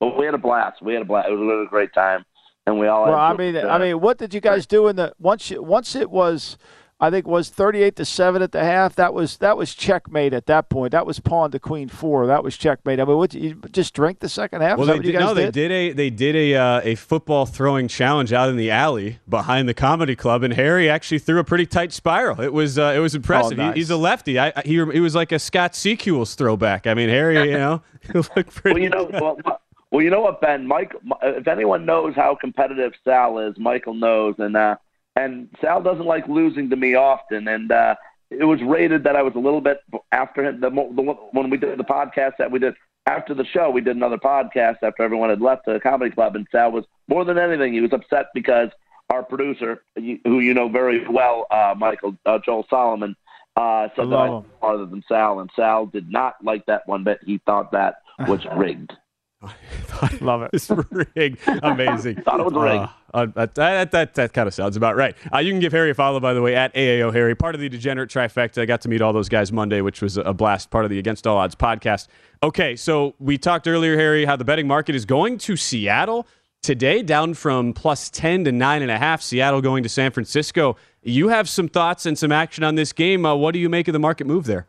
But 0.00 0.18
we 0.18 0.24
had 0.26 0.34
a 0.34 0.38
blast. 0.38 0.82
We 0.82 0.92
had 0.94 1.02
a 1.02 1.06
blast. 1.06 1.28
It 1.28 1.32
was 1.32 1.40
a 1.40 1.44
really 1.44 1.66
great 1.66 1.92
time, 1.94 2.24
and 2.66 2.78
we 2.78 2.86
all. 2.86 3.04
Well, 3.06 3.14
I 3.14 3.28
had 3.28 3.38
mean, 3.38 3.56
uh, 3.56 3.60
I 3.68 3.78
mean, 3.78 4.00
what 4.00 4.18
did 4.18 4.34
you 4.34 4.40
guys 4.40 4.66
do 4.66 4.88
in 4.88 4.96
the 4.96 5.14
once? 5.18 5.50
You, 5.50 5.62
once 5.62 5.96
it 5.96 6.10
was, 6.10 6.58
I 7.00 7.08
think, 7.08 7.26
was 7.26 7.48
thirty-eight 7.48 7.96
to 7.96 8.04
seven 8.04 8.42
at 8.42 8.52
the 8.52 8.62
half. 8.62 8.94
That 8.96 9.14
was 9.14 9.38
that 9.38 9.56
was 9.56 9.74
checkmate 9.74 10.34
at 10.34 10.44
that 10.46 10.68
point. 10.68 10.92
That 10.92 11.06
was 11.06 11.18
pawn 11.18 11.50
to 11.52 11.58
queen 11.58 11.88
four. 11.88 12.26
That 12.26 12.44
was 12.44 12.58
checkmate. 12.58 13.00
I 13.00 13.04
mean, 13.06 13.16
what 13.16 13.32
you 13.32 13.54
just 13.70 13.94
drink 13.94 14.18
the 14.18 14.28
second 14.28 14.60
half? 14.60 14.76
Well, 14.76 14.86
they 14.86 14.96
what 14.96 15.04
you 15.06 15.12
did, 15.12 15.18
guys 15.18 15.28
no, 15.28 15.32
they 15.34 15.50
did 15.50 15.70
a 15.72 15.92
they 15.92 16.10
did 16.10 16.36
a 16.36 16.54
uh, 16.56 16.80
a 16.84 16.94
football 16.94 17.46
throwing 17.46 17.88
challenge 17.88 18.34
out 18.34 18.50
in 18.50 18.56
the 18.56 18.70
alley 18.70 19.18
behind 19.26 19.66
the 19.66 19.74
comedy 19.74 20.14
club, 20.14 20.42
and 20.42 20.52
Harry 20.52 20.90
actually 20.90 21.20
threw 21.20 21.38
a 21.38 21.44
pretty 21.44 21.64
tight 21.64 21.92
spiral. 21.94 22.38
It 22.42 22.52
was 22.52 22.78
uh, 22.78 22.92
it 22.94 22.98
was 23.00 23.14
impressive. 23.14 23.56
nice. 23.56 23.72
he, 23.74 23.80
he's 23.80 23.88
a 23.90 23.96
lefty. 23.96 24.38
I, 24.38 24.52
I- 24.54 24.62
he 24.62 24.72
he 24.92 25.00
was 25.00 25.14
like 25.14 25.32
a 25.32 25.38
Scott 25.38 25.74
Sequels 25.74 26.34
throwback. 26.34 26.86
I 26.86 26.92
mean, 26.92 27.08
Harry, 27.08 27.50
you 27.50 27.56
know, 27.56 27.82
he 28.02 28.12
looked 28.12 28.54
pretty. 28.54 28.74
well, 28.74 28.78
you 28.78 28.88
know, 28.90 29.08
well, 29.44 29.60
well, 29.96 30.04
you 30.04 30.10
know 30.10 30.20
what, 30.20 30.42
Ben? 30.42 30.66
Mike, 30.66 30.94
if 31.22 31.48
anyone 31.48 31.86
knows 31.86 32.14
how 32.14 32.34
competitive 32.34 32.92
Sal 33.02 33.38
is, 33.38 33.56
Michael 33.56 33.94
knows, 33.94 34.34
and 34.36 34.54
uh, 34.54 34.76
and 35.16 35.48
Sal 35.62 35.80
doesn't 35.80 36.04
like 36.04 36.28
losing 36.28 36.68
to 36.68 36.76
me 36.76 36.94
often, 36.94 37.48
and 37.48 37.72
uh, 37.72 37.94
it 38.28 38.44
was 38.44 38.60
rated 38.60 39.04
that 39.04 39.16
I 39.16 39.22
was 39.22 39.34
a 39.36 39.38
little 39.38 39.62
bit 39.62 39.80
after 40.12 40.44
him. 40.44 40.60
The, 40.60 40.68
mo- 40.68 40.92
the 40.94 41.02
when 41.32 41.48
we 41.48 41.56
did 41.56 41.78
the 41.78 41.84
podcast 41.84 42.32
that 42.38 42.50
we 42.50 42.58
did 42.58 42.74
after 43.06 43.32
the 43.32 43.46
show, 43.46 43.70
we 43.70 43.80
did 43.80 43.96
another 43.96 44.18
podcast 44.18 44.82
after 44.82 45.02
everyone 45.02 45.30
had 45.30 45.40
left 45.40 45.64
the 45.64 45.80
comedy 45.80 46.10
club, 46.10 46.36
and 46.36 46.46
Sal 46.52 46.72
was 46.72 46.84
more 47.08 47.24
than 47.24 47.38
anything, 47.38 47.72
he 47.72 47.80
was 47.80 47.94
upset 47.94 48.26
because 48.34 48.68
our 49.08 49.22
producer, 49.22 49.82
who 49.94 50.40
you 50.40 50.52
know 50.52 50.68
very 50.68 51.08
well, 51.08 51.46
uh, 51.50 51.74
Michael 51.74 52.18
uh, 52.26 52.38
Joel 52.44 52.66
Solomon, 52.68 53.16
uh, 53.56 53.88
said 53.96 54.10
that 54.10 54.14
I 54.14 54.28
love 54.28 54.44
was 54.44 54.52
farther 54.60 54.84
than 54.84 55.02
Sal, 55.08 55.40
and 55.40 55.48
Sal 55.56 55.86
did 55.86 56.12
not 56.12 56.36
like 56.44 56.66
that 56.66 56.86
one 56.86 57.02
bit. 57.02 57.20
He 57.24 57.40
thought 57.46 57.72
that 57.72 58.02
was 58.28 58.44
rigged. 58.54 58.92
I 60.02 60.18
love 60.20 60.42
it. 60.42 60.50
It's 60.52 60.70
rigged. 61.14 61.38
Amazing. 61.62 62.16
Thought 62.22 62.40
it 62.40 62.44
was 62.44 62.54
rigged. 62.54 62.82
Uh, 62.82 62.88
uh, 63.14 63.26
that 63.34 63.54
that, 63.54 63.90
that, 63.92 64.14
that 64.14 64.32
kind 64.32 64.46
of 64.46 64.54
sounds 64.54 64.76
about 64.76 64.96
right. 64.96 65.16
Uh, 65.32 65.38
you 65.38 65.52
can 65.52 65.60
give 65.60 65.72
Harry 65.72 65.90
a 65.90 65.94
follow, 65.94 66.20
by 66.20 66.34
the 66.34 66.42
way, 66.42 66.54
at 66.54 66.74
AAO 66.74 67.12
Harry, 67.12 67.34
part 67.34 67.54
of 67.54 67.60
the 67.60 67.68
Degenerate 67.68 68.10
Trifecta. 68.10 68.60
I 68.60 68.66
got 68.66 68.82
to 68.82 68.88
meet 68.88 69.00
all 69.00 69.12
those 69.12 69.28
guys 69.28 69.52
Monday, 69.52 69.80
which 69.80 70.02
was 70.02 70.16
a 70.16 70.34
blast, 70.34 70.70
part 70.70 70.84
of 70.84 70.90
the 70.90 70.98
Against 70.98 71.26
All 71.26 71.36
Odds 71.36 71.54
podcast. 71.54 72.08
Okay, 72.42 72.76
so 72.76 73.14
we 73.18 73.38
talked 73.38 73.66
earlier, 73.66 73.96
Harry, 73.96 74.24
how 74.24 74.36
the 74.36 74.44
betting 74.44 74.66
market 74.66 74.94
is 74.94 75.04
going 75.04 75.38
to 75.38 75.56
Seattle 75.56 76.26
today, 76.62 77.02
down 77.02 77.32
from 77.32 77.72
plus 77.72 78.10
10 78.10 78.44
to 78.44 78.50
9.5. 78.50 79.22
Seattle 79.22 79.62
going 79.62 79.82
to 79.82 79.88
San 79.88 80.10
Francisco. 80.10 80.76
You 81.02 81.28
have 81.28 81.48
some 81.48 81.68
thoughts 81.68 82.06
and 82.06 82.18
some 82.18 82.32
action 82.32 82.64
on 82.64 82.74
this 82.74 82.92
game. 82.92 83.24
Uh, 83.24 83.34
what 83.34 83.52
do 83.52 83.60
you 83.60 83.68
make 83.68 83.88
of 83.88 83.92
the 83.92 83.98
market 83.98 84.26
move 84.26 84.46
there? 84.46 84.66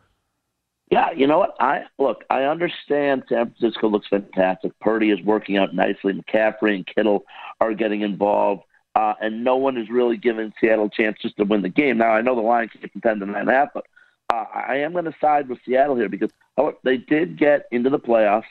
Yeah, 0.90 1.10
you 1.10 1.26
know 1.26 1.38
what? 1.38 1.54
I 1.60 1.84
look. 1.98 2.24
I 2.30 2.44
understand 2.44 3.24
San 3.28 3.50
Francisco 3.50 3.88
looks 3.88 4.08
fantastic. 4.08 4.78
Purdy 4.80 5.10
is 5.10 5.20
working 5.22 5.58
out 5.58 5.74
nicely. 5.74 6.14
McCaffrey 6.14 6.74
and 6.74 6.86
Kittle 6.86 7.24
are 7.60 7.74
getting 7.74 8.00
involved, 8.00 8.62
uh, 8.94 9.14
and 9.20 9.44
no 9.44 9.56
one 9.56 9.76
is 9.76 9.90
really 9.90 10.16
giving 10.16 10.52
Seattle 10.58 10.86
a 10.86 10.90
chance 10.90 11.18
just 11.20 11.36
to 11.36 11.44
win 11.44 11.60
the 11.60 11.68
game. 11.68 11.98
Now 11.98 12.12
I 12.12 12.22
know 12.22 12.34
the 12.34 12.40
line 12.40 12.70
to 12.70 12.88
nine 13.04 13.22
and 13.22 13.50
a 13.50 13.52
half, 13.52 13.68
but 13.74 13.84
uh, 14.32 14.44
I 14.54 14.76
am 14.76 14.92
going 14.92 15.04
to 15.04 15.14
side 15.20 15.48
with 15.48 15.58
Seattle 15.66 15.96
here 15.96 16.08
because 16.08 16.30
oh, 16.56 16.72
they 16.84 16.96
did 16.96 17.38
get 17.38 17.66
into 17.70 17.90
the 17.90 17.98
playoffs, 17.98 18.44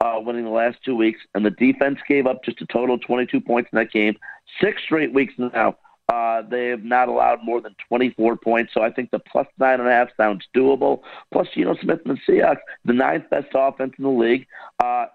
uh, 0.00 0.18
winning 0.18 0.44
the 0.44 0.50
last 0.50 0.78
two 0.84 0.96
weeks, 0.96 1.20
and 1.34 1.46
the 1.46 1.50
defense 1.50 2.00
gave 2.08 2.26
up 2.26 2.44
just 2.44 2.60
a 2.60 2.66
total 2.66 2.96
of 2.96 3.02
22 3.02 3.40
points 3.40 3.70
in 3.72 3.78
that 3.78 3.92
game. 3.92 4.16
Six 4.60 4.82
straight 4.82 5.12
weeks 5.12 5.34
now. 5.38 5.76
Uh, 6.14 6.42
they 6.42 6.68
have 6.68 6.84
not 6.84 7.08
allowed 7.08 7.42
more 7.42 7.60
than 7.60 7.74
24 7.88 8.36
points, 8.36 8.72
so 8.72 8.82
I 8.82 8.90
think 8.90 9.10
the 9.10 9.18
plus 9.18 9.48
nine 9.58 9.80
and 9.80 9.88
a 9.88 9.90
half 9.90 10.10
sounds 10.16 10.46
doable. 10.54 11.00
Plus, 11.32 11.48
Geno 11.52 11.74
Smith 11.74 12.02
and 12.06 12.16
the 12.16 12.32
Seahawks, 12.32 12.60
the 12.84 12.92
ninth 12.92 13.28
best 13.30 13.48
offense 13.52 13.94
in 13.98 14.04
the 14.04 14.10
league. 14.10 14.46
Uh, 14.80 15.06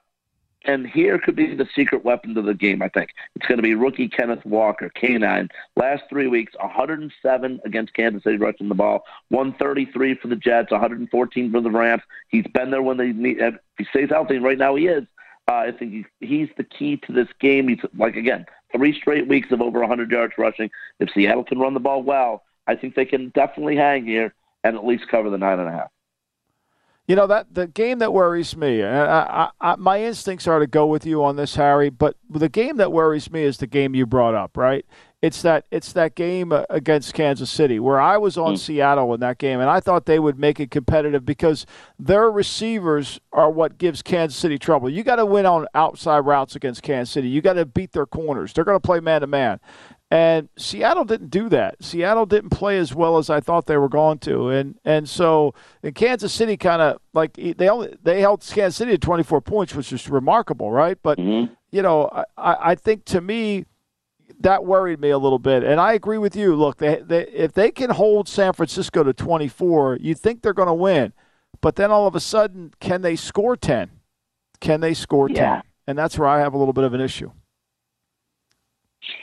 and 0.66 0.86
here 0.86 1.18
could 1.18 1.38
be 1.38 1.56
the 1.56 1.70
secret 1.74 2.04
weapon 2.04 2.36
to 2.36 2.42
the 2.42 2.54
game, 2.54 2.82
I 2.82 2.90
think. 2.90 3.12
It's 3.38 3.46
going 3.46 3.60
to 3.60 3.64
be 3.64 3.76
rookie 3.76 4.10
Kenneth 4.10 4.46
Walker, 4.46 4.92
K9. 5.02 5.48
Last 5.78 6.04
three 6.10 6.28
weeks, 6.28 6.54
107 6.60 7.62
against 7.64 7.94
Kansas 7.94 8.24
City 8.24 8.36
rushing 8.36 8.68
the 8.68 8.76
ball, 8.76 9.06
133 9.30 10.16
for 10.16 10.28
the 10.28 10.36
Jets, 10.36 10.70
114 10.70 11.52
for 11.54 11.62
the 11.62 11.72
Rams. 11.72 12.04
He's 12.28 12.46
been 12.54 12.72
there 12.72 12.82
when 12.82 12.98
they 12.98 13.14
need, 13.14 13.38
if 13.40 13.56
he 13.78 13.86
stays 13.86 14.10
healthy, 14.10 14.36
and 14.36 14.44
right 14.44 14.58
now 14.58 14.76
he 14.76 14.88
is. 14.88 15.06
Uh, 15.50 15.66
I 15.68 15.72
think 15.72 15.92
he, 15.92 16.06
he's 16.20 16.50
the 16.58 16.64
key 16.64 16.98
to 17.08 17.12
this 17.12 17.28
game. 17.40 17.68
He's 17.68 17.80
like 17.98 18.16
again, 18.16 18.46
three 18.72 18.96
straight 19.00 19.28
weeks 19.28 19.52
of 19.52 19.62
over 19.62 19.80
100 19.80 20.12
yards 20.12 20.34
rushing. 20.38 20.70
If 21.00 21.10
Seattle 21.12 21.44
can 21.44 21.58
run 21.58 21.74
the 21.74 21.80
ball 21.80 22.04
well, 22.04 22.44
I 22.68 22.76
think 22.76 22.94
they 22.94 23.06
can 23.06 23.30
definitely 23.30 23.76
hang 23.76 24.06
here 24.06 24.36
and 24.64 24.76
at 24.76 24.86
least 24.86 25.06
cover 25.10 25.32
the 25.32 25.40
nine 25.40 25.60
and 25.60 25.68
a 25.68 25.72
half. 25.72 25.90
You 27.08 27.16
know 27.16 27.26
that 27.26 27.56
the 27.56 27.66
game 27.66 27.98
that 28.00 28.14
worries 28.14 28.56
me. 28.56 28.82
and 28.82 28.96
I, 28.96 29.50
I, 29.60 29.72
I, 29.72 29.76
my 29.78 30.04
instincts 30.04 30.46
are 30.48 30.60
to 30.60 30.68
go 30.68 30.86
with 30.86 31.08
you 31.08 31.24
on 31.24 31.38
this, 31.38 31.56
Harry. 31.56 31.90
But 31.90 32.16
the 32.30 32.50
game 32.50 32.78
that 32.78 32.92
worries 32.92 33.32
me 33.32 33.42
is 33.42 33.58
the 33.58 33.66
game 33.66 33.96
you 33.96 34.06
brought 34.06 34.36
up. 34.36 34.56
Right? 34.56 34.86
It's 35.22 35.42
that 35.42 35.66
it's 35.70 35.92
that 35.94 36.16
game 36.16 36.54
uh, 36.54 36.64
against 36.70 37.14
Kansas 37.14 37.50
City 37.50 37.78
where 37.78 38.00
I 38.00 38.18
was 38.18 38.38
on 38.38 38.56
Seattle 38.56 39.14
in 39.14 39.20
that 39.20 39.38
game, 39.38 39.60
and 39.60 39.70
I 39.70 39.82
thought 39.82 40.06
they 40.06 40.20
would 40.20 40.40
make 40.40 40.62
it 40.62 40.72
competitive 40.72 41.26
because 41.26 41.66
their 41.98 42.32
receivers 42.32 43.20
are 43.34 43.52
what 43.52 43.78
gives 43.78 44.02
Kansas 44.02 44.40
City 44.40 44.58
trouble. 44.58 44.90
You 44.90 45.04
got 45.04 45.18
to 45.18 45.26
win 45.26 45.46
on 45.46 45.68
outside 45.76 46.20
routes 46.20 46.56
against 46.56 46.84
Kansas 46.84 47.12
City. 47.12 47.28
You 47.28 47.42
got 47.42 47.54
to 47.54 47.66
beat 47.66 47.92
their 47.92 48.06
corners. 48.06 48.54
They're 48.54 48.64
going 48.64 48.80
to 48.80 48.86
play 48.86 49.02
man 49.02 49.20
to 49.20 49.28
man. 49.28 49.60
And 50.12 50.48
Seattle 50.58 51.04
didn't 51.04 51.30
do 51.30 51.50
that. 51.50 51.84
Seattle 51.84 52.26
didn't 52.26 52.50
play 52.50 52.80
as 52.80 52.96
well 52.96 53.18
as 53.18 53.30
I 53.30 53.42
thought 53.42 53.68
they 53.68 53.78
were 53.78 53.90
going 53.90 54.20
to, 54.20 54.50
and 54.50 54.80
and 54.86 55.08
so 55.08 55.54
in 55.84 55.94
Kansas 55.94 56.34
City, 56.34 56.56
kind 56.56 56.82
of 56.82 57.00
like 57.14 57.34
they 57.34 57.68
only 57.68 57.96
they 58.02 58.22
held 58.22 58.40
Kansas 58.42 58.78
City 58.78 58.92
to 58.92 58.98
24 58.98 59.42
points, 59.42 59.76
which 59.76 59.92
is 59.92 60.10
remarkable, 60.10 60.72
right? 60.72 60.98
But 61.04 61.20
you 61.72 61.82
know, 61.82 62.10
I, 62.38 62.56
I 62.72 62.76
think 62.76 63.04
to 63.06 63.22
me 63.22 63.66
that 64.40 64.64
worried 64.66 65.00
me 65.00 65.10
a 65.10 65.18
little 65.18 65.40
bit, 65.40 65.64
and 65.64 65.80
I 65.82 65.94
agree 65.94 66.18
with 66.18 66.36
you. 66.36 66.56
Look, 66.56 66.78
they, 66.78 67.02
they 67.06 67.28
if 67.28 67.54
they 67.54 67.72
can 67.72 67.90
hold 67.90 68.28
San 68.28 68.54
Francisco 68.54 69.04
to 69.04 69.14
24, 69.14 69.98
you 70.02 70.16
think 70.16 70.42
they're 70.42 70.54
going 70.54 70.68
to 70.68 70.74
win, 70.74 71.14
but 71.62 71.76
then 71.76 71.92
all 71.92 72.08
of 72.08 72.16
a 72.16 72.20
sudden, 72.20 72.74
can 72.80 73.02
they 73.02 73.16
score 73.16 73.56
10? 73.58 73.92
Can 74.62 74.82
they 74.82 74.94
score 74.94 75.28
10? 75.28 75.36
Yeah. 75.38 75.62
And 75.88 75.98
that's 75.98 76.18
where 76.18 76.28
I 76.28 76.40
have 76.40 76.54
a 76.54 76.58
little 76.58 76.74
bit 76.74 76.84
of 76.84 76.94
an 76.94 77.02
issue. 77.02 77.32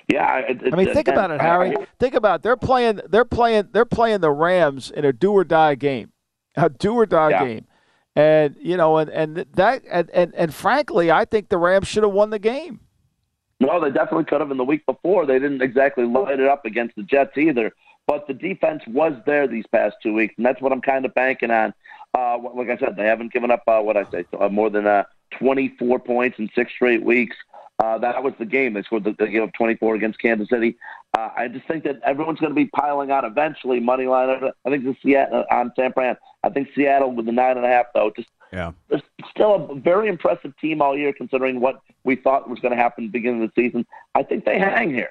Yeah, 0.09 0.39
it, 0.39 0.73
I 0.73 0.77
mean, 0.77 0.93
think 0.93 1.09
about 1.09 1.31
it, 1.31 1.41
Harry. 1.41 1.75
Think 1.99 2.15
about 2.15 2.37
it. 2.37 2.43
they're 2.43 2.57
playing 2.57 3.01
they're 3.09 3.25
playing 3.25 3.69
they're 3.73 3.85
playing 3.85 4.21
the 4.21 4.31
Rams 4.31 4.91
in 4.91 5.05
a 5.05 5.13
do 5.13 5.33
or 5.33 5.45
die 5.45 5.75
game, 5.75 6.13
a 6.57 6.69
do 6.69 6.95
or 6.95 7.07
die 7.07 7.31
Yeah. 7.31 7.45
game, 7.45 7.67
and 8.17 8.57
you 8.59 8.77
know, 8.77 8.97
and 8.97 9.11
and 9.11 9.37
that 9.55 9.83
and 9.89 10.11
and, 10.11 10.35
and 10.35 10.55
frankly, 10.55 11.11
I 11.11 11.25
think 11.25 11.51
the 11.51 11.59
Rams 11.59 11.87
should 11.87 12.03
have 12.03 12.13
won 12.13 12.31
the 12.31 12.39
game. 12.39 12.81
No, 13.61 13.81
they 13.81 13.91
definitely 13.91 14.25
could 14.25 14.41
have. 14.41 14.51
In 14.51 14.59
the 14.59 14.65
week 14.65 14.85
before, 14.87 15.27
they 15.27 15.39
didn't 15.39 15.63
exactly 15.63 16.05
light 16.05 16.41
it 16.41 16.49
up 16.49 16.65
against 16.65 16.97
the 16.97 17.03
Jets 17.03 17.37
either. 17.39 17.73
But 18.07 18.27
the 18.29 18.35
defense 18.35 18.83
was 18.87 19.15
there 19.27 19.49
these 19.49 19.67
past 19.67 19.97
two 20.03 20.13
weeks, 20.13 20.35
and 20.37 20.47
that's 20.47 20.61
what 20.61 20.73
I'm 20.73 20.81
kind 20.81 21.05
of 21.05 21.15
banking 21.15 21.51
on. 21.51 21.75
Uh, 22.17 22.39
like 22.55 22.69
I 22.69 22.77
said, 22.79 22.97
they 22.97 23.07
haven't 23.07 23.33
given 23.33 23.51
up 23.51 23.63
uh, 23.67 23.81
what 23.81 23.97
I 23.97 24.09
say 24.11 24.25
uh, 24.39 24.49
more 24.49 24.71
than 24.71 24.87
uh, 24.87 25.05
24 25.39 25.99
points 26.01 26.39
in 26.39 26.49
six 26.55 26.73
straight 26.73 27.03
weeks. 27.03 27.37
Uh, 27.83 27.99
that 27.99 28.23
was 28.23 28.33
the 28.39 28.47
game. 28.47 28.73
They 28.73 28.83
scored. 28.83 29.05
The, 29.05 29.15
they 29.19 29.31
gave 29.31 29.43
up 29.43 29.53
24 29.53 29.97
against 29.97 30.19
Kansas 30.19 30.49
City. 30.49 30.77
Uh, 31.17 31.31
I 31.37 31.49
just 31.49 31.67
think 31.67 31.85
that 31.85 32.01
everyone's 32.05 32.41
going 32.41 32.51
to 32.51 32.55
be 32.55 32.67
piling 32.67 33.11
on 33.11 33.25
eventually. 33.25 33.81
Money 33.81 34.07
line. 34.07 34.51
I 34.65 34.71
think 34.71 34.85
the 34.85 34.97
Seattle 35.03 35.45
on 35.51 35.73
San 35.77 35.93
Fran. 35.93 36.17
I 36.47 36.51
think 36.51 36.69
Seattle 36.75 37.13
with 37.13 37.27
the 37.27 37.33
nine 37.33 37.57
and 37.57 37.67
a 37.67 37.69
half 37.69 37.87
though. 37.95 38.11
Just 38.15 38.29
Yeah. 38.53 38.73
they're 38.89 39.03
still 39.31 39.69
a 39.71 39.75
very 39.75 40.09
impressive 40.09 40.57
team 40.59 40.81
all 40.81 40.97
year, 40.97 41.13
considering 41.13 41.61
what 41.61 41.81
we 42.05 42.17
thought 42.17 42.49
was 42.49 42.61
going 42.61 42.75
to 42.75 42.81
happen 42.83 43.05
at 43.05 43.09
the 43.13 43.19
beginning 43.19 43.43
of 43.43 43.51
the 43.55 43.63
season. 43.63 43.85
I 44.15 44.23
think 44.23 44.45
they 44.45 44.59
hang 44.59 44.91
here. 44.95 45.11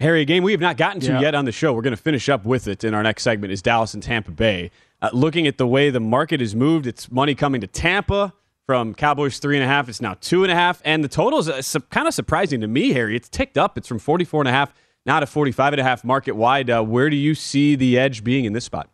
Harry, 0.00 0.20
a 0.20 0.24
game 0.24 0.42
we 0.44 0.52
have 0.52 0.60
not 0.60 0.76
gotten 0.76 1.00
to 1.00 1.12
Yeah. 1.12 1.20
yet 1.20 1.34
on 1.34 1.44
the 1.44 1.52
show. 1.52 1.72
We're 1.72 1.82
going 1.82 1.96
to 1.96 2.02
finish 2.02 2.28
up 2.28 2.44
with 2.44 2.68
it 2.68 2.84
in 2.84 2.94
our 2.94 3.02
next 3.02 3.22
segment. 3.22 3.52
Is 3.52 3.62
Dallas 3.62 3.94
and 3.94 4.02
Tampa 4.02 4.30
Bay? 4.30 4.70
Uh, 5.02 5.10
looking 5.12 5.46
at 5.46 5.58
the 5.58 5.66
way 5.66 5.90
the 5.90 6.00
market 6.00 6.40
has 6.40 6.54
moved, 6.54 6.86
it's 6.86 7.10
money 7.10 7.34
coming 7.34 7.60
to 7.60 7.66
Tampa 7.66 8.32
from 8.66 8.94
Cowboys 8.94 9.38
three 9.38 9.56
and 9.56 9.64
a 9.64 9.68
half. 9.68 9.88
It's 9.88 10.00
now 10.00 10.14
two 10.20 10.42
and 10.42 10.52
a 10.52 10.54
half, 10.54 10.82
and 10.84 11.02
the 11.02 11.08
total 11.08 11.38
is 11.38 11.48
uh, 11.48 11.62
su- 11.62 11.80
kind 11.90 12.06
of 12.06 12.14
surprising 12.14 12.60
to 12.60 12.68
me, 12.68 12.92
Harry. 12.92 13.16
It's 13.16 13.28
ticked 13.28 13.56
up. 13.56 13.78
It's 13.78 13.88
from 13.88 13.98
forty 13.98 14.24
four 14.24 14.40
and 14.40 14.48
a 14.48 14.52
half 14.52 14.72
now 15.06 15.18
to 15.20 15.26
forty 15.26 15.52
five 15.52 15.72
and 15.72 15.80
a 15.80 15.84
half 15.84 16.04
market 16.04 16.32
wide. 16.36 16.68
Uh, 16.70 16.82
where 16.82 17.08
do 17.10 17.16
you 17.16 17.34
see 17.34 17.74
the 17.76 17.98
edge 17.98 18.22
being 18.22 18.44
in 18.44 18.52
this 18.52 18.64
spot? 18.64 18.88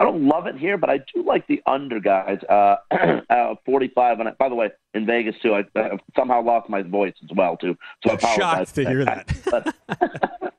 I 0.00 0.04
don't 0.04 0.26
love 0.26 0.46
it 0.46 0.56
here, 0.56 0.78
but 0.78 0.90
I 0.90 0.98
do 1.14 1.22
like 1.24 1.46
the 1.46 1.62
under 1.66 2.00
guys. 2.00 2.38
Uh, 2.48 2.76
uh, 3.30 3.54
45, 3.64 4.20
and 4.20 4.28
I, 4.30 4.32
by 4.32 4.48
the 4.48 4.54
way, 4.54 4.70
in 4.94 5.06
Vegas 5.06 5.34
too, 5.42 5.54
I, 5.54 5.64
I 5.76 5.98
somehow 6.16 6.42
lost 6.42 6.68
my 6.68 6.82
voice 6.82 7.14
as 7.22 7.30
well 7.36 7.56
too. 7.56 7.76
So 8.04 8.12
I 8.12 8.14
apologize. 8.14 8.68
Shocked 8.68 8.74
to 8.76 8.88
hear 8.88 9.04
that. 9.04 9.32
but 9.50 9.74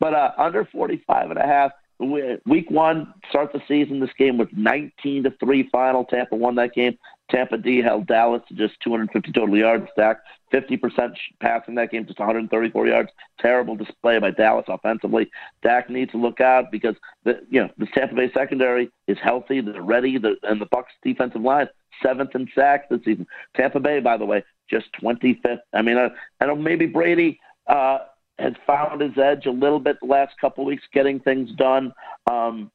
but 0.00 0.14
uh, 0.14 0.32
under 0.38 0.64
45 0.64 1.30
and 1.30 1.38
a 1.38 1.46
half. 1.46 1.72
We- 1.98 2.38
Week 2.46 2.70
one, 2.70 3.12
start 3.28 3.52
the 3.52 3.62
season. 3.66 4.00
This 4.00 4.12
game 4.18 4.38
was 4.38 4.48
19 4.52 5.24
to 5.24 5.30
three 5.32 5.68
final. 5.70 6.04
Tampa 6.04 6.36
won 6.36 6.54
that 6.56 6.74
game. 6.74 6.96
Tampa 7.30 7.58
D 7.58 7.82
held 7.82 8.06
Dallas 8.06 8.42
to 8.48 8.54
just 8.54 8.80
250 8.80 9.32
total 9.32 9.56
yards. 9.56 9.86
Stack 9.92 10.18
50% 10.52 11.14
passing 11.40 11.74
that 11.74 11.90
game, 11.90 12.06
just 12.06 12.18
134 12.18 12.86
yards. 12.86 13.10
Terrible 13.38 13.76
display 13.76 14.18
by 14.18 14.30
Dallas 14.30 14.64
offensively. 14.68 15.30
Dak 15.62 15.90
needs 15.90 16.10
to 16.12 16.18
look 16.18 16.40
out 16.40 16.70
because 16.70 16.94
the 17.24 17.40
you 17.50 17.60
know 17.60 17.68
the 17.76 17.86
Tampa 17.86 18.14
Bay 18.14 18.30
secondary 18.32 18.90
is 19.06 19.18
healthy. 19.22 19.60
They're 19.60 19.82
ready. 19.82 20.16
The, 20.16 20.36
and 20.44 20.60
the 20.60 20.66
Bucks 20.66 20.92
defensive 21.02 21.42
line 21.42 21.68
seventh 22.02 22.34
in 22.34 22.48
sacks 22.54 22.86
this 22.90 23.00
season. 23.04 23.26
Tampa 23.54 23.80
Bay, 23.80 24.00
by 24.00 24.16
the 24.16 24.24
way, 24.24 24.42
just 24.70 24.86
25th. 25.02 25.58
I 25.72 25.82
mean, 25.82 25.98
I, 25.98 26.10
I 26.40 26.46
know 26.46 26.56
maybe 26.56 26.86
Brady. 26.86 27.40
Uh, 27.66 27.98
has 28.38 28.54
found 28.66 29.00
his 29.00 29.16
edge 29.18 29.46
a 29.46 29.50
little 29.50 29.80
bit 29.80 29.98
the 30.00 30.06
last 30.06 30.38
couple 30.40 30.64
weeks, 30.64 30.84
getting 30.92 31.20
things 31.20 31.50
done. 31.52 31.92
Um, 32.30 32.70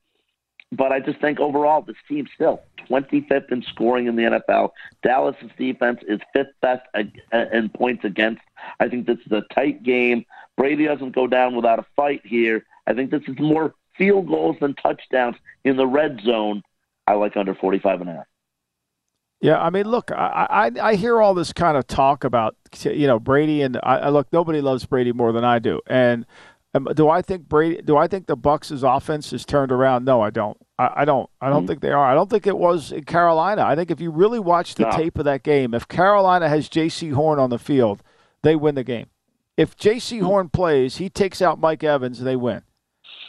but 0.72 0.92
I 0.92 1.00
just 1.00 1.20
think 1.22 1.40
overall, 1.40 1.82
this 1.82 1.96
team 2.08 2.28
still 2.34 2.62
25th 2.90 3.52
in 3.52 3.62
scoring 3.64 4.08
in 4.08 4.16
the 4.16 4.24
NFL. 4.24 4.72
Dallas's 5.04 5.52
defense 5.58 6.00
is 6.08 6.20
fifth 6.34 6.54
best 6.62 6.86
in 7.32 7.70
points 7.70 8.04
against. 8.04 8.42
I 8.80 8.90
think 8.90 9.06
this 9.06 9.20
is 9.26 9.32
a 9.32 9.42
tight 9.54 9.84
game. 9.84 10.26
Brady 10.58 10.86
doesn't 10.86 11.16
go 11.16 11.28
down 11.28 11.56
without 11.56 11.80
a 11.80 11.86
fight 11.96 12.22
here. 12.26 12.66
I 12.88 12.94
think 12.94 13.12
this 13.12 13.24
is 13.28 13.38
more 13.40 13.76
field 13.98 14.28
goals 14.28 14.58
than 14.60 14.74
touchdowns 14.76 15.36
in 15.64 15.78
the 15.78 15.88
red 15.88 16.22
zone. 16.22 16.64
I 17.08 17.14
like 17.14 17.38
under 17.38 17.54
45 17.54 18.02
and 18.02 18.10
a 18.10 18.14
half. 18.14 18.26
Yeah, 19.44 19.62
I 19.62 19.70
mean, 19.72 19.90
look, 19.90 20.10
I, 20.10 20.48
I 20.50 20.90
I 20.92 20.96
hear 20.96 21.22
all 21.22 21.34
this 21.34 21.52
kind 21.52 21.76
of 21.76 21.86
talk 21.86 22.24
about 22.24 22.56
you 22.84 23.08
know 23.08 23.20
Brady 23.20 23.62
and 23.62 23.78
I, 23.84 23.98
I 23.98 24.10
look 24.10 24.32
nobody 24.32 24.62
loves 24.62 24.86
Brady 24.86 25.12
more 25.12 25.34
than 25.34 25.44
I 25.44 25.60
do. 25.60 25.82
And 25.86 26.26
um, 26.74 26.88
do 26.96 27.10
I 27.10 27.22
think 27.22 27.50
Brady? 27.50 27.82
Do 27.82 27.98
I 27.98 28.08
think 28.08 28.28
the 28.28 28.38
Bucks' 28.38 28.72
offense 28.72 29.34
is 29.34 29.46
turned 29.46 29.70
around? 29.72 30.06
No, 30.06 30.22
I 30.22 30.30
don't. 30.30 30.58
I, 30.80 31.02
I 31.02 31.06
don't. 31.06 31.30
I 31.42 31.50
don't 31.50 31.68
think 31.68 31.82
they 31.82 31.92
are. 31.92 32.06
I 32.06 32.14
don't 32.14 32.30
think 32.30 32.48
it 32.48 32.58
was 32.58 32.94
in 32.94 33.04
Carolina. 33.04 33.64
I 33.66 33.76
think 33.76 33.92
if 33.92 34.00
you 34.00 34.12
really 34.12 34.40
watch 34.40 34.76
the 34.76 34.84
No. 34.84 34.92
tape 34.92 35.18
of 35.18 35.26
that 35.26 35.44
game, 35.44 35.74
if 35.74 35.90
Carolina 35.90 36.48
has 36.48 36.70
Jaycee 36.70 37.12
Horn 37.12 37.38
on 37.38 37.50
the 37.50 37.60
field, 37.60 38.02
they 38.44 38.56
win 38.56 38.76
the 38.76 38.84
game. 38.86 39.08
If 39.58 39.76
Jaycee 39.76 40.22
Horn 40.22 40.48
plays, 40.50 40.98
he 40.98 41.10
takes 41.10 41.42
out 41.42 41.60
Mike 41.60 41.84
Evans, 41.84 42.18
and 42.18 42.26
they 42.28 42.38
win. 42.38 42.62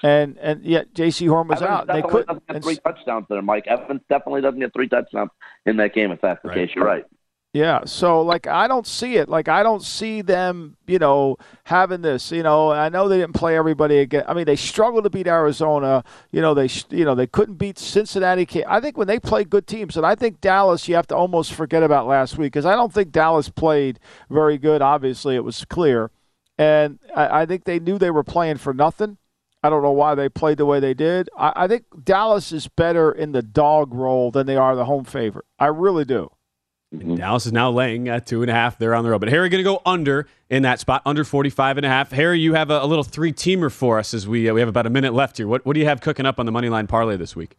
And 0.05 0.37
and 0.37 0.63
yet 0.63 0.93
Jaycee 0.93 1.27
Horn 1.27 1.49
was 1.49 1.63
Evans 1.63 1.71
out. 1.71 1.87
They 1.87 2.03
couldn't. 2.03 2.27
doesn't 2.27 2.47
get 2.47 2.63
three 2.63 2.77
touchdowns 2.77 3.25
there, 3.31 3.41
Mike. 3.41 3.67
Evans 3.67 4.03
definitely 4.11 4.43
doesn't 4.43 4.61
get 4.61 4.75
three 4.75 4.87
touchdowns 4.87 5.31
in 5.65 5.79
that 5.79 5.95
game. 5.95 6.11
If 6.13 6.21
that's 6.21 6.43
the 6.43 6.51
case, 6.51 6.71
you're 6.75 6.85
right. 6.85 7.07
Yeah, 7.55 7.85
so 7.87 8.21
like 8.21 8.47
I 8.47 8.69
don't 8.69 8.87
see 8.87 9.15
it. 9.17 9.31
Like 9.31 9.49
I 9.49 9.63
don't 9.63 9.83
see 9.83 10.21
them, 10.21 10.77
you 10.87 10.99
know, 10.99 11.37
having 11.63 12.03
this. 12.03 12.31
You 12.33 12.43
know, 12.43 12.71
I 12.73 12.91
know 12.91 13.09
they 13.09 13.17
didn't 13.17 13.33
play 13.33 13.57
everybody 13.57 14.01
again. 14.01 14.25
I 14.29 14.35
mean, 14.35 14.45
they 14.45 14.57
struggled 14.57 15.05
to 15.05 15.11
beat 15.11 15.27
Arizona. 15.27 16.05
You 16.33 16.43
know, 16.43 16.53
they 16.53 16.69
you 16.91 17.07
know 17.07 17.15
they 17.15 17.29
couldn't 17.29 17.55
beat 17.55 17.79
Cincinnati. 17.79 18.47
I 18.67 18.81
think 18.81 18.99
when 18.99 19.07
they 19.07 19.19
play 19.19 19.45
good 19.45 19.67
teams, 19.67 19.97
and 19.97 20.05
I 20.05 20.17
think 20.17 20.43
Dallas, 20.43 20.87
you 20.87 20.97
have 20.97 21.07
to 21.07 21.17
almost 21.17 21.55
forget 21.55 21.83
about 21.83 22.07
last 22.07 22.37
week 22.37 22.53
because 22.53 22.67
I 22.67 22.75
don't 22.75 22.93
think 22.93 23.11
Dallas 23.11 23.49
played 23.49 24.01
very 24.29 24.59
good. 24.59 24.83
Obviously, 24.83 25.35
it 25.35 25.45
was 25.45 25.65
clear, 25.65 26.11
and 26.59 26.99
I, 27.17 27.43
I 27.43 27.47
think 27.47 27.65
they 27.65 27.79
knew 27.79 27.97
they 27.97 28.11
were 28.11 28.25
playing 28.25 28.59
for 28.59 28.75
nothing. 28.75 29.17
I 29.65 29.71
don't 29.71 29.83
know 29.83 29.93
why 29.93 30.15
they 30.15 30.29
played 30.29 30.59
the 30.59 30.67
way 30.67 30.79
they 30.79 30.93
did. 30.93 31.31
I, 31.39 31.53
I 31.57 31.69
think 31.69 31.87
Dallas 32.05 32.53
is 32.53 32.69
better 32.69 33.11
in 33.11 33.33
the 33.33 33.41
dog 33.41 33.95
role 33.95 34.31
than 34.31 34.47
they 34.47 34.57
are 34.57 34.77
the 34.77 34.85
home 34.85 35.05
favorite. 35.05 35.47
I 35.59 35.69
really 35.69 36.05
do. 36.05 36.31
And 36.93 37.17
Dallas 37.17 37.47
is 37.47 37.53
now 37.53 37.71
laying 37.71 38.07
at 38.11 38.27
two 38.27 38.43
and 38.43 38.51
a 38.51 38.55
half. 38.55 38.77
They're 38.77 38.95
on 38.95 39.05
the 39.05 39.11
road. 39.11 39.21
But 39.21 39.31
Harry 39.31 39.49
going 39.49 39.65
to 39.65 39.69
go 39.69 39.81
under 39.87 40.29
in 40.51 40.65
that 40.65 40.81
spot, 40.81 41.01
under 41.07 41.25
45 41.25 41.79
and 41.79 41.87
a 41.87 41.89
half. 41.89 42.13
Harry, 42.13 42.39
you 42.39 42.53
have 42.53 42.71
a, 42.71 42.83
a 42.83 42.85
little 42.85 43.03
three 43.03 43.33
teamer 43.33 43.73
for 43.73 43.99
us 43.99 44.13
as 44.13 44.29
we 44.29 44.51
uh, 44.51 44.53
we 44.53 44.61
have 44.61 44.69
about 44.69 44.85
a 44.85 44.91
minute 44.91 45.15
left 45.15 45.39
here. 45.39 45.49
What, 45.49 45.65
what 45.65 45.73
do 45.73 45.81
you 45.81 45.87
have 45.87 46.03
cooking 46.03 46.27
up 46.27 46.39
on 46.39 46.45
the 46.45 46.53
money 46.53 46.69
line 46.69 46.87
parlay 46.87 47.17
this 47.17 47.35
week? 47.35 47.57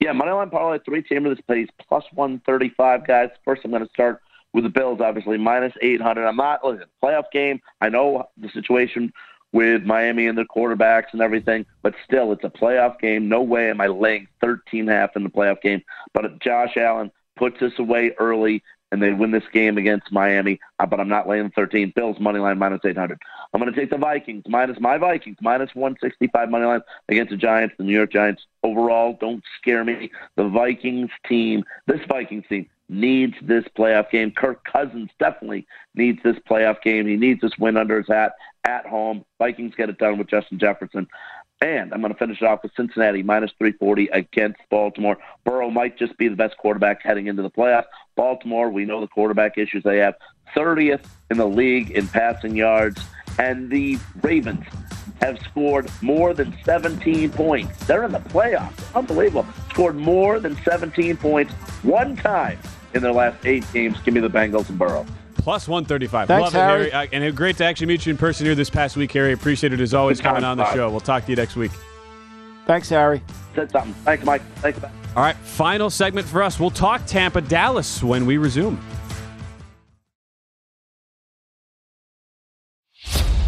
Yeah, 0.00 0.12
moneyline 0.12 0.50
parlay 0.50 0.80
three 0.84 1.04
teamer. 1.04 1.32
This 1.32 1.44
pays 1.48 1.68
plus 1.88 2.04
one 2.14 2.42
thirty 2.44 2.70
five, 2.76 3.06
guys. 3.06 3.30
First, 3.44 3.62
I'm 3.64 3.70
going 3.70 3.84
to 3.84 3.90
start 3.90 4.20
with 4.52 4.64
the 4.64 4.70
Bills, 4.70 5.00
obviously 5.00 5.38
minus 5.38 5.72
eight 5.82 6.00
hundred. 6.00 6.26
I'm 6.26 6.36
not 6.36 6.64
listen 6.64 6.86
playoff 7.02 7.30
game. 7.32 7.60
I 7.80 7.90
know 7.90 8.28
the 8.36 8.48
situation 8.48 9.12
with 9.54 9.84
Miami 9.84 10.26
and 10.26 10.36
their 10.36 10.44
quarterbacks 10.44 11.12
and 11.12 11.22
everything, 11.22 11.64
but 11.80 11.94
still, 12.04 12.32
it's 12.32 12.42
a 12.42 12.50
playoff 12.50 12.98
game. 12.98 13.28
No 13.28 13.40
way 13.40 13.70
am 13.70 13.80
I 13.80 13.86
laying 13.86 14.26
13 14.40 14.88
half 14.88 15.14
in 15.14 15.22
the 15.22 15.30
playoff 15.30 15.62
game. 15.62 15.80
But 16.12 16.24
if 16.24 16.40
Josh 16.40 16.76
Allen 16.76 17.12
puts 17.36 17.60
this 17.60 17.72
away 17.78 18.10
early 18.18 18.64
and 18.90 19.00
they 19.00 19.12
win 19.12 19.30
this 19.30 19.44
game 19.52 19.78
against 19.78 20.10
Miami, 20.10 20.58
uh, 20.80 20.86
but 20.86 20.98
I'm 20.98 21.08
not 21.08 21.28
laying 21.28 21.50
13. 21.52 21.92
Bills 21.94 22.18
money 22.18 22.40
line 22.40 22.58
minus 22.58 22.80
800. 22.84 23.16
I'm 23.52 23.60
going 23.60 23.72
to 23.72 23.80
take 23.80 23.90
the 23.90 23.96
Vikings 23.96 24.42
minus 24.48 24.80
my 24.80 24.98
Vikings 24.98 25.38
minus 25.40 25.72
165 25.74 26.50
money 26.50 26.64
line 26.64 26.80
against 27.08 27.30
the 27.30 27.36
Giants. 27.36 27.76
The 27.78 27.84
New 27.84 27.94
York 27.94 28.10
Giants 28.10 28.42
overall 28.64 29.16
don't 29.20 29.44
scare 29.60 29.84
me. 29.84 30.10
The 30.34 30.48
Vikings 30.48 31.10
team, 31.28 31.62
this 31.86 32.00
Vikings 32.08 32.44
team 32.48 32.68
needs 32.88 33.34
this 33.42 33.64
playoff 33.76 34.10
game. 34.10 34.30
Kirk 34.30 34.64
Cousins 34.64 35.10
definitely 35.18 35.66
needs 35.94 36.22
this 36.22 36.36
playoff 36.48 36.82
game. 36.82 37.06
He 37.06 37.16
needs 37.16 37.40
this 37.40 37.56
win 37.58 37.76
under 37.76 37.98
his 37.98 38.08
hat 38.08 38.32
at 38.64 38.86
home. 38.86 39.24
Vikings 39.38 39.74
get 39.76 39.88
it 39.88 39.98
done 39.98 40.18
with 40.18 40.28
Justin 40.28 40.58
Jefferson. 40.58 41.06
And 41.60 41.94
I'm 41.94 42.00
going 42.00 42.12
to 42.12 42.18
finish 42.18 42.42
it 42.42 42.44
off 42.44 42.62
with 42.62 42.72
Cincinnati 42.76 43.22
minus 43.22 43.52
340 43.58 44.08
against 44.08 44.60
Baltimore. 44.70 45.16
Burrow 45.44 45.70
might 45.70 45.96
just 45.96 46.16
be 46.18 46.28
the 46.28 46.36
best 46.36 46.56
quarterback 46.58 47.02
heading 47.02 47.26
into 47.26 47.42
the 47.42 47.50
playoffs. 47.50 47.86
Baltimore, 48.16 48.70
we 48.70 48.84
know 48.84 49.00
the 49.00 49.06
quarterback 49.06 49.56
issues 49.56 49.82
they 49.82 49.98
have. 49.98 50.14
30th 50.54 51.06
in 51.30 51.38
the 51.38 51.48
league 51.48 51.90
in 51.92 52.06
passing 52.08 52.54
yards. 52.54 53.00
And 53.38 53.70
the 53.70 53.98
Ravens 54.22 54.64
have 55.20 55.38
scored 55.40 55.90
more 56.02 56.34
than 56.34 56.54
17 56.64 57.30
points. 57.30 57.86
They're 57.86 58.04
in 58.04 58.12
the 58.12 58.18
playoffs. 58.20 58.94
Unbelievable. 58.94 59.46
Scored 59.70 59.96
more 59.96 60.40
than 60.40 60.56
17 60.64 61.16
points 61.16 61.52
one 61.82 62.16
time 62.16 62.58
in 62.94 63.02
their 63.02 63.12
last 63.12 63.44
eight 63.46 63.64
games. 63.72 63.98
Give 64.04 64.14
me 64.14 64.20
the 64.20 64.28
Bengals 64.30 64.68
and 64.68 64.78
Burrow. 64.78 65.06
Plus 65.36 65.68
135. 65.68 66.28
Thanks, 66.28 66.42
Love 66.42 66.54
it, 66.54 66.58
Harry. 66.58 66.90
Harry. 66.90 67.08
Uh, 67.08 67.20
and 67.24 67.36
great 67.36 67.56
to 67.58 67.64
actually 67.64 67.86
meet 67.86 68.06
you 68.06 68.10
in 68.10 68.16
person 68.16 68.46
here 68.46 68.54
this 68.54 68.70
past 68.70 68.96
week, 68.96 69.12
Harry. 69.12 69.32
Appreciate 69.32 69.72
it 69.72 69.80
as 69.80 69.92
always 69.92 70.18
Good 70.18 70.24
coming 70.24 70.42
times, 70.42 70.52
on 70.52 70.56
the 70.58 70.64
bye. 70.64 70.74
show. 70.74 70.90
We'll 70.90 71.00
talk 71.00 71.24
to 71.24 71.30
you 71.30 71.36
next 71.36 71.54
week. 71.56 71.72
Thanks, 72.66 72.88
Harry. 72.88 73.20
Said 73.54 73.70
something. 73.70 73.92
Thanks, 74.04 74.24
Mike. 74.24 74.42
Thanks, 74.56 74.80
man. 74.80 74.90
All 75.14 75.22
right, 75.22 75.36
final 75.36 75.90
segment 75.90 76.26
for 76.26 76.42
us. 76.42 76.58
We'll 76.58 76.70
talk 76.70 77.04
Tampa 77.06 77.40
Dallas 77.40 78.02
when 78.02 78.26
we 78.26 78.36
resume. 78.36 78.80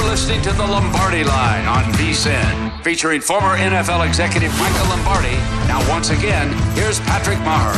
You're 0.00 0.08
listening 0.08 0.40
to 0.42 0.52
the 0.52 0.66
Lombardi 0.66 1.24
Line 1.24 1.66
on 1.66 1.84
VSIN, 1.92 2.82
featuring 2.82 3.20
former 3.20 3.58
NFL 3.58 4.08
executive 4.08 4.50
Michael 4.58 4.88
Lombardi. 4.88 5.36
Now, 5.68 5.86
once 5.90 6.08
again, 6.08 6.48
here's 6.74 6.98
Patrick 7.00 7.36
Meagher. 7.40 7.76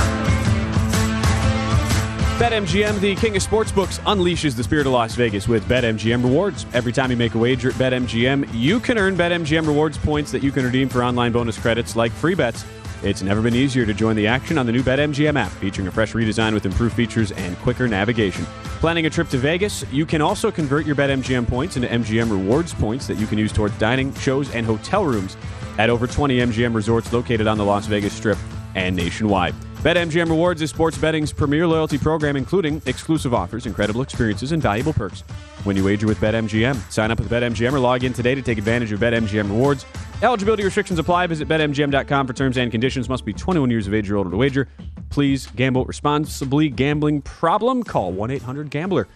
BetMGM, 2.38 3.00
the 3.00 3.16
king 3.16 3.34
of 3.34 3.42
sportsbooks, 3.42 3.98
unleashes 4.02 4.54
the 4.54 4.62
spirit 4.62 4.86
of 4.86 4.92
Las 4.92 5.16
Vegas 5.16 5.48
with 5.48 5.64
BetMGM 5.64 6.22
rewards. 6.22 6.64
Every 6.72 6.92
time 6.92 7.10
you 7.10 7.16
make 7.16 7.34
a 7.34 7.38
wager 7.38 7.70
at 7.70 7.74
BetMGM, 7.74 8.48
you 8.54 8.78
can 8.78 8.98
earn 8.98 9.16
BetMGM 9.16 9.66
rewards 9.66 9.98
points 9.98 10.30
that 10.30 10.44
you 10.44 10.52
can 10.52 10.64
redeem 10.64 10.88
for 10.88 11.02
online 11.02 11.32
bonus 11.32 11.58
credits 11.58 11.96
like 11.96 12.12
free 12.12 12.36
bets. 12.36 12.64
It's 13.02 13.20
never 13.20 13.42
been 13.42 13.56
easier 13.56 13.84
to 13.84 13.92
join 13.92 14.14
the 14.14 14.28
action 14.28 14.58
on 14.58 14.66
the 14.66 14.70
new 14.70 14.82
BetMGM 14.82 15.36
app, 15.36 15.50
featuring 15.52 15.88
a 15.88 15.90
fresh 15.90 16.12
redesign 16.12 16.54
with 16.54 16.64
improved 16.64 16.94
features 16.94 17.32
and 17.32 17.58
quicker 17.58 17.88
navigation. 17.88 18.44
Planning 18.78 19.06
a 19.06 19.10
trip 19.10 19.28
to 19.30 19.38
Vegas, 19.38 19.84
you 19.90 20.06
can 20.06 20.22
also 20.22 20.52
convert 20.52 20.86
your 20.86 20.94
BetMGM 20.94 21.48
points 21.48 21.76
into 21.76 21.88
MGM 21.88 22.30
rewards 22.30 22.72
points 22.72 23.08
that 23.08 23.16
you 23.16 23.26
can 23.26 23.38
use 23.38 23.52
towards 23.52 23.76
dining, 23.78 24.14
shows, 24.14 24.54
and 24.54 24.64
hotel 24.64 25.04
rooms 25.04 25.36
at 25.78 25.90
over 25.90 26.06
20 26.06 26.38
MGM 26.38 26.74
resorts 26.74 27.12
located 27.12 27.48
on 27.48 27.58
the 27.58 27.64
Las 27.64 27.86
Vegas 27.86 28.12
Strip 28.12 28.38
and 28.76 28.94
nationwide. 28.94 29.54
BetMGM 29.82 30.28
Rewards 30.28 30.62
is 30.62 30.70
sports 30.70 30.96
betting's 30.96 31.32
premier 31.32 31.66
loyalty 31.66 31.98
program, 31.98 32.36
including 32.36 32.80
exclusive 32.86 33.34
offers, 33.34 33.66
incredible 33.66 34.00
experiences, 34.00 34.52
and 34.52 34.62
valuable 34.62 34.92
perks. 34.92 35.22
When 35.64 35.76
you 35.76 35.82
wager 35.82 36.06
with 36.06 36.20
BetMGM, 36.20 36.92
sign 36.92 37.10
up 37.10 37.18
with 37.18 37.28
BetMGM 37.28 37.72
or 37.72 37.80
log 37.80 38.04
in 38.04 38.12
today 38.12 38.36
to 38.36 38.42
take 38.42 38.58
advantage 38.58 38.92
of 38.92 39.00
BetMGM 39.00 39.48
Rewards. 39.48 39.84
Eligibility 40.22 40.62
restrictions 40.62 41.00
apply. 41.00 41.26
Visit 41.26 41.48
BetMGM.com 41.48 42.26
for 42.28 42.32
terms 42.32 42.58
and 42.58 42.70
conditions. 42.70 43.08
Must 43.08 43.24
be 43.24 43.32
21 43.32 43.72
years 43.72 43.88
of 43.88 43.94
age 43.94 44.08
or 44.08 44.18
older 44.18 44.30
to 44.30 44.36
wager. 44.36 44.68
Please 45.10 45.48
gamble 45.48 45.84
responsibly. 45.84 46.68
Gambling 46.68 47.20
problem? 47.22 47.82
Call 47.82 48.12
1 48.12 48.30
800 48.30 48.70
Gambler. 48.70 49.08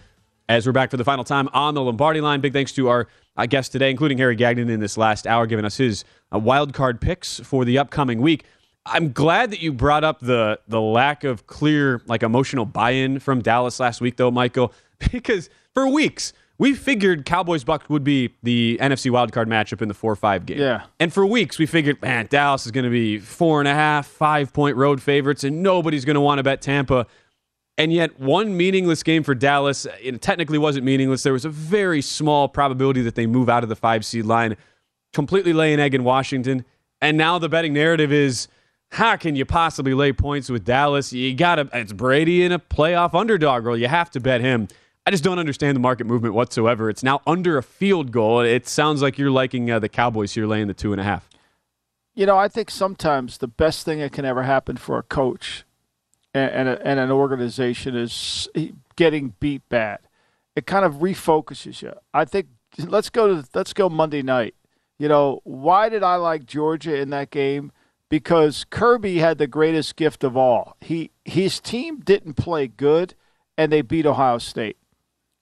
As 0.49 0.65
we're 0.65 0.73
back 0.73 0.91
for 0.91 0.97
the 0.97 1.05
final 1.05 1.23
time 1.23 1.47
on 1.53 1.75
the 1.75 1.81
Lombardi 1.81 2.19
line, 2.19 2.41
big 2.41 2.51
thanks 2.51 2.73
to 2.73 2.89
our 2.89 3.07
uh, 3.37 3.45
guests 3.45 3.71
today, 3.71 3.89
including 3.89 4.17
Harry 4.17 4.35
Gagnon 4.35 4.69
in 4.69 4.81
this 4.81 4.97
last 4.97 5.27
hour, 5.27 5.45
giving 5.45 5.63
us 5.63 5.77
his 5.77 6.03
uh, 6.33 6.39
wild 6.39 6.73
card 6.73 6.99
picks 6.99 7.39
for 7.39 7.63
the 7.63 7.77
upcoming 7.77 8.21
week. 8.21 8.43
I'm 8.89 9.11
glad 9.11 9.51
that 9.51 9.61
you 9.61 9.73
brought 9.73 10.03
up 10.03 10.19
the 10.19 10.59
the 10.67 10.81
lack 10.81 11.23
of 11.23 11.47
clear 11.47 12.01
like 12.07 12.23
emotional 12.23 12.65
buy-in 12.65 13.19
from 13.19 13.41
Dallas 13.41 13.79
last 13.79 14.01
week 14.01 14.17
though, 14.17 14.31
Michael, 14.31 14.73
because 15.11 15.49
for 15.73 15.87
weeks 15.87 16.33
we 16.59 16.73
figured 16.73 17.25
Cowboys 17.25 17.63
Bucks 17.63 17.87
would 17.87 18.03
be 18.03 18.33
the 18.41 18.79
NFC 18.81 19.11
wildcard 19.11 19.45
matchup 19.45 19.81
in 19.81 19.87
the 19.87 19.93
four 19.93 20.15
five 20.15 20.45
game. 20.45 20.59
Yeah. 20.59 20.83
And 20.99 21.13
for 21.13 21.25
weeks 21.25 21.59
we 21.59 21.65
figured, 21.65 22.01
man, 22.01 22.27
Dallas 22.29 22.65
is 22.65 22.71
gonna 22.71 22.89
be 22.89 23.19
four 23.19 23.59
and 23.59 23.67
a 23.67 23.73
half, 23.73 24.07
five 24.07 24.53
point 24.53 24.75
road 24.75 25.01
favorites, 25.01 25.43
and 25.43 25.61
nobody's 25.61 26.05
gonna 26.05 26.21
want 26.21 26.39
to 26.39 26.43
bet 26.43 26.61
Tampa. 26.61 27.05
And 27.79 27.93
yet, 27.93 28.19
one 28.19 28.57
meaningless 28.57 29.03
game 29.03 29.21
for 29.21 29.35
Dallas, 29.35 29.85
it 30.01 30.19
technically 30.19 30.57
wasn't 30.57 30.83
meaningless. 30.83 31.21
There 31.21 31.33
was 31.33 31.45
a 31.45 31.49
very 31.49 32.01
small 32.01 32.47
probability 32.49 33.03
that 33.03 33.13
they 33.13 33.27
move 33.27 33.49
out 33.49 33.61
of 33.61 33.69
the 33.69 33.75
five 33.75 34.03
seed 34.03 34.25
line, 34.25 34.57
completely 35.13 35.53
lay 35.53 35.75
an 35.75 35.79
egg 35.79 35.93
in 35.93 36.03
Washington. 36.03 36.65
And 37.01 37.17
now 37.17 37.37
the 37.37 37.47
betting 37.47 37.73
narrative 37.73 38.11
is 38.11 38.47
how 38.91 39.15
can 39.15 39.35
you 39.35 39.45
possibly 39.45 39.93
lay 39.93 40.13
points 40.13 40.49
with 40.49 40.65
Dallas? 40.65 41.11
You 41.11 41.33
got 41.35 41.55
to, 41.55 41.69
it's 41.73 41.93
Brady 41.93 42.43
in 42.43 42.51
a 42.51 42.59
playoff 42.59 43.13
underdog 43.13 43.65
role. 43.65 43.77
You 43.77 43.87
have 43.87 44.09
to 44.11 44.19
bet 44.19 44.41
him. 44.41 44.67
I 45.05 45.11
just 45.11 45.23
don't 45.23 45.39
understand 45.39 45.75
the 45.75 45.79
market 45.79 46.05
movement 46.05 46.33
whatsoever. 46.33 46.89
It's 46.89 47.03
now 47.03 47.21
under 47.25 47.57
a 47.57 47.63
field 47.63 48.11
goal. 48.11 48.41
It 48.41 48.67
sounds 48.67 49.01
like 49.01 49.17
you're 49.17 49.31
liking 49.31 49.71
uh, 49.71 49.79
the 49.79 49.89
Cowboys 49.89 50.33
here 50.33 50.45
laying 50.45 50.67
the 50.67 50.73
two 50.73 50.91
and 50.91 50.99
a 50.99 51.03
half. 51.03 51.29
You 52.13 52.25
know, 52.25 52.37
I 52.37 52.47
think 52.47 52.69
sometimes 52.71 53.37
the 53.37 53.47
best 53.47 53.85
thing 53.85 53.99
that 53.99 54.11
can 54.11 54.25
ever 54.25 54.43
happen 54.43 54.75
for 54.75 54.97
a 54.97 55.03
coach 55.03 55.63
and, 56.33 56.51
and, 56.51 56.69
a, 56.69 56.87
and 56.87 56.99
an 56.99 57.11
organization 57.11 57.95
is 57.95 58.49
getting 58.95 59.35
beat 59.39 59.67
bad. 59.69 59.99
It 60.55 60.65
kind 60.65 60.83
of 60.83 60.95
refocuses 60.95 61.81
you. 61.81 61.93
I 62.13 62.25
think 62.25 62.47
let's 62.79 63.09
go 63.09 63.27
to 63.27 63.47
let's 63.53 63.73
go 63.73 63.89
Monday 63.89 64.23
night. 64.23 64.55
You 64.97 65.07
know, 65.07 65.41
why 65.43 65.89
did 65.89 66.01
I 66.01 66.15
like 66.15 66.45
Georgia 66.45 66.97
in 66.97 67.11
that 67.11 67.29
game? 67.29 67.71
Because 68.09 68.65
Kirby 68.69 69.17
had 69.17 69.37
the 69.37 69.47
greatest 69.47 69.95
gift 69.95 70.23
of 70.23 70.37
all. 70.37 70.77
He 70.79 71.11
his 71.25 71.59
team 71.59 71.99
didn't 71.99 72.35
play 72.35 72.67
good 72.67 73.15
and 73.57 73.71
they 73.71 73.81
beat 73.81 74.05
Ohio 74.05 74.37
State. 74.37 74.77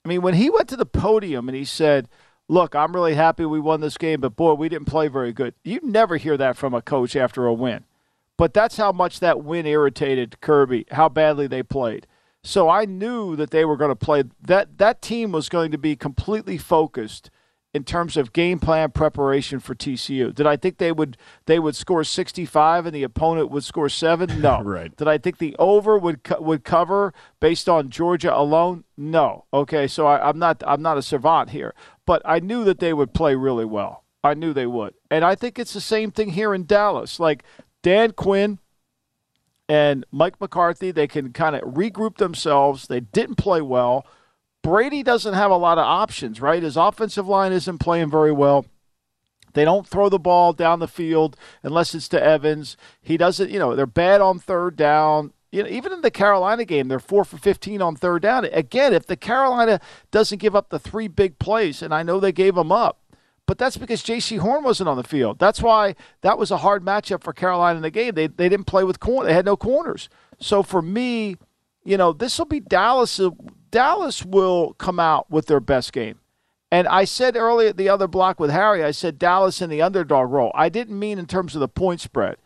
I 0.03 0.07
mean, 0.07 0.21
when 0.21 0.35
he 0.35 0.49
went 0.49 0.69
to 0.69 0.77
the 0.77 0.85
podium 0.85 1.47
and 1.47 1.55
he 1.55 1.65
said, 1.65 2.09
"Look, 2.47 2.75
I'm 2.75 2.93
really 2.93 3.15
happy 3.15 3.45
we 3.45 3.59
won 3.59 3.81
this 3.81 3.97
game, 3.97 4.21
but 4.21 4.35
boy, 4.35 4.53
we 4.53 4.69
didn't 4.69 4.87
play 4.87 5.07
very 5.07 5.33
good." 5.33 5.53
You 5.63 5.79
never 5.83 6.17
hear 6.17 6.37
that 6.37 6.57
from 6.57 6.73
a 6.73 6.81
coach 6.81 7.15
after 7.15 7.45
a 7.45 7.53
win. 7.53 7.85
But 8.37 8.53
that's 8.53 8.77
how 8.77 8.91
much 8.91 9.19
that 9.19 9.43
win 9.43 9.65
irritated 9.65 10.41
Kirby, 10.41 10.85
how 10.91 11.09
badly 11.09 11.47
they 11.47 11.63
played. 11.63 12.07
So 12.43 12.69
I 12.69 12.85
knew 12.85 13.35
that 13.37 13.49
they 13.49 13.65
were 13.65 13.77
going 13.77 13.89
to 13.89 13.95
play 13.95 14.23
that 14.41 14.77
that 14.77 15.01
team 15.01 15.31
was 15.31 15.49
going 15.49 15.71
to 15.71 15.77
be 15.77 15.95
completely 15.95 16.57
focused 16.57 17.29
in 17.75 17.83
terms 17.83 18.15
of 18.15 18.31
game 18.31 18.57
plan 18.57 18.89
preparation 18.89 19.59
for 19.59 19.75
TCU. 19.75 20.33
Did 20.33 20.47
I 20.47 20.55
think 20.55 20.77
they 20.77 20.93
would 20.93 21.17
they 21.45 21.59
would 21.59 21.75
score 21.75 22.05
65 22.05 22.85
and 22.85 22.95
the 22.95 23.03
opponent 23.03 23.51
would 23.51 23.65
score 23.65 23.89
7? 23.89 24.39
No. 24.39 24.61
right. 24.63 24.95
Did 24.95 25.09
I 25.09 25.17
think 25.17 25.39
the 25.39 25.57
over 25.59 25.97
would 25.97 26.23
co- 26.23 26.39
would 26.39 26.63
cover 26.63 27.13
based 27.41 27.67
on 27.67 27.89
Georgia 27.89 28.33
alone? 28.33 28.85
No. 28.95 29.43
Okay, 29.53 29.87
so 29.87 30.07
I, 30.07 30.29
I'm 30.29 30.39
not 30.39 30.63
I'm 30.65 30.81
not 30.81 30.97
a 30.97 31.01
savant 31.01 31.49
here, 31.49 31.75
but 32.05 32.21
I 32.23 32.39
knew 32.39 32.63
that 32.63 32.79
they 32.79 32.93
would 32.93 33.13
play 33.13 33.35
really 33.35 33.65
well. 33.65 34.05
I 34.23 34.35
knew 34.35 34.53
they 34.53 34.67
would. 34.67 34.93
And 35.11 35.25
I 35.25 35.35
think 35.35 35.59
it's 35.59 35.73
the 35.73 35.81
same 35.81 36.11
thing 36.11 36.29
here 36.29 36.55
in 36.55 36.65
Dallas. 36.65 37.19
Like 37.19 37.43
Dan 37.83 38.13
Quinn 38.13 38.59
and 39.67 40.05
Mike 40.13 40.39
McCarthy, 40.39 40.91
they 40.91 41.07
can 41.07 41.33
kind 41.33 41.57
of 41.57 41.61
regroup 41.63 42.19
themselves. 42.19 42.87
They 42.87 43.01
didn't 43.01 43.35
play 43.35 43.61
well. 43.61 44.05
Brady 44.65 45.03
doesn't 45.03 45.35
have 45.35 45.51
a 45.51 45.57
lot 45.57 45.77
of 45.77 45.85
options, 45.85 46.41
right? 46.41 46.63
His 46.63 46.75
offensive 46.75 47.27
line 47.27 47.51
isn't 47.51 47.77
playing 47.77 48.09
very 48.09 48.31
well. 48.31 48.65
They 49.53 49.63
don't 49.63 49.87
throw 49.87 50.09
the 50.09 50.17
ball 50.17 50.53
down 50.53 50.79
the 50.79 50.87
field 50.87 51.37
unless 51.61 51.93
it's 51.93 52.09
to 52.09 52.21
Evans. 52.21 52.75
He 52.99 53.15
doesn't, 53.15 53.51
you 53.51 53.59
know, 53.59 53.75
they're 53.75 53.85
bad 53.85 54.21
on 54.21 54.39
third 54.39 54.75
down. 54.75 55.33
You 55.51 55.61
know, 55.61 55.69
even 55.69 55.93
in 55.93 56.01
the 56.01 56.09
Carolina 56.09 56.65
game, 56.65 56.87
they're 56.87 56.97
four 56.97 57.23
for 57.23 57.37
15 57.37 57.79
on 57.79 57.95
third 57.95 58.23
down. 58.23 58.45
Again, 58.45 58.91
if 58.91 59.05
the 59.05 59.15
Carolina 59.15 59.79
doesn't 60.09 60.39
give 60.39 60.55
up 60.55 60.69
the 60.69 60.79
three 60.79 61.07
big 61.07 61.37
plays, 61.37 61.83
and 61.83 61.93
I 61.93 62.01
know 62.01 62.19
they 62.19 62.31
gave 62.31 62.55
them 62.55 62.71
up, 62.71 63.03
but 63.45 63.59
that's 63.59 63.77
because 63.77 64.01
Jaycee 64.01 64.39
Horn 64.39 64.63
wasn't 64.63 64.89
on 64.89 64.97
the 64.97 65.03
field. 65.03 65.37
That's 65.37 65.61
why 65.61 65.95
that 66.21 66.39
was 66.39 66.49
a 66.49 66.57
hard 66.57 66.83
matchup 66.83 67.23
for 67.23 67.33
Carolina 67.33 67.77
in 67.77 67.83
the 67.83 67.91
game. 67.91 68.15
They 68.15 68.25
they 68.25 68.49
didn't 68.49 68.65
play 68.65 68.83
with 68.83 68.99
corner. 68.99 69.27
They 69.27 69.35
had 69.35 69.45
no 69.45 69.55
corners. 69.55 70.09
So 70.39 70.63
for 70.63 70.81
me, 70.81 71.37
you 71.83 71.97
know, 71.97 72.13
this 72.13 72.39
will 72.39 72.45
be 72.47 72.59
Dallas. 72.59 73.21
Dallas 73.71 74.23
will 74.23 74.73
come 74.73 74.99
out 74.99 75.29
with 75.29 75.47
their 75.47 75.59
best 75.59 75.93
game. 75.93 76.19
And 76.71 76.87
I 76.87 77.05
said 77.05 77.35
earlier 77.35 77.71
the 77.71 77.89
other 77.89 78.07
block 78.07 78.39
with 78.39 78.51
Harry, 78.51 78.83
I 78.83 78.91
said 78.91 79.19
Dallas 79.19 79.61
in 79.61 79.69
the 79.69 79.81
underdog 79.81 80.31
role. 80.31 80.51
I 80.55 80.69
didn't 80.69 80.99
mean 80.99 81.19
in 81.19 81.25
terms 81.25 81.55
of 81.55 81.61
the 81.61 81.67
point 81.67 82.01
spread. 82.01 82.37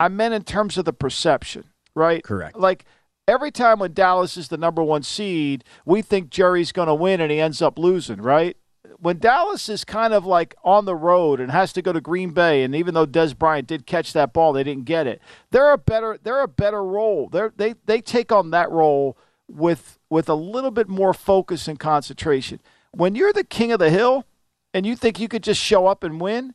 I 0.00 0.08
meant 0.08 0.34
in 0.34 0.42
terms 0.42 0.78
of 0.78 0.84
the 0.84 0.92
perception, 0.92 1.64
right? 1.94 2.24
Correct. 2.24 2.56
Like 2.58 2.84
every 3.28 3.50
time 3.50 3.78
when 3.78 3.92
Dallas 3.92 4.36
is 4.36 4.48
the 4.48 4.56
number 4.56 4.82
one 4.82 5.02
seed, 5.02 5.64
we 5.84 6.02
think 6.02 6.30
Jerry's 6.30 6.72
going 6.72 6.88
to 6.88 6.94
win 6.94 7.20
and 7.20 7.30
he 7.30 7.40
ends 7.40 7.62
up 7.62 7.78
losing, 7.78 8.20
right? 8.20 8.56
When 8.98 9.18
Dallas 9.18 9.68
is 9.68 9.84
kind 9.84 10.12
of 10.12 10.26
like 10.26 10.54
on 10.64 10.84
the 10.84 10.94
road 10.96 11.40
and 11.40 11.50
has 11.50 11.72
to 11.74 11.82
go 11.82 11.92
to 11.92 12.00
Green 12.00 12.30
Bay, 12.30 12.62
and 12.62 12.74
even 12.74 12.94
though 12.94 13.06
Dez 13.06 13.36
Bryant 13.36 13.66
did 13.66 13.86
catch 13.86 14.12
that 14.12 14.32
ball, 14.32 14.52
they 14.52 14.64
didn't 14.64 14.84
get 14.84 15.06
it. 15.06 15.20
They're 15.50 15.72
a 15.72 15.78
better 15.78 16.18
they're 16.22 16.42
a 16.42 16.48
better 16.48 16.84
role. 16.84 17.28
They 17.28 17.48
they 17.56 17.74
they 17.86 18.00
take 18.00 18.30
on 18.30 18.50
that 18.50 18.70
role 18.70 19.16
with 19.48 19.98
with 20.12 20.28
a 20.28 20.34
little 20.34 20.70
bit 20.70 20.88
more 20.88 21.14
focus 21.14 21.66
and 21.66 21.80
concentration. 21.80 22.60
When 22.90 23.14
you're 23.14 23.32
the 23.32 23.44
king 23.44 23.72
of 23.72 23.78
the 23.78 23.88
hill 23.88 24.26
and 24.74 24.84
you 24.84 24.94
think 24.94 25.18
you 25.18 25.26
could 25.26 25.42
just 25.42 25.58
show 25.58 25.86
up 25.86 26.04
and 26.04 26.20
win, 26.20 26.54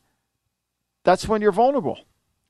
that's 1.02 1.26
when 1.26 1.42
you're 1.42 1.50
vulnerable. 1.50 1.98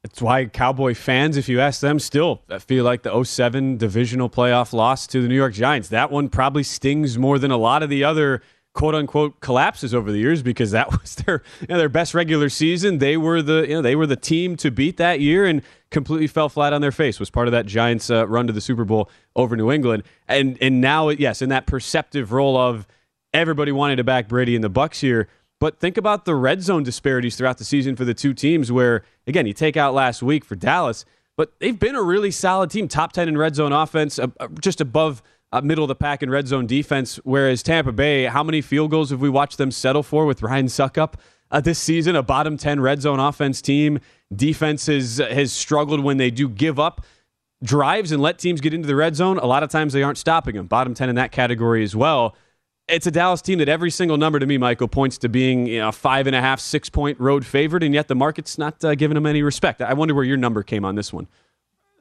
It's 0.05 0.21
why 0.21 0.45
Cowboy 0.45 0.93
fans, 0.93 1.39
if 1.39 1.49
you 1.49 1.61
ask 1.61 1.81
them, 1.81 1.99
still 1.99 2.43
feel 2.61 2.85
like 2.85 3.05
the 3.05 3.25
07 3.25 3.79
divisional 3.79 4.29
playoff 4.29 4.75
loss 4.75 5.07
to 5.07 5.23
the 5.23 5.29
New 5.29 5.35
York 5.35 5.55
Giants. 5.55 5.89
That 5.89 6.11
one 6.11 6.29
probably 6.29 6.63
stings 6.63 7.17
more 7.17 7.39
than 7.39 7.51
a 7.51 7.57
lot 7.57 7.83
of 7.83 7.89
the 7.89 8.05
other 8.05 8.43
quote 8.75 8.95
unquote 8.95 9.41
collapses 9.41 9.95
over 9.95 10.13
the 10.13 10.19
years 10.19 10.43
because 10.43 10.71
that 10.71 10.91
was 11.01 11.17
their 11.17 11.43
you 11.61 11.67
know, 11.69 11.79
their 11.79 11.89
best 11.89 12.15
regular 12.15 12.49
season. 12.49 12.99
They 12.99 13.17
were 13.17 13.43
the 13.43 13.67
you 13.69 13.75
know 13.75 13.83
they 13.83 13.97
were 13.97 14.07
the 14.07 14.17
team 14.17 14.57
to 14.59 14.71
beat 14.71 14.97
that 14.97 15.21
year 15.21 15.45
and 15.45 15.63
completely 15.91 16.27
fell 16.27 16.49
flat 16.49 16.73
on 16.73 16.81
their 16.81 16.93
face. 16.93 17.19
Was 17.19 17.31
part 17.31 17.49
of 17.49 17.53
that 17.53 17.67
Giants 17.67 18.11
uh, 18.11 18.27
run 18.27 18.47
to 18.47 18.53
the 18.53 18.61
Super 18.61 18.85
Bowl 18.85 19.11
over 19.37 19.57
New 19.57 19.71
England. 19.71 20.03
And 20.27 20.59
and 20.61 20.81
now 20.81 21.09
yes, 21.09 21.43
in 21.43 21.49
that 21.49 21.67
perceptive 21.67 22.33
role 22.33 22.57
of 22.57 22.87
everybody 23.35 23.73
wanted 23.73 23.97
to 23.97 24.05
back 24.05 24.29
Brady 24.29 24.55
in 24.55 24.63
the 24.63 24.69
Bucks 24.69 25.01
here 25.01 25.29
but 25.61 25.81
think 25.81 25.97
about 25.97 26.25
the 26.25 26.35
red 26.35 26.63
zone 26.63 26.83
disparities 26.83 27.37
throughout 27.37 27.59
the 27.59 27.65
season 27.65 27.97
for 27.97 28.05
the 28.05 28.15
two 28.15 28.33
teams, 28.33 28.71
where, 28.71 29.03
again, 29.27 29.47
you 29.47 29.53
take 29.53 29.77
out 29.77 29.93
last 29.93 30.23
week 30.23 30.45
for 30.45 30.55
Dallas, 30.55 31.05
but 31.37 31.59
they've 31.59 31.79
been 31.79 31.97
a 31.97 32.03
really 32.03 32.31
solid 32.31 32.71
team, 32.71 32.87
top 32.87 33.13
10 33.13 33.29
in 33.29 33.37
red 33.37 33.57
zone 33.57 33.73
offense, 33.73 34.19
uh, 34.19 34.29
just 34.61 34.81
above 34.81 35.23
uh, 35.53 35.61
middle 35.61 35.85
of 35.85 35.89
the 35.89 35.95
pack 35.95 36.23
in 36.23 36.31
red 36.31 36.47
zone 36.47 36.67
defense. 36.67 37.17
Whereas 37.25 37.63
Tampa 37.63 37.93
Bay, 37.93 38.25
how 38.25 38.43
many 38.43 38.61
field 38.61 38.91
goals 38.91 39.11
have 39.11 39.21
we 39.21 39.29
watched 39.29 39.59
them 39.59 39.71
settle 39.71 40.03
for 40.03 40.27
with 40.27 40.43
Ryan 40.43 40.67
Succop 40.67 41.15
uh, 41.51 41.61
this 41.61 41.79
season? 41.79 42.17
A 42.17 42.23
bottom 42.23 42.57
10 42.57 42.81
red 42.81 43.03
zone 43.03 43.21
offense 43.21 43.63
team. 43.63 44.01
Defense 44.35 44.87
has, 44.87 45.19
has 45.19 45.53
struggled 45.53 46.01
when 46.01 46.17
they 46.17 46.31
do 46.31 46.49
give 46.49 46.79
up 46.79 47.05
drives 47.63 48.13
and 48.13 48.23
let 48.23 48.39
teams 48.39 48.61
get 48.61 48.73
into 48.73 48.87
the 48.87 48.95
red 48.95 49.17
zone. 49.17 49.37
A 49.39 49.47
lot 49.47 49.65
of 49.65 49.71
times 49.71 49.93
they 49.93 50.03
aren't 50.03 50.19
stopping 50.19 50.55
them. 50.55 50.67
Bottom 50.67 50.95
10 50.95 51.09
in 51.09 51.17
that 51.17 51.33
category 51.33 51.83
as 51.83 51.97
well 51.97 52.37
it's 52.89 53.07
a 53.07 53.11
Dallas 53.11 53.43
team 53.43 53.59
that 53.59 53.69
every 53.69 53.91
single 53.91 54.17
number 54.17 54.39
to 54.39 54.47
me, 54.47 54.59
Michael, 54.59 54.89
points 54.89 55.19
to 55.19 55.29
being 55.29 55.67
you 55.67 55.79
know, 55.79 55.93
five 55.93 56.27
and 56.27 56.35
a 56.35 56.41
half, 56.41 56.59
six 56.59 56.89
point 56.89 57.21
road 57.21 57.45
favorite, 57.45 57.83
and 57.83 57.95
yet 57.95 58.09
the 58.09 58.15
market's 58.15 58.59
not 58.59 58.83
uh, 58.83 58.95
giving 58.95 59.15
them 59.15 59.27
any 59.27 59.43
respect. 59.43 59.83
I 59.83 59.93
wonder 59.93 60.15
where 60.15 60.25
your 60.25 60.37
number 60.37 60.63
came 60.63 60.85
on 60.85 60.95
this 60.95 61.13
one. 61.13 61.29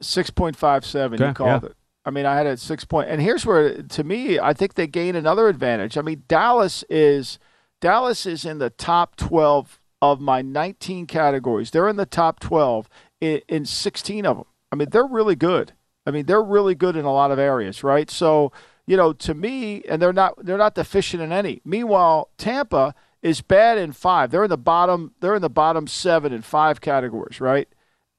Six 0.00 0.30
point 0.30 0.56
five 0.56 0.84
seven. 0.84 1.20
Okay, 1.20 1.28
you 1.28 1.34
called 1.34 1.62
yeah. 1.62 1.68
it. 1.68 1.76
I 2.04 2.10
mean, 2.10 2.26
I 2.26 2.36
had 2.36 2.46
at 2.46 2.58
six 2.58 2.84
point, 2.84 3.10
and 3.10 3.20
here's 3.20 3.44
where, 3.44 3.82
to 3.82 4.04
me, 4.04 4.38
I 4.38 4.52
think 4.52 4.74
they 4.74 4.86
gain 4.86 5.14
another 5.16 5.48
advantage. 5.48 5.98
I 5.98 6.02
mean, 6.02 6.24
Dallas 6.28 6.84
is 6.88 7.38
Dallas 7.80 8.26
is 8.26 8.44
in 8.44 8.58
the 8.58 8.70
top 8.70 9.16
twelve 9.16 9.80
of 10.00 10.20
my 10.20 10.42
19 10.42 11.06
categories. 11.06 11.72
They're 11.72 11.88
in 11.88 11.96
the 11.96 12.06
top 12.06 12.38
12 12.38 12.88
in, 13.20 13.40
in 13.48 13.64
16 13.64 14.26
of 14.26 14.36
them. 14.36 14.46
I 14.70 14.76
mean, 14.76 14.90
they're 14.90 15.04
really 15.04 15.34
good. 15.34 15.72
I 16.06 16.12
mean, 16.12 16.26
they're 16.26 16.40
really 16.40 16.76
good 16.76 16.94
in 16.94 17.04
a 17.04 17.12
lot 17.12 17.32
of 17.32 17.38
areas, 17.40 17.82
right? 17.82 18.08
So 18.08 18.52
you 18.88 18.96
know, 18.96 19.12
to 19.12 19.34
me, 19.34 19.82
and 19.82 20.00
they're 20.00 20.14
not 20.14 20.42
they're 20.42 20.56
not 20.56 20.74
deficient 20.74 21.22
in 21.22 21.30
any. 21.30 21.60
Meanwhile, 21.62 22.30
Tampa 22.38 22.94
is 23.20 23.42
bad 23.42 23.76
in 23.76 23.92
five. 23.92 24.30
They're 24.30 24.44
in 24.44 24.50
the 24.50 24.56
bottom. 24.56 25.12
They're 25.20 25.34
in 25.34 25.42
the 25.42 25.50
bottom 25.50 25.86
seven 25.86 26.32
in 26.32 26.40
five 26.40 26.80
categories, 26.80 27.38
right? 27.38 27.68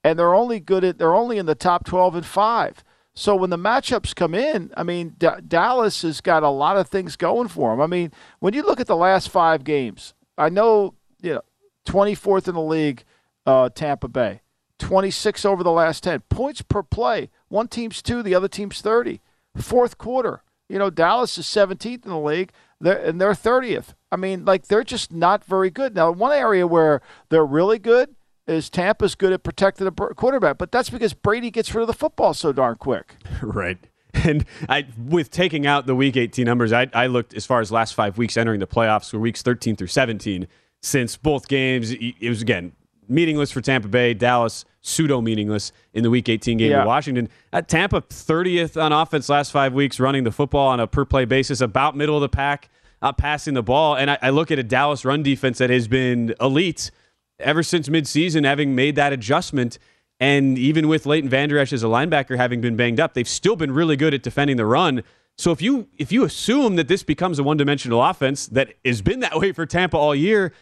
And 0.03 0.19
they're 0.19 0.35
only 0.35 0.59
good 0.59 0.83
at. 0.83 0.99
They're 0.99 1.15
only 1.15 1.39
in 1.39 1.47
the 1.47 1.55
top 1.55 1.85
twelve 1.85 2.15
in 2.15 2.21
five. 2.21 2.83
So 3.19 3.35
when 3.35 3.49
the 3.49 3.57
matchups 3.57 4.15
come 4.15 4.33
in, 4.33 4.71
I 4.77 4.83
mean, 4.83 5.15
D- 5.17 5.27
Dallas 5.45 6.03
has 6.03 6.21
got 6.21 6.41
a 6.41 6.49
lot 6.49 6.77
of 6.77 6.87
things 6.87 7.17
going 7.17 7.49
for 7.49 7.71
them. 7.71 7.81
I 7.81 7.85
mean, 7.85 8.13
when 8.39 8.53
you 8.53 8.63
look 8.63 8.79
at 8.79 8.87
the 8.87 8.95
last 8.95 9.27
five 9.27 9.65
games, 9.65 10.13
I 10.37 10.47
know 10.47 10.93
you 11.21 11.33
know, 11.33 11.41
24th 11.85 12.47
in 12.47 12.55
the 12.55 12.61
league, 12.61 13.03
uh, 13.45 13.71
Tampa 13.75 14.07
Bay, 14.07 14.39
26 14.77 15.43
over 15.43 15.65
the 15.65 15.71
last 15.71 16.03
10 16.03 16.21
points 16.29 16.61
per 16.61 16.81
play. 16.81 17.29
One 17.49 17.67
team's 17.67 18.01
two, 18.01 18.23
the 18.23 18.35
other 18.35 18.47
team's 18.47 18.79
30. 18.79 19.19
Fourth 19.57 19.97
quarter, 19.97 20.41
you 20.69 20.79
know, 20.79 20.89
Dallas 20.89 21.37
is 21.37 21.45
17th 21.45 22.05
in 22.05 22.11
the 22.11 22.17
league, 22.17 22.53
and 22.79 23.19
they're 23.19 23.33
30th. 23.33 23.95
I 24.13 24.15
mean, 24.15 24.45
like 24.45 24.67
they're 24.67 24.85
just 24.85 25.11
not 25.11 25.43
very 25.43 25.69
good. 25.69 25.93
Now, 25.93 26.09
one 26.11 26.31
area 26.31 26.65
where 26.65 27.01
they're 27.27 27.45
really 27.45 27.79
good 27.79 28.15
is 28.49 28.69
Tampa's 28.69 29.15
good 29.15 29.33
at 29.33 29.43
protecting 29.43 29.85
the 29.85 29.91
quarterback, 29.91 30.57
but 30.57 30.71
that's 30.71 30.89
because 30.89 31.13
Brady 31.13 31.51
gets 31.51 31.73
rid 31.73 31.81
of 31.81 31.87
the 31.87 31.93
football 31.93 32.33
so 32.33 32.51
darn 32.51 32.75
quick. 32.75 33.15
right. 33.41 33.77
And 34.13 34.45
I, 34.67 34.87
with 34.97 35.29
taking 35.29 35.67
out 35.67 35.85
the 35.85 35.95
Week 35.95 36.17
18 36.17 36.45
numbers, 36.45 36.73
I, 36.73 36.87
I 36.93 37.07
looked 37.07 37.33
as 37.35 37.45
far 37.45 37.61
as 37.61 37.71
last 37.71 37.93
five 37.93 38.17
weeks 38.17 38.37
entering 38.37 38.59
the 38.59 38.67
playoffs 38.67 39.11
for 39.11 39.19
weeks 39.19 39.41
13 39.41 39.75
through 39.75 39.87
17. 39.87 40.47
Since 40.81 41.17
both 41.17 41.47
games, 41.47 41.91
it 41.91 42.29
was 42.29 42.41
again 42.41 42.71
meaningless 43.07 43.51
for 43.51 43.59
Tampa 43.59 43.87
Bay. 43.87 44.13
Dallas 44.13 44.65
pseudo 44.81 45.19
meaningless 45.19 45.71
in 45.93 46.03
the 46.03 46.09
Week 46.09 46.29
18 46.29 46.57
game 46.57 46.71
yeah. 46.71 46.85
Washington. 46.85 47.27
At 47.51 47.67
Tampa, 47.67 48.01
30th 48.01 48.81
on 48.81 48.93
offense 48.93 49.27
last 49.29 49.51
five 49.51 49.73
weeks, 49.73 49.99
running 49.99 50.23
the 50.23 50.31
football 50.31 50.69
on 50.69 50.79
a 50.79 50.87
per 50.87 51.05
play 51.05 51.25
basis, 51.25 51.59
about 51.59 51.97
middle 51.97 52.15
of 52.15 52.21
the 52.21 52.29
pack, 52.29 52.69
uh, 53.01 53.11
passing 53.11 53.55
the 53.55 53.63
ball. 53.63 53.95
And 53.95 54.11
I, 54.11 54.17
I 54.21 54.29
look 54.29 54.51
at 54.51 54.59
a 54.59 54.63
Dallas 54.63 55.03
run 55.03 55.21
defense 55.21 55.57
that 55.57 55.69
has 55.69 55.87
been 55.87 56.33
elite 56.39 56.91
ever 57.39 57.63
since 57.63 57.89
midseason, 57.89 58.45
having 58.45 58.75
made 58.75 58.95
that 58.95 59.13
adjustment. 59.13 59.77
And 60.19 60.57
even 60.57 60.87
with 60.87 61.05
Leighton 61.05 61.29
Vander 61.29 61.57
Esch 61.57 61.71
as 61.71 61.83
a 61.83 61.87
linebacker 61.87 62.37
having 62.37 62.61
been 62.61 62.75
banged 62.75 62.99
up, 62.99 63.13
they've 63.13 63.27
still 63.27 63.55
been 63.55 63.71
really 63.71 63.95
good 63.95 64.13
at 64.13 64.21
defending 64.21 64.57
the 64.57 64.65
run. 64.65 65.03
So 65.37 65.51
if 65.51 65.61
you 65.61 65.87
if 65.97 66.11
you 66.11 66.25
assume 66.25 66.75
that 66.75 66.89
this 66.89 67.03
becomes 67.03 67.39
a 67.39 67.43
one 67.43 67.55
dimensional 67.55 68.03
offense 68.03 68.47
that 68.47 68.73
has 68.83 69.01
been 69.01 69.21
that 69.21 69.39
way 69.39 69.53
for 69.53 69.65
Tampa 69.65 69.95
all 69.95 70.13
year, 70.13 70.53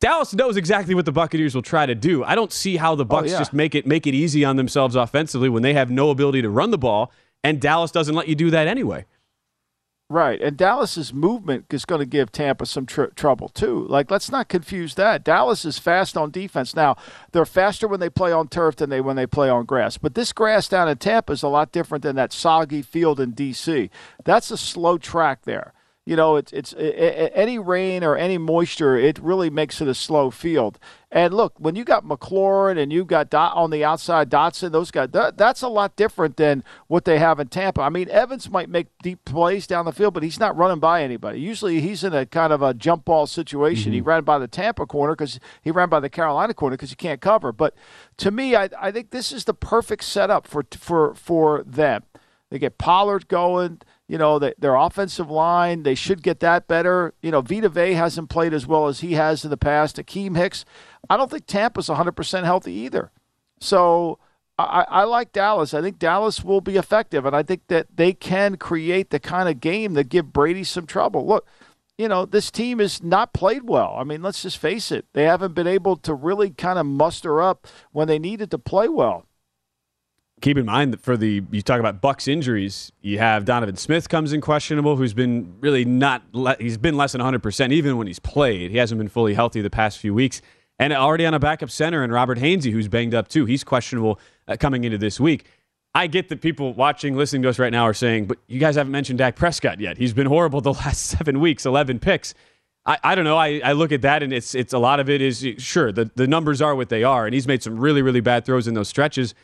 Dallas 0.00 0.34
knows 0.34 0.56
exactly 0.56 0.96
what 0.96 1.04
the 1.04 1.12
Buccaneers 1.12 1.54
will 1.54 1.62
try 1.62 1.86
to 1.86 1.94
do. 1.94 2.24
I 2.24 2.34
don't 2.34 2.52
see 2.52 2.76
how 2.76 2.96
the 2.96 3.04
oh, 3.04 3.06
Bucks 3.06 3.28
oh, 3.28 3.32
yeah. 3.34 3.38
just 3.38 3.52
make 3.52 3.76
it 3.76 3.86
make 3.86 4.08
it 4.08 4.14
easy 4.14 4.44
on 4.44 4.56
themselves 4.56 4.96
offensively 4.96 5.48
when 5.48 5.62
they 5.62 5.74
have 5.74 5.88
no 5.88 6.10
ability 6.10 6.42
to 6.42 6.50
run 6.50 6.72
the 6.72 6.78
ball, 6.78 7.12
and 7.44 7.60
Dallas 7.60 7.92
doesn't 7.92 8.16
let 8.16 8.26
you 8.26 8.34
do 8.34 8.50
that 8.50 8.66
anyway. 8.66 9.04
Right, 10.12 10.42
and 10.42 10.58
Dallas's 10.58 11.14
movement 11.14 11.64
is 11.70 11.86
going 11.86 12.00
to 12.00 12.06
give 12.06 12.30
Tampa 12.30 12.66
some 12.66 12.84
tr- 12.84 13.04
trouble 13.16 13.48
too. 13.48 13.86
Like, 13.88 14.10
let's 14.10 14.30
not 14.30 14.46
confuse 14.46 14.94
that. 14.96 15.24
Dallas 15.24 15.64
is 15.64 15.78
fast 15.78 16.18
on 16.18 16.30
defense. 16.30 16.76
Now, 16.76 16.98
they're 17.30 17.46
faster 17.46 17.88
when 17.88 17.98
they 17.98 18.10
play 18.10 18.30
on 18.30 18.48
turf 18.48 18.76
than 18.76 18.90
they 18.90 19.00
when 19.00 19.16
they 19.16 19.26
play 19.26 19.48
on 19.48 19.64
grass. 19.64 19.96
But 19.96 20.14
this 20.14 20.34
grass 20.34 20.68
down 20.68 20.86
in 20.86 20.98
Tampa 20.98 21.32
is 21.32 21.42
a 21.42 21.48
lot 21.48 21.72
different 21.72 22.02
than 22.02 22.14
that 22.16 22.34
soggy 22.34 22.82
field 22.82 23.20
in 23.20 23.30
D.C. 23.30 23.88
That's 24.22 24.50
a 24.50 24.58
slow 24.58 24.98
track 24.98 25.44
there 25.44 25.72
you 26.04 26.16
know, 26.16 26.34
it's 26.34 26.52
it's 26.52 26.72
it, 26.72 27.32
any 27.34 27.60
rain 27.60 28.02
or 28.02 28.16
any 28.16 28.36
moisture, 28.36 28.96
it 28.96 29.20
really 29.20 29.50
makes 29.50 29.80
it 29.80 29.86
a 29.86 29.94
slow 29.94 30.30
field. 30.30 30.78
And 31.12 31.32
look, 31.32 31.52
when 31.58 31.76
you 31.76 31.84
got 31.84 32.04
McLaurin 32.04 32.76
and 32.76 32.92
you've 32.92 33.06
got 33.06 33.30
Dot 33.30 33.54
on 33.54 33.70
the 33.70 33.84
outside, 33.84 34.28
Dotson, 34.28 34.72
those 34.72 34.90
guys, 34.90 35.10
that, 35.12 35.36
that's 35.36 35.62
a 35.62 35.68
lot 35.68 35.94
different 35.94 36.38
than 36.38 36.64
what 36.88 37.04
they 37.04 37.18
have 37.18 37.38
in 37.38 37.48
Tampa. 37.48 37.82
I 37.82 37.88
mean, 37.88 38.08
Evans 38.08 38.50
might 38.50 38.68
make 38.68 38.88
deep 39.02 39.24
plays 39.24 39.66
down 39.66 39.84
the 39.84 39.92
field, 39.92 40.14
but 40.14 40.24
he's 40.24 40.40
not 40.40 40.56
running 40.56 40.80
by 40.80 41.04
anybody. 41.04 41.38
Usually, 41.38 41.80
he's 41.80 42.02
in 42.02 42.14
a 42.14 42.26
kind 42.26 42.52
of 42.52 42.62
a 42.62 42.74
jump 42.74 43.04
ball 43.04 43.28
situation. 43.28 43.90
Mm-hmm. 43.90 43.94
He 43.94 44.00
ran 44.00 44.24
by 44.24 44.40
the 44.40 44.48
Tampa 44.48 44.86
corner 44.86 45.12
because 45.12 45.38
he 45.62 45.70
ran 45.70 45.88
by 45.88 46.00
the 46.00 46.10
Carolina 46.10 46.52
corner 46.52 46.74
because 46.74 46.90
you 46.90 46.96
can't 46.96 47.20
cover. 47.20 47.52
But 47.52 47.76
to 48.16 48.32
me, 48.32 48.56
I, 48.56 48.70
I 48.80 48.90
think 48.90 49.10
this 49.10 49.30
is 49.30 49.44
the 49.44 49.54
perfect 49.54 50.02
setup 50.02 50.48
for 50.48 50.64
for 50.76 51.14
for 51.14 51.62
them. 51.62 52.02
They 52.50 52.58
get 52.58 52.76
Pollard 52.76 53.28
going 53.28 53.80
you 54.12 54.18
know, 54.18 54.38
the, 54.38 54.54
their 54.58 54.74
offensive 54.74 55.30
line, 55.30 55.84
they 55.84 55.94
should 55.94 56.22
get 56.22 56.40
that 56.40 56.68
better. 56.68 57.14
You 57.22 57.30
know, 57.30 57.40
Vita 57.40 57.70
Vea 57.70 57.94
hasn't 57.94 58.28
played 58.28 58.52
as 58.52 58.66
well 58.66 58.86
as 58.86 59.00
he 59.00 59.14
has 59.14 59.42
in 59.42 59.48
the 59.48 59.56
past. 59.56 59.96
Akiem 59.96 60.36
Hicks, 60.36 60.66
I 61.08 61.16
don't 61.16 61.30
think 61.30 61.46
Tampa's 61.46 61.88
100% 61.88 62.44
healthy 62.44 62.74
either. 62.74 63.10
So 63.58 64.18
I, 64.58 64.84
I 64.86 65.04
like 65.04 65.32
Dallas. 65.32 65.72
I 65.72 65.80
think 65.80 65.98
Dallas 65.98 66.44
will 66.44 66.60
be 66.60 66.76
effective, 66.76 67.24
and 67.24 67.34
I 67.34 67.42
think 67.42 67.62
that 67.68 67.86
they 67.96 68.12
can 68.12 68.58
create 68.58 69.08
the 69.08 69.18
kind 69.18 69.48
of 69.48 69.62
game 69.62 69.94
that 69.94 70.10
give 70.10 70.30
Brady 70.30 70.64
some 70.64 70.84
trouble. 70.84 71.26
Look, 71.26 71.46
you 71.96 72.06
know, 72.06 72.26
this 72.26 72.50
team 72.50 72.80
has 72.80 73.02
not 73.02 73.32
played 73.32 73.62
well. 73.62 73.94
I 73.96 74.04
mean, 74.04 74.20
let's 74.20 74.42
just 74.42 74.58
face 74.58 74.92
it. 74.92 75.06
They 75.14 75.24
haven't 75.24 75.54
been 75.54 75.66
able 75.66 75.96
to 75.96 76.12
really 76.12 76.50
kind 76.50 76.78
of 76.78 76.84
muster 76.84 77.40
up 77.40 77.66
when 77.92 78.08
they 78.08 78.18
needed 78.18 78.50
to 78.50 78.58
play 78.58 78.88
well. 78.88 79.24
Keep 80.42 80.58
in 80.58 80.66
mind 80.66 80.92
that 80.92 81.00
for 81.00 81.16
the 81.16 81.42
you 81.50 81.62
talk 81.62 81.80
about 81.80 82.02
Bucks 82.02 82.28
injuries, 82.28 82.92
you 83.00 83.18
have 83.18 83.46
Donovan 83.46 83.76
Smith 83.76 84.08
comes 84.10 84.34
in 84.34 84.42
questionable, 84.42 84.96
who's 84.96 85.14
been 85.14 85.54
really 85.60 85.86
not 85.86 86.22
le- 86.32 86.56
he's 86.60 86.76
been 86.76 86.96
less 86.96 87.12
than 87.12 87.20
100 87.20 87.42
percent 87.42 87.72
even 87.72 87.96
when 87.96 88.06
he's 88.06 88.18
played. 88.18 88.70
He 88.70 88.76
hasn't 88.76 88.98
been 88.98 89.08
fully 89.08 89.32
healthy 89.32 89.62
the 89.62 89.70
past 89.70 89.98
few 89.98 90.12
weeks, 90.12 90.42
and 90.78 90.92
already 90.92 91.24
on 91.24 91.32
a 91.32 91.38
backup 91.38 91.70
center 91.70 92.02
and 92.02 92.12
Robert 92.12 92.38
Hainsey, 92.38 92.72
who's 92.72 92.88
banged 92.88 93.14
up 93.14 93.28
too. 93.28 93.46
He's 93.46 93.64
questionable 93.64 94.20
uh, 94.46 94.56
coming 94.58 94.84
into 94.84 94.98
this 94.98 95.18
week. 95.18 95.46
I 95.94 96.06
get 96.06 96.28
that 96.30 96.40
people 96.40 96.72
watching, 96.74 97.16
listening 97.16 97.42
to 97.42 97.50
us 97.50 97.58
right 97.58 97.72
now 97.72 97.84
are 97.84 97.94
saying, 97.94 98.26
but 98.26 98.38
you 98.46 98.58
guys 98.58 98.76
haven't 98.76 98.92
mentioned 98.92 99.18
Dak 99.18 99.36
Prescott 99.36 99.78
yet. 99.78 99.98
He's 99.98 100.14
been 100.14 100.26
horrible 100.26 100.60
the 100.60 100.72
last 100.84 101.06
seven 101.06 101.40
weeks, 101.40 101.66
11 101.66 101.98
picks. 101.98 102.34
I, 102.84 102.98
I 103.04 103.14
don't 103.14 103.24
know. 103.24 103.36
I, 103.36 103.60
I 103.62 103.72
look 103.72 103.92
at 103.92 104.02
that 104.02 104.22
and 104.22 104.32
it's 104.32 104.54
it's 104.54 104.72
a 104.72 104.78
lot 104.78 104.98
of 104.98 105.08
it 105.08 105.20
is 105.20 105.46
sure 105.58 105.92
the, 105.92 106.10
the 106.16 106.26
numbers 106.26 106.60
are 106.60 106.74
what 106.74 106.88
they 106.88 107.04
are, 107.04 107.26
and 107.26 107.34
he's 107.34 107.46
made 107.46 107.62
some 107.62 107.78
really 107.78 108.02
really 108.02 108.20
bad 108.20 108.44
throws 108.44 108.66
in 108.66 108.74
those 108.74 108.88
stretches. 108.88 109.34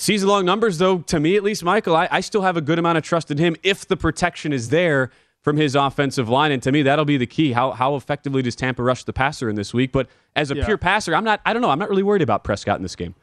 Season 0.00 0.30
long 0.30 0.46
numbers, 0.46 0.78
though, 0.78 1.00
to 1.00 1.20
me 1.20 1.36
at 1.36 1.42
least, 1.42 1.62
Michael, 1.62 1.94
I, 1.94 2.08
I 2.10 2.20
still 2.20 2.40
have 2.40 2.56
a 2.56 2.62
good 2.62 2.78
amount 2.78 2.96
of 2.96 3.04
trust 3.04 3.30
in 3.30 3.36
him 3.36 3.54
if 3.62 3.86
the 3.86 3.98
protection 3.98 4.50
is 4.50 4.70
there 4.70 5.10
from 5.42 5.58
his 5.58 5.74
offensive 5.74 6.26
line, 6.26 6.52
and 6.52 6.62
to 6.62 6.72
me 6.72 6.80
that'll 6.82 7.04
be 7.04 7.18
the 7.18 7.26
key. 7.26 7.52
How 7.52 7.72
how 7.72 7.96
effectively 7.96 8.40
does 8.40 8.56
Tampa 8.56 8.82
rush 8.82 9.04
the 9.04 9.12
passer 9.12 9.50
in 9.50 9.56
this 9.56 9.74
week? 9.74 9.92
But 9.92 10.08
as 10.34 10.50
a 10.50 10.56
Yeah. 10.56 10.64
pure 10.64 10.78
passer, 10.78 11.14
I'm 11.14 11.22
not. 11.24 11.42
I 11.44 11.52
don't 11.52 11.60
know. 11.60 11.68
I'm 11.68 11.78
not 11.78 11.90
really 11.90 12.02
worried 12.02 12.22
about 12.22 12.44
Prescott 12.44 12.76
in 12.76 12.82
this 12.82 12.96
game. 12.96 13.14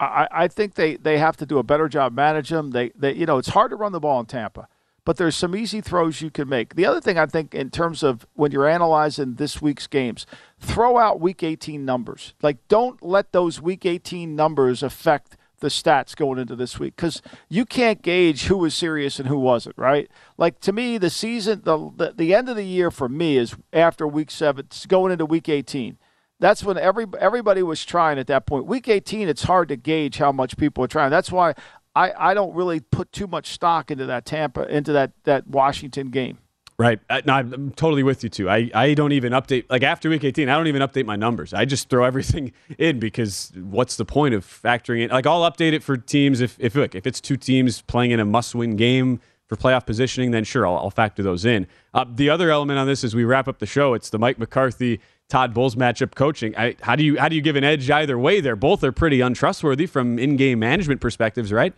I, 0.00 0.26
I 0.32 0.48
think 0.48 0.74
they, 0.74 0.96
they 0.96 1.18
have 1.18 1.36
to 1.38 1.46
do 1.46 1.58
a 1.58 1.62
better 1.62 1.88
job 1.88 2.12
manage 2.12 2.48
them. 2.50 2.72
They, 2.72 2.90
they, 2.96 3.14
you 3.14 3.24
know, 3.24 3.38
it's 3.38 3.48
hard 3.50 3.70
to 3.70 3.76
run 3.76 3.92
the 3.92 4.00
ball 4.00 4.18
in 4.20 4.26
Tampa, 4.26 4.68
but 5.04 5.16
there's 5.16 5.34
some 5.36 5.54
easy 5.56 5.80
throws 5.80 6.20
you 6.20 6.30
can 6.30 6.48
make. 6.48 6.74
The 6.74 6.84
other 6.86 7.00
thing 7.00 7.18
I 7.18 7.26
think, 7.26 7.54
in 7.54 7.70
terms 7.70 8.02
of 8.02 8.26
when 8.34 8.50
you're 8.50 8.68
analyzing 8.68 9.34
this 9.34 9.62
week's 9.62 9.86
games, 9.86 10.26
throw 10.58 10.98
out 10.98 11.20
Week 11.20 11.42
18 11.42 11.84
numbers. 11.84 12.34
Like, 12.42 12.58
don't 12.68 13.00
let 13.02 13.30
those 13.32 13.62
Week 13.62 13.86
18 13.86 14.34
numbers 14.36 14.82
affect 14.82 15.35
the 15.60 15.68
stats 15.68 16.14
going 16.14 16.38
into 16.38 16.54
this 16.54 16.78
week 16.78 16.96
because 16.96 17.22
you 17.48 17.64
can't 17.64 18.02
gauge 18.02 18.44
who 18.44 18.58
was 18.58 18.74
serious 18.74 19.18
and 19.18 19.28
who 19.28 19.38
wasn't. 19.38 19.76
Right? 19.78 20.10
Like 20.36 20.60
to 20.60 20.72
me, 20.72 20.98
the 20.98 21.10
season, 21.10 21.62
the 21.64 21.90
the, 21.96 22.14
the 22.16 22.34
end 22.34 22.48
of 22.48 22.56
the 22.56 22.64
year 22.64 22.90
for 22.90 23.08
me 23.08 23.36
is 23.36 23.56
after 23.72 24.06
Week 24.06 24.30
seven, 24.30 24.68
going 24.88 25.12
into 25.12 25.26
Week 25.26 25.48
18 25.48 25.98
that's 26.38 26.62
when 26.62 26.76
every 26.76 27.06
everybody 27.18 27.62
was 27.62 27.84
trying 27.84 28.18
at 28.18 28.26
that 28.26 28.46
point. 28.46 28.66
Week 28.66 28.88
18, 28.88 29.28
it's 29.28 29.44
hard 29.44 29.68
to 29.68 29.76
gauge 29.76 30.18
how 30.18 30.32
much 30.32 30.56
people 30.56 30.84
are 30.84 30.88
trying. 30.88 31.10
That's 31.10 31.32
why 31.32 31.54
I, 31.94 32.12
I 32.30 32.34
don't 32.34 32.54
really 32.54 32.80
put 32.80 33.10
too 33.10 33.26
much 33.26 33.52
stock 33.52 33.90
into 33.90 34.04
that 34.06 34.26
Tampa 34.26 34.68
into 34.68 34.92
that 34.92 35.12
that 35.24 35.46
Washington 35.46 36.10
game. 36.10 36.38
Right. 36.78 37.00
Uh, 37.08 37.22
no, 37.24 37.32
I'm 37.32 37.70
totally 37.72 38.02
with 38.02 38.22
you 38.22 38.28
too. 38.28 38.50
I, 38.50 38.70
I 38.74 38.92
don't 38.92 39.12
even 39.12 39.32
update 39.32 39.64
like 39.70 39.82
after 39.82 40.10
week 40.10 40.24
18. 40.24 40.48
I 40.50 40.56
don't 40.56 40.66
even 40.66 40.82
update 40.82 41.06
my 41.06 41.16
numbers. 41.16 41.54
I 41.54 41.64
just 41.64 41.88
throw 41.88 42.04
everything 42.10 42.52
in 42.78 42.98
because 42.98 43.50
what's 43.56 43.96
the 43.96 44.04
point 44.04 44.34
of 44.34 44.44
factoring 44.44 45.02
in? 45.02 45.10
Like 45.10 45.26
I'll 45.26 45.50
update 45.50 45.72
it 45.72 45.82
for 45.82 45.96
teams 45.96 46.40
if 46.40 46.56
if 46.60 46.74
look 46.74 46.94
if 46.94 47.06
it's 47.06 47.20
two 47.20 47.36
teams 47.36 47.80
playing 47.82 48.10
in 48.10 48.20
a 48.20 48.26
must-win 48.26 48.76
game 48.76 49.20
for 49.48 49.56
playoff 49.56 49.86
positioning, 49.86 50.32
then 50.32 50.44
sure 50.44 50.66
I'll, 50.66 50.76
I'll 50.76 50.90
factor 50.90 51.22
those 51.22 51.44
in. 51.44 51.66
Uh, 51.94 52.04
the 52.12 52.28
other 52.28 52.50
element 52.50 52.78
on 52.78 52.86
this 52.86 53.04
as 53.04 53.14
we 53.14 53.24
wrap 53.24 53.48
up 53.48 53.58
the 53.58 53.66
show, 53.66 53.94
it's 53.94 54.10
the 54.10 54.18
Mike 54.18 54.38
McCarthy 54.38 55.00
Todd 55.28 55.54
Bowles 55.54 55.76
matchup 55.76 56.14
coaching. 56.14 56.54
I, 56.56 56.76
how 56.82 56.94
do 56.96 57.04
you 57.04 57.18
how 57.18 57.28
do 57.28 57.36
you 57.36 57.42
give 57.42 57.56
an 57.56 57.64
edge 57.64 57.90
either 57.90 58.18
way? 58.18 58.40
There, 58.40 58.54
both 58.56 58.84
are 58.84 58.92
pretty 58.92 59.22
untrustworthy 59.22 59.86
from 59.86 60.18
in-game 60.18 60.58
management 60.58 61.00
perspectives, 61.00 61.52
right? 61.52 61.72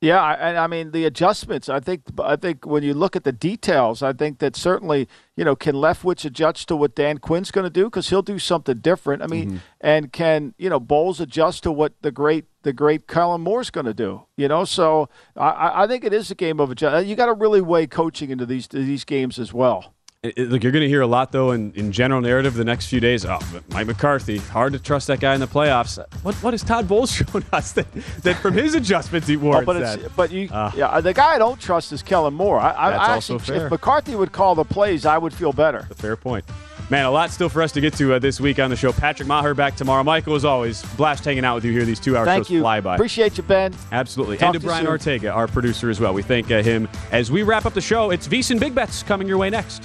Yeah, 0.00 0.22
I- 0.22 0.34
and 0.34 0.56
I 0.58 0.68
mean 0.68 0.92
the 0.92 1.04
adjustments. 1.06 1.68
I 1.68 1.80
think 1.80 2.02
I 2.22 2.36
think 2.36 2.64
when 2.64 2.84
you 2.84 2.94
look 2.94 3.16
at 3.16 3.24
the 3.24 3.32
details, 3.32 4.00
I 4.00 4.12
think 4.12 4.38
that 4.38 4.54
certainly 4.54 5.08
you 5.36 5.44
know 5.44 5.56
can 5.56 5.74
Leftwich 5.74 6.24
adjust 6.24 6.68
to 6.68 6.76
what 6.76 6.94
Dan 6.94 7.18
Quinn's 7.18 7.50
going 7.50 7.64
to 7.64 7.70
do 7.70 7.84
because 7.84 8.08
he'll 8.08 8.22
do 8.22 8.38
something 8.38 8.78
different. 8.78 9.22
I 9.22 9.26
mean, 9.26 9.46
mm-hmm. 9.48 9.56
and 9.80 10.12
can 10.12 10.54
you 10.56 10.70
know 10.70 10.78
Bowles 10.78 11.20
adjust 11.20 11.64
to 11.64 11.72
what 11.72 11.94
the 12.02 12.12
great 12.12 12.44
the 12.62 12.72
great 12.72 13.08
Kellen 13.08 13.40
Moore's 13.40 13.70
going 13.70 13.86
to 13.86 13.94
do? 13.94 14.22
You 14.36 14.46
know, 14.46 14.64
so 14.64 15.08
I- 15.36 15.50
I, 15.50 15.82
I 15.82 15.86
think 15.88 16.04
it 16.04 16.12
is 16.12 16.30
a 16.30 16.36
game 16.36 16.60
of 16.60 16.70
adjust. 16.70 17.06
You 17.06 17.16
got 17.16 17.26
to 17.26 17.34
really 17.34 17.60
weigh 17.60 17.88
coaching 17.88 18.30
into 18.30 18.46
these 18.46 18.68
these 18.68 19.04
games 19.04 19.36
as 19.36 19.52
well. 19.52 19.94
It- 20.24 20.36
look, 20.50 20.64
you're 20.64 20.72
going 20.72 20.82
to 20.82 20.88
hear 20.88 21.02
a 21.02 21.06
lot 21.06 21.30
though 21.30 21.52
in, 21.52 21.72
in 21.76 21.92
general 21.92 22.20
narrative 22.20 22.54
the 22.54 22.64
next 22.64 22.86
few 22.86 22.98
days. 22.98 23.24
Oh, 23.24 23.38
Mike 23.68 23.86
McCarthy, 23.86 24.38
hard 24.38 24.72
to 24.72 24.80
trust 24.80 25.06
that 25.06 25.20
guy 25.20 25.32
in 25.34 25.38
the 25.40 25.46
playoffs. 25.46 25.96
What 26.24 26.34
what 26.42 26.54
has 26.54 26.64
Todd 26.64 26.88
Bowles 26.88 27.12
shown 27.14 27.44
us 27.52 27.70
that, 27.72 27.86
that 28.24 28.34
from 28.38 28.54
his 28.54 28.74
adjustments 28.74 29.28
he 29.28 29.36
warrants 29.36 29.70
Oh, 29.70 29.96
but 30.02 30.16
but 30.16 30.32
you, 30.32 30.48
Ah. 30.50 30.72
yeah, 30.76 31.00
the 31.00 31.14
guy 31.14 31.34
I 31.36 31.38
don't 31.38 31.60
trust 31.60 31.92
is 31.92 32.02
Kellen 32.02 32.34
Moore. 32.34 32.58
I, 32.58 32.70
I, 32.76 32.90
That's 32.90 33.08
I 33.08 33.14
also 33.14 33.36
actually, 33.36 33.58
fair. 33.58 33.66
if 33.66 33.70
McCarthy 33.70 34.16
would 34.16 34.32
call 34.32 34.56
the 34.56 34.64
plays, 34.64 35.06
I 35.06 35.18
would 35.18 35.32
feel 35.32 35.52
better. 35.52 35.82
Fair 35.94 36.16
point. 36.16 36.44
Man, 36.90 37.04
a 37.04 37.10
lot 37.10 37.30
still 37.30 37.50
for 37.50 37.62
us 37.62 37.70
to 37.72 37.80
get 37.80 37.92
to 37.98 38.14
uh, 38.14 38.18
this 38.18 38.40
week 38.40 38.58
on 38.58 38.70
the 38.70 38.76
show. 38.76 38.92
Patrick 38.92 39.28
Meagher 39.28 39.54
back 39.54 39.76
tomorrow. 39.76 40.02
Michael, 40.02 40.34
as 40.34 40.44
always, 40.44 40.82
blast 40.96 41.22
hanging 41.24 41.44
out 41.44 41.54
with 41.54 41.64
you 41.66 41.70
here. 41.70 41.84
These 41.84 42.00
two 42.00 42.16
hours 42.16 42.26
Thank 42.26 42.44
shows 42.46 42.50
you. 42.50 42.60
fly 42.62 42.80
by. 42.80 42.94
Appreciate 42.96 43.36
you, 43.36 43.42
Ben. 43.44 43.72
Absolutely. 43.92 44.38
Talk 44.38 44.46
and 44.46 44.54
to 44.54 44.60
to 44.60 44.66
Brian 44.66 44.82
soon. 44.84 44.90
Ortega, 44.90 45.30
our 45.30 45.46
producer 45.46 45.90
as 45.90 46.00
well. 46.00 46.12
We 46.14 46.22
thank 46.22 46.50
uh, 46.50 46.62
him. 46.62 46.88
As 47.12 47.30
we 47.30 47.42
wrap 47.44 47.66
up 47.66 47.74
the 47.74 47.80
show, 47.82 48.10
it's 48.10 48.26
VSiN 48.26 48.58
Big 48.58 48.74
Bets 48.74 49.02
coming 49.04 49.28
your 49.28 49.36
way 49.38 49.50
next. 49.50 49.84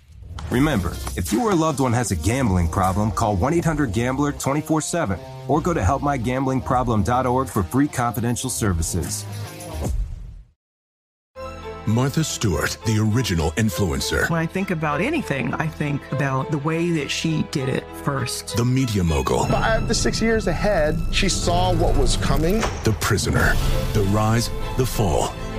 Remember, 0.51 0.91
if 1.15 1.31
you 1.31 1.41
or 1.45 1.51
a 1.51 1.55
loved 1.55 1.79
one 1.79 1.93
has 1.93 2.11
a 2.11 2.15
gambling 2.15 2.67
problem, 2.67 3.09
call 3.11 3.37
1 3.37 3.53
800 3.53 3.93
Gambler 3.93 4.33
24 4.33 4.81
7 4.81 5.17
or 5.47 5.61
go 5.61 5.73
to 5.73 5.79
helpmygamblingproblem.org 5.79 7.47
for 7.47 7.63
free 7.63 7.87
confidential 7.87 8.49
services. 8.49 9.25
Martha 11.87 12.23
Stewart, 12.23 12.77
the 12.85 12.99
original 12.99 13.51
influencer. 13.51 14.29
When 14.29 14.39
I 14.39 14.45
think 14.45 14.69
about 14.69 15.01
anything, 15.01 15.53
I 15.55 15.67
think 15.67 15.99
about 16.11 16.51
the 16.51 16.59
way 16.59 16.91
that 16.91 17.09
she 17.09 17.43
did 17.51 17.69
it 17.69 17.83
first. 18.03 18.55
The 18.55 18.63
media 18.63 19.03
mogul. 19.03 19.45
Five 19.45 19.87
to 19.87 19.93
six 19.93 20.21
years 20.21 20.47
ahead, 20.47 20.99
she 21.11 21.27
saw 21.27 21.73
what 21.73 21.97
was 21.97 22.17
coming. 22.17 22.59
The 22.83 22.95
prisoner. 23.01 23.55
The 23.93 24.03
rise, 24.11 24.49
the 24.77 24.85
fall, 24.85 25.33